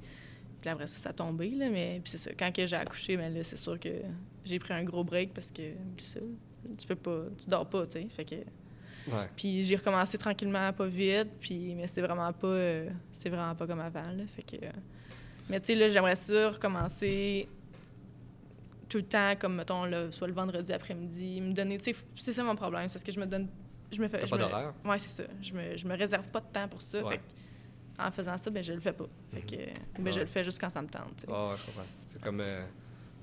Puis 0.60 0.70
après 0.70 0.86
ça, 0.86 0.98
ça 0.98 1.10
a 1.10 1.12
tombé, 1.12 1.50
là. 1.50 1.68
Mais 1.68 2.00
puis 2.02 2.10
c'est 2.12 2.18
ça. 2.18 2.30
Quand 2.38 2.52
que 2.54 2.66
j'ai 2.66 2.76
accouché, 2.76 3.16
ben 3.16 3.32
là, 3.32 3.44
c'est 3.44 3.58
sûr 3.58 3.78
que 3.78 3.90
j'ai 4.44 4.58
pris 4.58 4.72
un 4.74 4.82
gros 4.84 5.04
break 5.04 5.34
parce 5.34 5.50
que. 5.50 5.62
ça, 5.98 6.20
tu 6.78 6.86
peux 6.86 6.96
pas. 6.96 7.24
Tu 7.42 7.50
dors 7.50 7.68
pas, 7.68 7.86
tu 7.86 8.00
sais. 8.00 8.06
Fait 8.08 8.24
que. 8.24 8.34
Ouais. 8.34 9.28
Puis 9.36 9.62
j'ai 9.64 9.76
recommencé 9.76 10.18
tranquillement, 10.18 10.72
pas 10.72 10.88
vite, 10.88 11.28
puis 11.38 11.74
mais 11.76 11.86
c'est 11.86 12.00
vraiment 12.00 12.32
pas 12.32 12.48
euh, 12.48 12.88
c'est 13.12 13.28
vraiment 13.28 13.54
pas 13.54 13.64
comme 13.64 13.78
avant 13.78 14.00
là, 14.02 14.24
fait 14.34 14.42
que 14.42 14.64
euh, 14.64 14.70
Mais 15.48 15.60
tu 15.60 15.66
sais, 15.66 15.74
là, 15.76 15.88
j'aimerais 15.90 16.16
ça 16.16 16.50
recommencer 16.50 17.48
tout 18.88 18.98
le 18.98 19.04
temps, 19.04 19.34
comme, 19.38 19.56
mettons, 19.56 19.84
là, 19.84 20.10
soit 20.12 20.26
le 20.28 20.32
vendredi 20.34 20.72
après-midi, 20.72 21.40
me 21.40 21.52
donner, 21.52 21.78
tu 21.78 21.92
sais, 21.92 21.96
c'est 22.16 22.32
ça 22.32 22.42
mon 22.44 22.54
problème, 22.56 22.88
c'est 22.88 22.94
parce 22.94 23.04
que 23.04 23.12
je 23.12 23.18
me 23.20 23.26
donne, 23.26 23.48
je 23.92 24.00
me 24.00 24.08
fais... 24.08 24.20
T'as 24.20 24.28
pas 24.28 24.38
d'horaire? 24.38 24.74
Ouais, 24.84 24.98
c'est 24.98 25.08
ça. 25.22 25.24
Je 25.42 25.52
me, 25.54 25.76
je 25.76 25.86
me 25.86 25.96
réserve 25.96 26.28
pas 26.30 26.40
de 26.40 26.46
temps 26.52 26.68
pour 26.68 26.80
ça, 26.82 27.02
Ouais. 27.04 27.12
fait 27.12 27.18
que 27.18 27.22
en 27.98 28.10
faisant 28.10 28.36
ça, 28.36 28.50
ben 28.50 28.62
je 28.62 28.74
le 28.74 28.80
fais 28.80 28.92
pas. 28.92 29.06
Fait 29.32 29.40
que, 29.40 29.56
ben, 29.98 30.04
Ouais. 30.06 30.12
je 30.12 30.20
le 30.20 30.26
fais 30.26 30.44
juste 30.44 30.60
quand 30.60 30.68
ça 30.70 30.82
me 30.82 30.88
tente. 30.88 31.24
Ah 31.28 31.48
ouais, 31.50 31.54
je 31.58 31.64
comprends. 31.66 31.82
C'est 32.06 32.20
comme. 32.20 32.40
euh, 32.40 32.62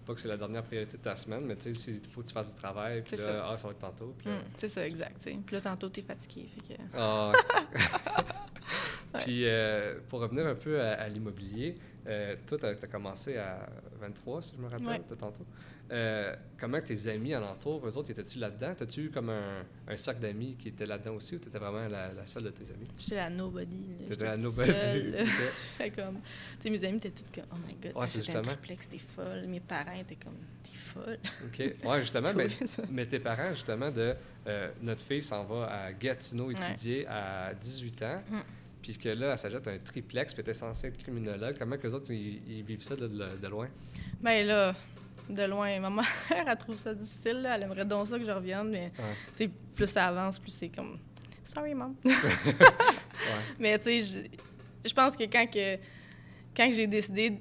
pas 0.06 0.14
que 0.16 0.20
c'est 0.20 0.28
la 0.28 0.36
dernière 0.36 0.64
priorité 0.64 0.98
de 0.98 1.02
ta 1.04 1.16
semaine, 1.16 1.46
mais 1.46 1.56
tu 1.56 1.74
sais, 1.76 1.92
il 1.92 2.10
faut 2.10 2.22
que 2.22 2.28
tu 2.28 2.34
fasses 2.34 2.50
du 2.54 2.60
travail, 2.60 3.04
puis 3.04 3.16
là, 3.16 3.24
ça. 3.24 3.48
ah, 3.52 3.58
ça 3.58 3.68
va 3.68 3.72
être 3.74 3.80
tantôt. 3.80 4.14
Puis, 4.18 4.30
Hum, 4.30 4.36
c'est 4.58 4.68
ça, 4.70 4.86
exact. 4.86 5.22
Puis 5.46 5.56
là, 5.56 5.62
tantôt, 5.62 5.88
t'es 5.90 6.02
fatigué, 6.02 6.50
fait 6.68 6.74
que... 6.76 6.82
Ah. 6.98 7.32
Puis, 9.24 9.46
euh, 9.46 10.00
pour 10.10 10.20
revenir 10.22 10.46
un 10.48 10.56
peu 10.56 10.82
à, 10.82 10.94
à 10.94 11.08
l'immobilier, 11.08 11.78
euh, 12.08 12.36
toi, 12.46 12.58
tu 12.58 12.66
as, 12.66 12.76
commencé 12.88 13.38
à 13.38 13.68
23, 14.00 14.42
si 14.42 14.54
je 14.56 14.62
me 14.62 14.68
rappelle, 14.68 14.86
Ouais. 14.88 15.02
de 15.10 15.16
tantôt. 15.16 15.46
Euh, 15.92 16.34
comment 16.60 16.82
tes 16.82 17.08
amis 17.10 17.34
alentour, 17.34 17.86
eux 17.86 17.98
autres, 17.98 18.10
étais-tu 18.10 18.40
là-dedans? 18.40 18.74
T'as-tu 18.76 19.02
eu 19.06 19.10
comme 19.12 19.30
un, 19.30 19.64
un 19.88 19.98
cercle 19.98 20.22
d'amis 20.22 20.56
qui 20.58 20.70
était 20.70 20.86
là-dedans 20.86 21.14
aussi 21.16 21.36
ou 21.36 21.40
t'étais 21.40 21.60
vraiment 21.60 21.88
la, 21.88 22.14
la 22.14 22.26
seule 22.26 22.44
de 22.44 22.50
tes 22.50 22.72
amis? 22.74 22.88
J'étais 22.98 23.16
la 23.16 23.30
nobody. 23.30 23.84
T'étais 24.10 24.26
la 24.26 24.38
nobody. 24.38 24.72
seule, 24.72 25.28
comme... 25.96 26.16
Tu 26.60 26.62
sais, 26.62 26.70
mes 26.70 26.84
amis 26.86 26.98
étaient 26.98 27.10
toutes 27.12 27.36
comme 27.36 27.44
«Oh 27.52 27.58
my 27.68 27.74
God, 27.76 27.92
Ouais, 27.96 28.04
un 28.04 28.08
justement. 28.08 28.42
triplex, 28.42 28.88
t'es 28.90 28.98
folle.» 28.98 29.46
Mes 29.48 29.60
parents 29.60 30.00
étaient 30.00 30.16
comme 30.16 30.38
«T'es 30.64 30.78
folle. 30.78 31.20
OK. 31.46 31.86
Ouais, 31.86 32.00
justement, 32.00 32.34
mais, 32.36 32.48
mais 32.90 33.06
tes 33.06 33.20
parents, 33.20 33.50
justement, 33.54 33.92
de 33.92 34.16
euh, 34.48 34.70
notre 34.82 35.02
fille 35.02 35.22
s'en 35.24 35.44
va 35.44 35.66
à 35.68 35.94
Gatineau 35.94 36.50
étudier 36.50 37.06
à 37.08 37.54
18 37.54 38.02
ans, 38.04 38.22
Mm. 38.32 38.38
Puis 38.84 38.98
que 38.98 39.10
là, 39.10 39.32
elle 39.32 39.38
s'ajoute 39.38 39.68
un 39.68 39.80
triplex, 39.80 40.34
puis 40.34 40.42
était 40.42 40.54
censée 40.54 40.88
être 40.88 40.98
criminologue. 40.98 41.56
Comment 41.58 41.78
que 41.78 41.88
les 41.88 41.94
autres, 41.94 42.12
ils, 42.12 42.64
vivent 42.64 42.84
ça 42.84 42.96
de, 42.96 43.08
de- 43.08 43.38
de 43.42 43.48
loin? 43.48 43.70
Ben 44.22 44.46
là, 44.46 44.76
de 45.30 45.44
loin, 45.44 45.80
ma 45.80 45.90
mère, 45.90 46.06
elle 46.48 46.58
trouve 46.58 46.76
ça 46.76 46.94
difficile. 46.94 47.42
là. 47.42 47.56
Elle 47.56 47.64
aimerait 47.64 47.86
donc 47.86 48.08
ça 48.08 48.20
que 48.20 48.26
je 48.26 48.32
revienne, 48.32 48.70
mais 48.70 48.92
Ouais. 49.40 49.50
plus 49.74 49.88
ça 49.88 50.08
avance, 50.08 50.38
plus 50.38 50.52
c'est 50.52 50.70
comme 50.70 51.00
sorry, 51.44 51.74
mom. 51.74 51.96
Ouais. 52.04 52.12
mais 53.58 53.80
tu 53.80 54.04
sais, 54.04 54.28
je, 54.86 54.94
pense 54.94 55.16
que 55.16 55.24
quand 55.24 55.46
que 55.50 55.78
quand 56.56 56.70
j'ai 56.74 56.88
décidé 56.88 57.40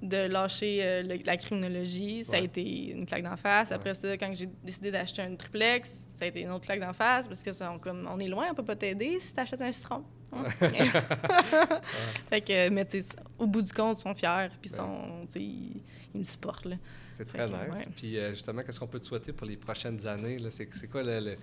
de 0.00 0.16
lâcher 0.28 0.78
euh, 0.82 1.02
le- 1.02 1.22
la 1.24 1.36
criminologie, 1.36 2.24
ça 2.24 2.36
a 2.36 2.40
été 2.40 2.90
une 2.92 3.04
claque 3.04 3.24
d'en 3.24 3.36
face. 3.36 3.70
Après 3.72 3.94
ça, 3.94 4.16
quand 4.16 4.32
j'ai 4.34 4.48
décidé 4.64 4.90
d'acheter 4.90 5.22
un 5.22 5.34
triplex, 5.36 5.90
ça 6.14 6.24
a 6.24 6.28
été 6.28 6.40
une 6.42 6.50
autre 6.50 6.64
claque 6.64 6.80
d'en 6.80 6.92
face 6.94 7.26
parce 7.28 7.42
que 7.42 7.52
ça, 7.52 7.70
on, 7.72 7.78
comme, 7.78 8.08
on 8.10 8.18
est 8.20 8.28
loin, 8.28 8.46
on 8.50 8.54
peut 8.54 8.64
pas 8.64 8.76
t'aider 8.76 9.18
si 9.20 9.34
t'achètes 9.34 9.60
un 9.60 9.72
citron. 9.72 10.02
Fait 12.30 12.40
que, 12.40 12.68
mais 12.70 12.84
tu 12.84 13.02
sais, 13.02 13.08
au 13.38 13.46
bout 13.46 13.62
du 13.62 13.72
compte, 13.72 13.98
ils 13.98 14.02
sont 14.02 14.14
fiers, 14.14 14.48
puis 14.60 14.70
ils 14.70 14.76
Ben. 14.76 14.76
sont, 14.78 15.26
ils, 15.36 15.82
ils 16.14 16.18
me 16.20 16.24
supportent, 16.24 16.66
là. 16.66 16.76
C'est 17.14 17.24
très 17.26 17.38
que, 17.38 17.44
nice. 17.50 17.78
ouais. 17.78 17.86
Puis 17.96 18.18
euh, 18.18 18.30
justement, 18.30 18.62
qu'est-ce 18.62 18.78
qu'on 18.78 18.86
peut 18.86 19.00
te 19.00 19.06
souhaiter 19.06 19.32
pour 19.32 19.46
les 19.46 19.56
prochaines 19.56 20.06
années? 20.06 20.38
là? 20.38 20.50
C'est 20.50 20.68
c'est 20.74 20.86
quoi 20.88 21.02
le, 21.02 21.18
le, 21.18 21.36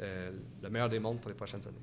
euh, 0.00 0.30
le 0.62 0.70
meilleur 0.70 0.88
des 0.88 0.98
mondes 0.98 1.20
pour 1.20 1.28
les 1.30 1.36
prochaines 1.36 1.60
années? 1.66 1.76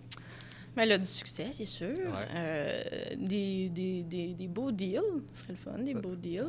Mais 0.76 0.86
là, 0.86 0.98
du 0.98 1.06
succès, 1.06 1.50
c'est 1.52 1.64
sûr. 1.66 1.90
Ouais. 1.96 2.28
Euh, 2.36 2.84
des, 3.18 3.70
des, 3.70 4.04
des, 4.04 4.34
des 4.34 4.48
beaux 4.48 4.72
deals, 4.72 5.00
ce 5.34 5.42
serait 5.44 5.54
le 5.54 5.58
fun, 5.58 5.78
des 5.78 5.94
Ça- 5.94 6.00
beaux 6.00 6.16
deals. 6.16 6.44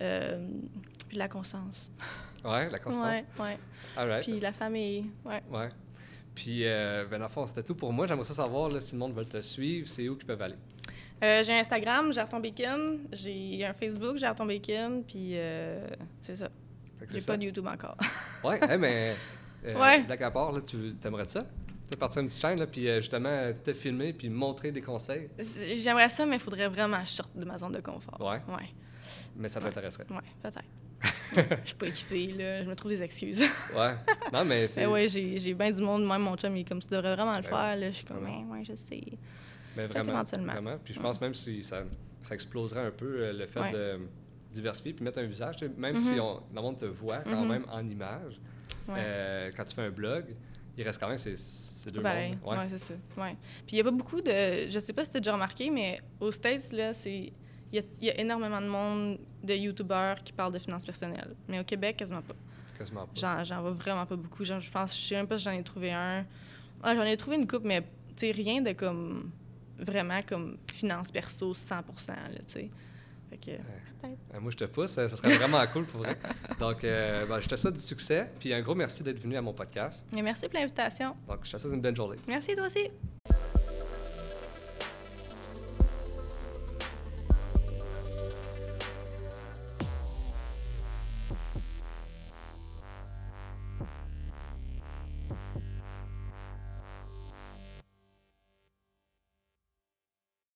Ouais, 0.00 0.38
puis 1.08 1.18
la 1.18 1.28
constance. 1.28 1.90
Ouais, 2.44 2.70
la 2.70 2.78
constance. 2.78 3.22
Right. 3.38 3.58
Puis 4.22 4.40
la 4.40 4.52
famille. 4.52 5.10
Ouais. 5.24 5.42
Puis, 6.34 6.64
euh, 6.66 7.04
ben, 7.10 7.18
dans 7.18 7.24
le 7.26 7.30
fond, 7.30 7.46
c'était 7.46 7.62
tout 7.62 7.74
pour 7.74 7.92
moi. 7.92 8.06
J'aimerais 8.06 8.24
ça 8.24 8.34
savoir 8.34 8.68
là, 8.68 8.80
si 8.80 8.92
le 8.94 8.98
monde 9.00 9.14
veut 9.14 9.24
te 9.26 9.40
suivre, 9.42 9.88
c'est 9.88 10.08
où 10.08 10.16
qu'ils 10.16 10.26
peuvent 10.26 10.40
aller? 10.42 10.54
Euh, 11.22 11.42
j'ai 11.44 11.52
Instagram, 11.58 12.12
Gère 12.12 12.28
ton 12.28 12.40
bacon. 12.40 13.00
J'ai 13.12 13.64
un 13.64 13.74
Facebook, 13.74 14.16
Gère 14.16 14.34
ton 14.34 14.46
bacon. 14.46 15.02
Puis 15.06 15.32
euh, 15.34 15.86
c'est 16.22 16.36
ça. 16.36 16.48
J'ai 17.12 17.20
pas 17.20 17.36
de 17.36 17.44
YouTube 17.44 17.66
encore. 17.66 17.96
Ouais, 18.44 18.58
hey, 18.62 18.78
mais. 18.78 19.14
Euh, 19.66 19.78
Ouais. 19.78 20.02
Blague 20.04 20.22
à 20.22 20.30
part, 20.30 20.52
là, 20.52 20.60
tu 20.62 20.76
aimerais 21.04 21.26
ça? 21.26 21.44
Tu 21.90 21.98
partir 21.98 22.22
une 22.22 22.28
petite 22.28 22.40
chaîne, 22.40 22.58
là, 22.58 22.66
puis 22.66 22.86
justement, 22.96 23.52
te 23.62 23.74
filmer, 23.74 24.14
puis 24.14 24.30
montrer 24.30 24.72
des 24.72 24.80
conseils? 24.80 25.28
J'aimerais 25.76 26.08
ça, 26.08 26.24
mais 26.24 26.36
il 26.36 26.40
faudrait 26.40 26.68
vraiment 26.68 26.98
que 27.00 27.06
je 27.06 27.10
sorte 27.12 27.36
de 27.36 27.44
ma 27.44 27.58
zone 27.58 27.72
de 27.72 27.80
confort. 27.80 28.18
Ouais. 28.20 28.40
Ouais, 28.54 28.68
Mais 29.36 29.48
ça 29.48 29.60
t'intéresserait. 29.60 30.06
ouais, 30.08 30.16
peut-être. 30.42 30.62
Je 31.34 31.40
suis 31.64 31.74
pas 31.76 31.86
équipée, 31.86 32.26
là. 32.38 32.62
Je 32.64 32.68
me 32.68 32.74
trouve 32.74 32.90
des 32.90 33.02
excuses. 33.02 33.40
Ouais. 33.76 33.94
Non, 34.32 34.44
mais 34.44 34.68
c'est. 34.68 34.84
Ouais, 34.86 35.08
j'ai 35.08 35.38
j'ai 35.38 35.54
bien 35.54 35.70
du 35.70 35.80
monde. 35.80 36.06
Même 36.06 36.22
mon 36.22 36.36
chum, 36.36 36.54
il 36.56 36.60
est 36.60 36.64
comme, 36.64 36.80
tu 36.80 36.88
devrais 36.88 37.14
vraiment 37.14 37.36
le 37.36 37.42
Ben 37.42 37.48
faire. 37.48 37.76
Là. 37.76 37.90
Je 37.90 37.96
suis 37.96 38.04
comme, 38.04 38.22
ouais, 38.24 38.44
ouais, 38.50 38.64
je 38.64 38.74
sais. 38.74 39.00
Mais 39.76 39.86
vraiment. 39.86 40.04
qu'éventuellement. 40.06 40.52
vraiment. 40.52 40.78
Puis 40.84 40.94
je 40.94 41.00
pense 41.00 41.20
même 41.20 41.34
si 41.34 41.62
ça, 41.64 41.84
ça 42.20 42.34
exploserait 42.34 42.86
un 42.86 42.90
peu 42.90 43.24
euh, 43.28 43.32
le 43.32 43.46
fait 43.46 43.60
Ouais. 43.60 43.72
de 43.72 43.98
diversifier 44.52 44.92
puis 44.92 45.04
mettre 45.04 45.20
un 45.20 45.26
visage. 45.26 45.56
Même 45.76 45.94
Mhm. 45.94 46.00
si 46.00 46.20
on, 46.20 46.42
le 46.54 46.60
monde 46.60 46.78
te 46.78 46.84
voit 46.86 47.18
quand 47.18 47.42
Mhm. 47.42 47.48
même 47.48 47.64
en 47.70 47.88
image, 47.88 48.40
Ouais. 48.88 48.94
euh, 48.98 49.50
quand 49.56 49.64
tu 49.64 49.74
fais 49.76 49.82
un 49.82 49.90
blog, 49.90 50.24
il 50.76 50.82
reste 50.84 50.98
quand 51.00 51.08
même 51.08 51.18
ces, 51.18 51.36
ces 51.36 51.90
deux 51.90 52.02
Pareil, 52.02 52.34
mondes. 52.44 52.58
ouais, 52.58 52.66
c'est 52.68 52.78
ça. 52.78 52.94
Ouais. 53.16 53.36
Puis 53.66 53.72
il 53.72 53.74
n'y 53.76 53.80
a 53.80 53.84
pas 53.84 53.90
beaucoup 53.92 54.20
de. 54.20 54.68
Je 54.68 54.78
sais 54.80 54.92
pas 54.92 55.04
si 55.04 55.10
tu 55.12 55.16
as 55.18 55.20
déjà 55.20 55.32
remarqué, 55.32 55.70
mais 55.70 56.00
aux 56.18 56.32
States, 56.32 56.72
là, 56.72 56.92
c'est. 56.92 57.32
Il 57.72 57.76
y, 57.76 57.78
a, 57.78 57.82
il 58.00 58.06
y 58.08 58.10
a 58.10 58.20
énormément 58.20 58.60
de 58.60 58.66
monde 58.66 59.18
de 59.42 59.54
YouTubeurs 59.54 60.22
qui 60.22 60.32
parlent 60.32 60.52
de 60.52 60.58
finances 60.58 60.84
personnelles. 60.84 61.34
Mais 61.48 61.60
au 61.60 61.64
Québec, 61.64 61.96
quasiment 61.96 62.22
pas. 62.22 62.34
Quasiment 62.76 63.06
pas. 63.06 63.44
J'en, 63.44 63.60
vois 63.60 63.72
vraiment 63.72 64.06
pas 64.06 64.16
beaucoup. 64.16 64.44
Genre, 64.44 64.60
je 64.60 64.70
pense, 64.70 64.98
je 64.98 65.08
sais 65.08 65.14
même 65.14 65.26
pas 65.26 65.38
si 65.38 65.44
j'en 65.44 65.52
ai 65.52 65.62
trouvé 65.62 65.92
un. 65.92 66.24
Ah, 66.82 66.94
j'en 66.94 67.02
ai 67.02 67.16
trouvé 67.16 67.36
une 67.36 67.46
coupe, 67.46 67.64
mais 67.64 67.82
tu 68.16 68.30
rien 68.30 68.60
de 68.60 68.72
comme. 68.72 69.30
Vraiment 69.78 70.20
comme 70.28 70.58
finance 70.70 71.10
perso 71.10 71.54
100 71.54 71.74
là, 71.74 71.82
tu 72.46 72.52
sais. 72.52 72.70
Fait 73.30 73.36
que. 73.38 73.50
peut-être. 73.52 74.18
Euh, 74.34 74.40
moi, 74.40 74.50
je 74.50 74.56
te 74.56 74.64
pousse. 74.64 74.90
Ça, 74.90 75.08
ça 75.08 75.16
serait 75.16 75.36
vraiment 75.36 75.64
cool 75.72 75.86
pour 75.86 76.02
vrai. 76.02 76.18
Donc, 76.58 76.84
euh, 76.84 77.24
ben, 77.26 77.40
je 77.40 77.48
te 77.48 77.56
souhaite 77.56 77.74
du 77.74 77.80
succès. 77.80 78.30
Puis 78.38 78.52
un 78.52 78.60
gros 78.60 78.74
merci 78.74 79.02
d'être 79.02 79.20
venu 79.20 79.36
à 79.36 79.42
mon 79.42 79.54
podcast. 79.54 80.04
Merci 80.12 80.48
pour 80.48 80.58
l'invitation. 80.58 81.14
Donc, 81.26 81.38
je 81.44 81.52
te 81.52 81.56
souhaite 81.56 81.72
une 81.72 81.80
bonne 81.80 81.96
journée. 81.96 82.18
Merci, 82.26 82.54
toi 82.54 82.66
aussi. 82.66 82.90